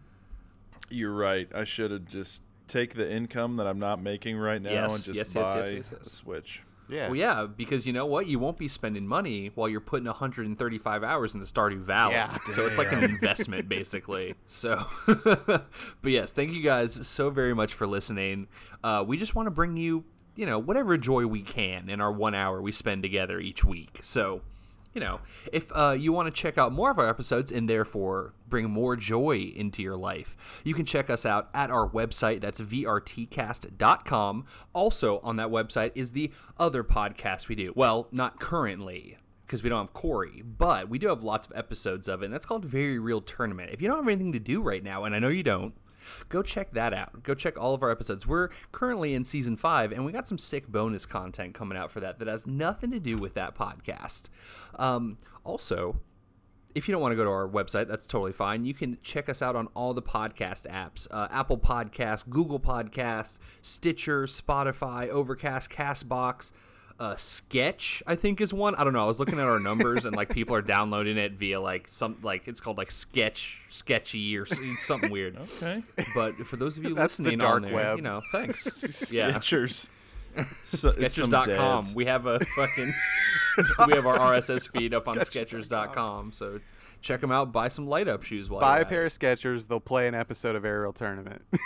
You're 0.89 1.13
right. 1.13 1.49
I 1.53 1.63
should 1.63 1.91
have 1.91 2.05
just 2.05 2.43
take 2.67 2.95
the 2.95 3.09
income 3.11 3.55
that 3.57 3.67
I'm 3.67 3.79
not 3.79 4.01
making 4.01 4.37
right 4.37 4.61
now 4.61 4.69
Yes, 4.71 5.07
and 5.07 5.15
just 5.15 5.35
yes, 5.35 5.43
buy 5.45 5.57
yes, 5.57 5.71
yes, 5.71 5.91
yes. 5.95 6.07
a 6.07 6.09
Switch. 6.09 6.61
Yeah. 6.89 7.07
Well, 7.07 7.17
yeah, 7.17 7.45
because 7.45 7.85
you 7.85 7.91
know 7.91 8.05
what? 8.05 8.27
You 8.27 8.39
won't 8.39 8.57
be 8.57 8.69
spending 8.69 9.05
money 9.05 9.51
while 9.55 9.67
you're 9.67 9.81
putting 9.81 10.05
135 10.05 11.03
hours 11.03 11.33
in 11.33 11.41
the 11.41 11.45
Stardew 11.45 11.79
Valley. 11.79 12.13
Yeah. 12.13 12.37
So 12.51 12.65
it's 12.65 12.77
like 12.77 12.93
an 12.93 13.03
investment, 13.03 13.67
basically. 13.69 14.35
So, 14.45 14.85
but 15.05 15.65
yes, 16.03 16.31
thank 16.31 16.51
you 16.53 16.63
guys 16.63 16.93
so 17.07 17.29
very 17.29 17.53
much 17.53 17.73
for 17.73 17.85
listening. 17.87 18.47
Uh, 18.85 19.03
we 19.05 19.17
just 19.17 19.35
want 19.35 19.47
to 19.47 19.51
bring 19.51 19.75
you, 19.75 20.05
you 20.37 20.45
know, 20.45 20.59
whatever 20.59 20.95
joy 20.95 21.25
we 21.25 21.41
can 21.41 21.89
in 21.89 21.99
our 21.99 22.11
one 22.11 22.35
hour 22.35 22.61
we 22.61 22.71
spend 22.71 23.01
together 23.01 23.39
each 23.39 23.65
week. 23.65 23.99
So, 24.03 24.41
you 24.93 25.01
know, 25.01 25.19
if 25.51 25.69
uh, 25.75 25.95
you 25.97 26.13
want 26.13 26.33
to 26.33 26.41
check 26.41 26.57
out 26.57 26.71
more 26.71 26.91
of 26.91 26.99
our 26.99 27.09
episodes 27.09 27.51
and 27.51 27.67
therefore 27.67 28.33
bring 28.47 28.69
more 28.69 28.95
joy 28.95 29.51
into 29.55 29.81
your 29.81 29.97
life, 29.97 30.61
you 30.63 30.73
can 30.73 30.85
check 30.85 31.09
us 31.09 31.25
out 31.25 31.49
at 31.53 31.71
our 31.71 31.89
website. 31.89 32.39
That's 32.41 32.61
vrtcast.com. 32.61 34.45
Also, 34.73 35.19
on 35.19 35.35
that 35.37 35.49
website 35.49 35.91
is 35.95 36.11
the 36.11 36.31
other 36.57 36.83
podcast 36.83 37.47
we 37.47 37.55
do. 37.55 37.73
Well, 37.75 38.07
not 38.11 38.39
currently. 38.39 39.17
Because 39.45 39.63
we 39.63 39.69
don't 39.69 39.79
have 39.79 39.93
Corey, 39.93 40.41
but 40.41 40.89
we 40.89 40.99
do 40.99 41.07
have 41.07 41.23
lots 41.23 41.47
of 41.47 41.55
episodes 41.55 42.09
of 42.09 42.21
it, 42.21 42.25
and 42.25 42.33
that's 42.33 42.45
called 42.45 42.65
Very 42.65 42.99
Real 42.99 43.21
Tournament. 43.21 43.71
If 43.71 43.81
you 43.81 43.87
don't 43.87 43.99
have 43.99 44.07
anything 44.09 44.33
to 44.33 44.41
do 44.41 44.61
right 44.61 44.83
now, 44.83 45.05
and 45.05 45.15
I 45.15 45.19
know 45.19 45.29
you 45.29 45.41
don't, 45.41 45.73
go 46.29 46.41
check 46.41 46.71
that 46.71 46.93
out. 46.93 47.23
Go 47.23 47.33
check 47.33 47.59
all 47.59 47.73
of 47.73 47.83
our 47.83 47.91
episodes. 47.91 48.27
We're 48.27 48.49
currently 48.71 49.13
in 49.13 49.23
season 49.23 49.57
five, 49.57 49.91
and 49.91 50.05
we 50.05 50.11
got 50.11 50.27
some 50.27 50.37
sick 50.37 50.67
bonus 50.67 51.05
content 51.05 51.53
coming 51.53 51.77
out 51.77 51.91
for 51.91 51.99
that 51.99 52.17
that 52.17 52.27
has 52.27 52.45
nothing 52.47 52.91
to 52.91 52.99
do 52.99 53.17
with 53.17 53.33
that 53.35 53.55
podcast. 53.55 54.29
Um, 54.77 55.17
also, 55.43 55.99
if 56.75 56.87
you 56.87 56.91
don't 56.91 57.01
want 57.01 57.11
to 57.11 57.15
go 57.15 57.23
to 57.23 57.29
our 57.31 57.47
website, 57.47 57.87
that's 57.87 58.05
totally 58.05 58.33
fine. 58.33 58.63
You 58.63 58.73
can 58.73 58.99
check 59.01 59.29
us 59.29 59.41
out 59.41 59.55
on 59.55 59.67
all 59.73 59.93
the 59.93 60.01
podcast 60.01 60.67
apps 60.67 61.07
uh, 61.11 61.27
Apple 61.31 61.57
Podcasts, 61.57 62.27
Google 62.29 62.59
Podcasts, 62.59 63.39
Stitcher, 63.61 64.23
Spotify, 64.23 65.09
Overcast, 65.09 65.69
Castbox. 65.71 66.51
Uh, 66.99 67.15
Sketch, 67.15 68.01
I 68.07 68.15
think, 68.15 68.41
is 68.41 68.53
one. 68.53 68.73
I 68.73 68.83
don't 68.83 68.93
know. 68.93 69.03
I 69.03 69.05
was 69.05 69.19
looking 69.19 69.39
at 69.39 69.45
our 69.45 69.59
numbers 69.59 70.05
and 70.05 70.15
like 70.15 70.29
people 70.29 70.55
are 70.55 70.63
downloading 70.63 71.17
it 71.17 71.33
via 71.33 71.59
like 71.61 71.87
some 71.89 72.17
like 72.23 72.47
it's 72.47 72.59
called 72.59 72.77
like 72.79 72.89
Sketch, 72.89 73.61
Sketchy 73.69 74.35
or 74.37 74.45
something 74.47 75.11
weird. 75.11 75.37
Okay. 75.37 75.83
But 76.15 76.33
for 76.35 76.55
those 76.55 76.77
of 76.79 76.83
you 76.85 76.95
That's 76.95 77.17
the 77.17 77.23
listening 77.23 77.39
dark 77.39 77.55
on 77.57 77.61
there, 77.63 77.73
web. 77.75 77.97
you 77.97 78.03
know, 78.03 78.21
thanks. 78.31 79.11
yeah, 79.13 79.31
Skechers. 79.33 79.89
So- 80.63 80.87
it's 80.87 81.17
Skechers.com. 81.17 81.85
We 81.93 82.05
have 82.05 82.25
a 82.25 82.39
fucking 82.39 82.93
we 83.87 83.93
have 83.93 84.05
our 84.07 84.17
RSS 84.17 84.69
feed 84.71 84.93
up 84.95 85.07
on 85.07 85.17
Skechers.com. 85.17 86.31
So 86.31 86.59
check 87.01 87.21
them 87.21 87.31
out. 87.31 87.51
Buy 87.51 87.67
some 87.67 87.87
light 87.87 88.07
up 88.07 88.23
shoes 88.23 88.49
while 88.49 88.61
Buy 88.61 88.77
you're 88.77 88.85
a 88.85 88.89
pair 88.89 89.03
it. 89.03 89.13
of 89.13 89.19
Skechers. 89.19 89.67
They'll 89.67 89.79
play 89.79 90.07
an 90.07 90.15
episode 90.15 90.55
of 90.55 90.65
Aerial 90.65 90.93
Tournament. 90.93 91.43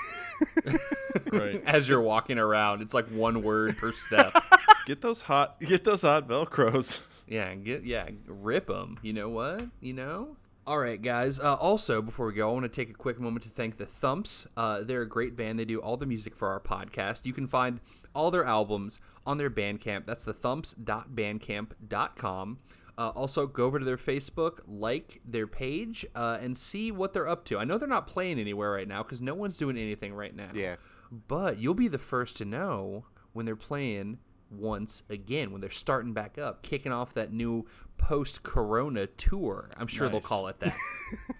Right. 1.32 1.61
as 1.65 1.88
you're 1.88 2.01
walking 2.01 2.38
around. 2.39 2.82
It's 2.82 2.93
like 2.93 3.07
one 3.07 3.41
word 3.43 3.77
per 3.77 3.91
step. 3.93 4.34
Get 4.86 5.01
those 5.01 5.21
hot. 5.23 5.59
Get 5.61 5.84
those 5.84 6.01
hot 6.01 6.27
Velcros. 6.27 6.99
yeah, 7.27 7.53
get 7.55 7.84
yeah, 7.86 8.09
rip 8.27 8.67
them. 8.67 8.99
You 9.01 9.13
know 9.13 9.29
what? 9.29 9.67
You 9.79 9.93
know. 9.93 10.36
All 10.67 10.77
right, 10.79 11.01
guys. 11.01 11.39
Uh, 11.39 11.55
also, 11.55 12.01
before 12.01 12.27
we 12.27 12.34
go, 12.34 12.49
I 12.49 12.53
want 12.53 12.63
to 12.63 12.69
take 12.69 12.89
a 12.89 12.93
quick 12.93 13.19
moment 13.19 13.43
to 13.43 13.49
thank 13.49 13.77
the 13.77 13.86
Thumps. 13.86 14.47
Uh, 14.57 14.82
they're 14.84 15.01
a 15.03 15.07
great 15.07 15.36
band. 15.36 15.59
They 15.59 15.65
do 15.65 15.79
all 15.79 15.97
the 15.97 16.05
music 16.05 16.36
for 16.36 16.49
our 16.49 16.59
podcast. 16.59 17.25
You 17.25 17.34
can 17.34 17.47
find 17.47 17.79
all 18.13 18.29
their 18.32 18.43
albums 18.45 18.99
on 19.25 19.38
their 19.38 19.49
Bandcamp. 19.49 20.05
That's 20.05 20.25
the 20.25 20.34
thumps.bandcamp.com. 20.34 22.57
Uh, 23.02 23.10
also, 23.16 23.47
go 23.47 23.66
over 23.66 23.80
to 23.80 23.86
their 23.86 23.97
Facebook, 23.97 24.60
like 24.68 25.22
their 25.26 25.47
page, 25.47 26.06
uh, 26.14 26.38
and 26.39 26.56
see 26.56 26.91
what 26.91 27.14
they're 27.14 27.28
up 27.28 27.43
to. 27.45 27.58
I 27.58 27.64
know 27.64 27.80
they're 27.80 27.88
not 27.88 28.06
playing 28.06 28.38
anywhere 28.38 28.72
right 28.72 28.88
now 28.88 29.02
because 29.02 29.24
no 29.24 29.34
one's 29.34 29.58
doing 29.58 29.76
anything 29.76 30.14
right 30.14 30.36
now. 30.36 30.49
Yeah. 30.54 30.76
But 31.12 31.58
you'll 31.58 31.74
be 31.74 31.88
the 31.88 31.97
first 31.97 32.38
to 32.38 32.45
know 32.45 33.06
when 33.34 33.47
they're 33.47 33.56
playing 33.56 34.20
once 34.52 35.02
again, 35.10 35.52
when 35.52 35.62
they're 35.62 35.72
starting 35.72 36.14
back 36.14 36.38
up, 36.38 36.62
kicking 36.62 36.91
off 36.91 37.16
that 37.16 37.34
new 37.34 37.66
post 37.97 38.43
corona 38.43 39.08
tour. 39.08 39.72
I'm 39.78 39.88
sure 39.88 40.08
they'll 40.08 40.22
call 40.22 40.47
it 40.47 40.60
that 40.60 40.76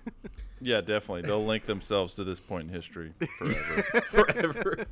Yeah, 0.62 0.82
definitely. 0.82 1.22
They'll 1.22 1.45
link 1.45 1.66
themselves 1.66 2.16
to 2.16 2.24
this 2.24 2.39
point 2.39 2.70
in 2.70 2.74
history 2.74 3.14
forever. 3.38 4.01
forever. 4.05 4.86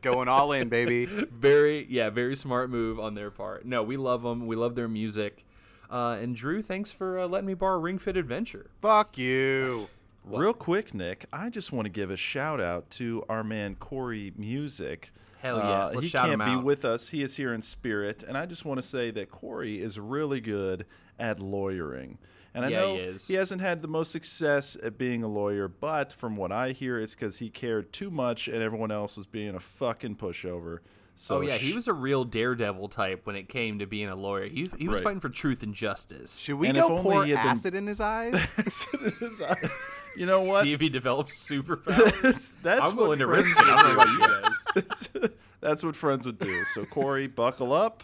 Going 0.00 0.28
all 0.28 0.52
in, 0.52 0.70
baby. 0.70 1.04
very, 1.04 1.86
yeah, 1.90 2.08
very 2.08 2.36
smart 2.36 2.70
move 2.70 2.98
on 2.98 3.14
their 3.14 3.30
part. 3.30 3.66
No, 3.66 3.82
we 3.82 3.98
love 3.98 4.22
them. 4.22 4.46
We 4.46 4.56
love 4.56 4.76
their 4.76 4.88
music. 4.88 5.44
Uh, 5.90 6.16
and 6.20 6.34
Drew, 6.34 6.62
thanks 6.62 6.90
for 6.90 7.18
uh, 7.18 7.26
letting 7.26 7.46
me 7.46 7.54
borrow 7.54 7.78
Ring 7.78 7.98
Fit 7.98 8.16
Adventure. 8.16 8.70
Fuck 8.80 9.16
you. 9.18 9.88
Real 10.24 10.54
quick, 10.54 10.94
Nick, 10.94 11.26
I 11.32 11.50
just 11.50 11.70
want 11.70 11.84
to 11.84 11.90
give 11.90 12.10
a 12.10 12.16
shout 12.16 12.58
out 12.60 12.88
to 12.92 13.24
our 13.28 13.44
man 13.44 13.74
Corey 13.74 14.32
Music. 14.38 15.12
Hell 15.42 15.58
yes, 15.58 15.90
Uh, 15.90 15.92
let's 15.96 16.00
he 16.04 16.08
shout 16.08 16.28
can't 16.28 16.38
be 16.40 16.44
out. 16.52 16.64
with 16.64 16.82
us. 16.84 17.08
He 17.08 17.20
is 17.22 17.36
here 17.36 17.52
in 17.52 17.60
spirit, 17.60 18.22
and 18.26 18.38
I 18.38 18.46
just 18.46 18.64
want 18.64 18.80
to 18.80 18.86
say 18.86 19.10
that 19.10 19.30
Corey 19.30 19.80
is 19.82 20.00
really 20.00 20.40
good 20.40 20.86
at 21.18 21.40
lawyering. 21.40 22.16
And 22.54 22.64
I 22.64 22.68
Yeah, 22.68 22.80
know 22.80 22.94
he 22.94 23.00
is. 23.02 23.28
hasn't 23.28 23.60
had 23.60 23.82
the 23.82 23.88
most 23.88 24.10
success 24.12 24.78
at 24.82 24.96
being 24.96 25.22
a 25.22 25.28
lawyer, 25.28 25.68
but 25.68 26.10
from 26.10 26.36
what 26.36 26.50
I 26.52 26.70
hear, 26.72 26.98
it's 26.98 27.14
because 27.14 27.38
he 27.38 27.50
cared 27.50 27.92
too 27.92 28.10
much, 28.10 28.48
and 28.48 28.62
everyone 28.62 28.90
else 28.90 29.18
was 29.18 29.26
being 29.26 29.54
a 29.54 29.60
fucking 29.60 30.16
pushover. 30.16 30.78
So 31.16 31.36
oh 31.36 31.40
yeah, 31.42 31.56
he 31.58 31.72
was 31.72 31.86
a 31.86 31.92
real 31.92 32.24
daredevil 32.24 32.88
type 32.88 33.24
when 33.24 33.36
it 33.36 33.48
came 33.48 33.78
to 33.78 33.86
being 33.86 34.08
a 34.08 34.16
lawyer. 34.16 34.46
He, 34.46 34.68
he 34.76 34.88
was 34.88 34.98
Right. 34.98 35.04
fighting 35.04 35.20
for 35.20 35.28
truth 35.28 35.62
and 35.62 35.72
justice. 35.72 36.38
Should 36.38 36.56
we 36.56 36.68
And 36.68 36.76
if 36.76 36.82
go 36.82 36.90
only 36.98 37.02
pour 37.02 37.24
he 37.24 37.30
had 37.30 37.42
been- 37.42 37.52
acid 37.52 37.74
in 37.76 37.86
his 37.86 38.00
eyes? 38.00 38.52
you 40.16 40.26
know 40.26 40.42
what? 40.44 40.62
See 40.62 40.72
if 40.72 40.80
he 40.80 40.88
develops 40.88 41.34
superpowers. 41.48 42.20
That's, 42.22 42.48
that's 42.62 42.80
I'm 42.90 42.96
what 42.96 43.02
willing 43.04 43.18
to 43.20 43.26
friends 43.26 43.46
risk 43.46 43.56
it. 43.58 43.64
I 43.64 43.76
don't 43.82 43.96
know 43.96 43.98
would 43.98 44.18
about 44.20 44.44
you 44.74 44.82
guys. 44.82 45.08
do. 45.30 45.34
That's 45.60 45.84
what 45.84 45.96
friends 45.96 46.26
would 46.26 46.38
do. 46.38 46.64
So 46.74 46.84
Corey, 46.84 47.26
buckle 47.26 47.72
up. 47.72 48.02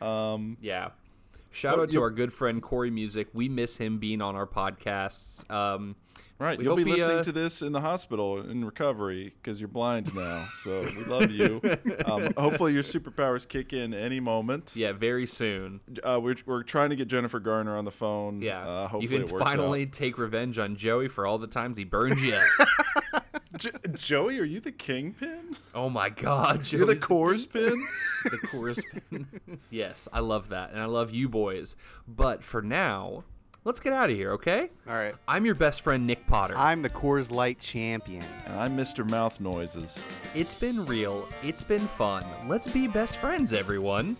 Um, 0.00 0.56
Yeah. 0.60 0.90
Shout 1.54 1.76
Well, 1.76 1.82
out 1.84 1.90
to 1.90 2.00
our 2.00 2.10
good 2.10 2.32
friend 2.32 2.62
Corey 2.62 2.90
Music. 2.90 3.28
We 3.34 3.48
miss 3.48 3.76
him 3.76 3.98
being 3.98 4.22
on 4.22 4.34
our 4.36 4.46
podcasts. 4.46 5.50
Um, 5.50 5.96
Right, 6.42 6.58
We 6.58 6.64
you'll 6.64 6.74
be 6.74 6.82
hope 6.82 6.90
listening 6.98 7.18
uh, 7.18 7.22
to 7.22 7.30
this 7.30 7.62
in 7.62 7.70
the 7.70 7.82
hospital 7.82 8.40
in 8.40 8.64
recovery 8.64 9.32
because 9.40 9.60
you're 9.60 9.68
blind 9.68 10.12
now. 10.12 10.48
So 10.64 10.80
we 10.80 11.04
love 11.04 11.30
you. 11.30 11.60
um, 12.04 12.34
hopefully 12.36 12.72
your 12.74 12.82
superpowers 12.82 13.46
kick 13.46 13.72
in 13.72 13.94
any 13.94 14.18
moment. 14.18 14.72
yeah, 14.74 14.90
very 14.90 15.24
soon. 15.24 15.80
Uh, 16.02 16.18
we're, 16.20 16.34
we're 16.44 16.64
trying 16.64 16.90
to 16.90 16.96
get 16.96 17.06
Jennifer 17.06 17.38
Garner 17.38 17.76
on 17.76 17.84
the 17.84 17.92
phone. 17.92 18.42
Yeah, 18.42 18.66
uh, 18.66 18.88
hopefully 18.88 19.20
you 19.20 19.24
can 19.24 19.38
finally 19.38 19.86
take 19.86 20.18
revenge 20.18 20.58
on 20.58 20.74
Joey 20.74 21.06
for 21.06 21.28
all 21.28 21.38
the 21.38 21.46
times 21.46 21.78
he 21.78 21.84
burned 21.84 22.18
you. 22.20 22.34
out. 22.34 23.22
J- 23.56 23.70
Joey, 23.92 24.40
are 24.40 24.44
you 24.44 24.58
the 24.58 24.72
kingpin? 24.72 25.54
oh 25.76 25.88
my 25.90 26.08
God, 26.08 26.68
You're 26.72 26.86
the 26.86 26.94
Joey's 26.94 27.04
Coors 27.04 27.52
pin. 27.52 27.86
the 28.24 28.38
chorus 28.38 28.82
pin. 29.10 29.60
yes, 29.70 30.08
I 30.12 30.18
love 30.18 30.48
that, 30.48 30.72
and 30.72 30.80
I 30.80 30.86
love 30.86 31.12
you 31.12 31.28
boys. 31.28 31.76
But 32.08 32.42
for 32.42 32.62
now, 32.62 33.22
let's 33.64 33.80
get 33.80 33.92
out 33.92 34.10
of 34.10 34.16
here, 34.16 34.32
okay? 34.32 34.70
All 34.88 34.94
right. 34.94 35.14
I'm 35.28 35.44
your 35.44 35.54
best 35.54 35.82
friend, 35.82 36.06
Nick 36.06 36.26
Potter. 36.26 36.56
I'm 36.56 36.82
the 36.82 36.90
Coors 36.90 37.30
Light 37.30 37.58
champion. 37.60 38.24
and 38.46 38.58
I'm 38.58 38.76
Mr. 38.76 39.08
Mouth 39.08 39.40
Noises. 39.40 39.98
It's 40.34 40.54
been 40.54 40.84
real. 40.86 41.28
It's 41.42 41.64
been 41.64 41.80
fun. 41.86 42.24
Let's 42.48 42.68
be 42.68 42.86
best 42.86 43.18
friends, 43.18 43.52
everyone. 43.52 44.16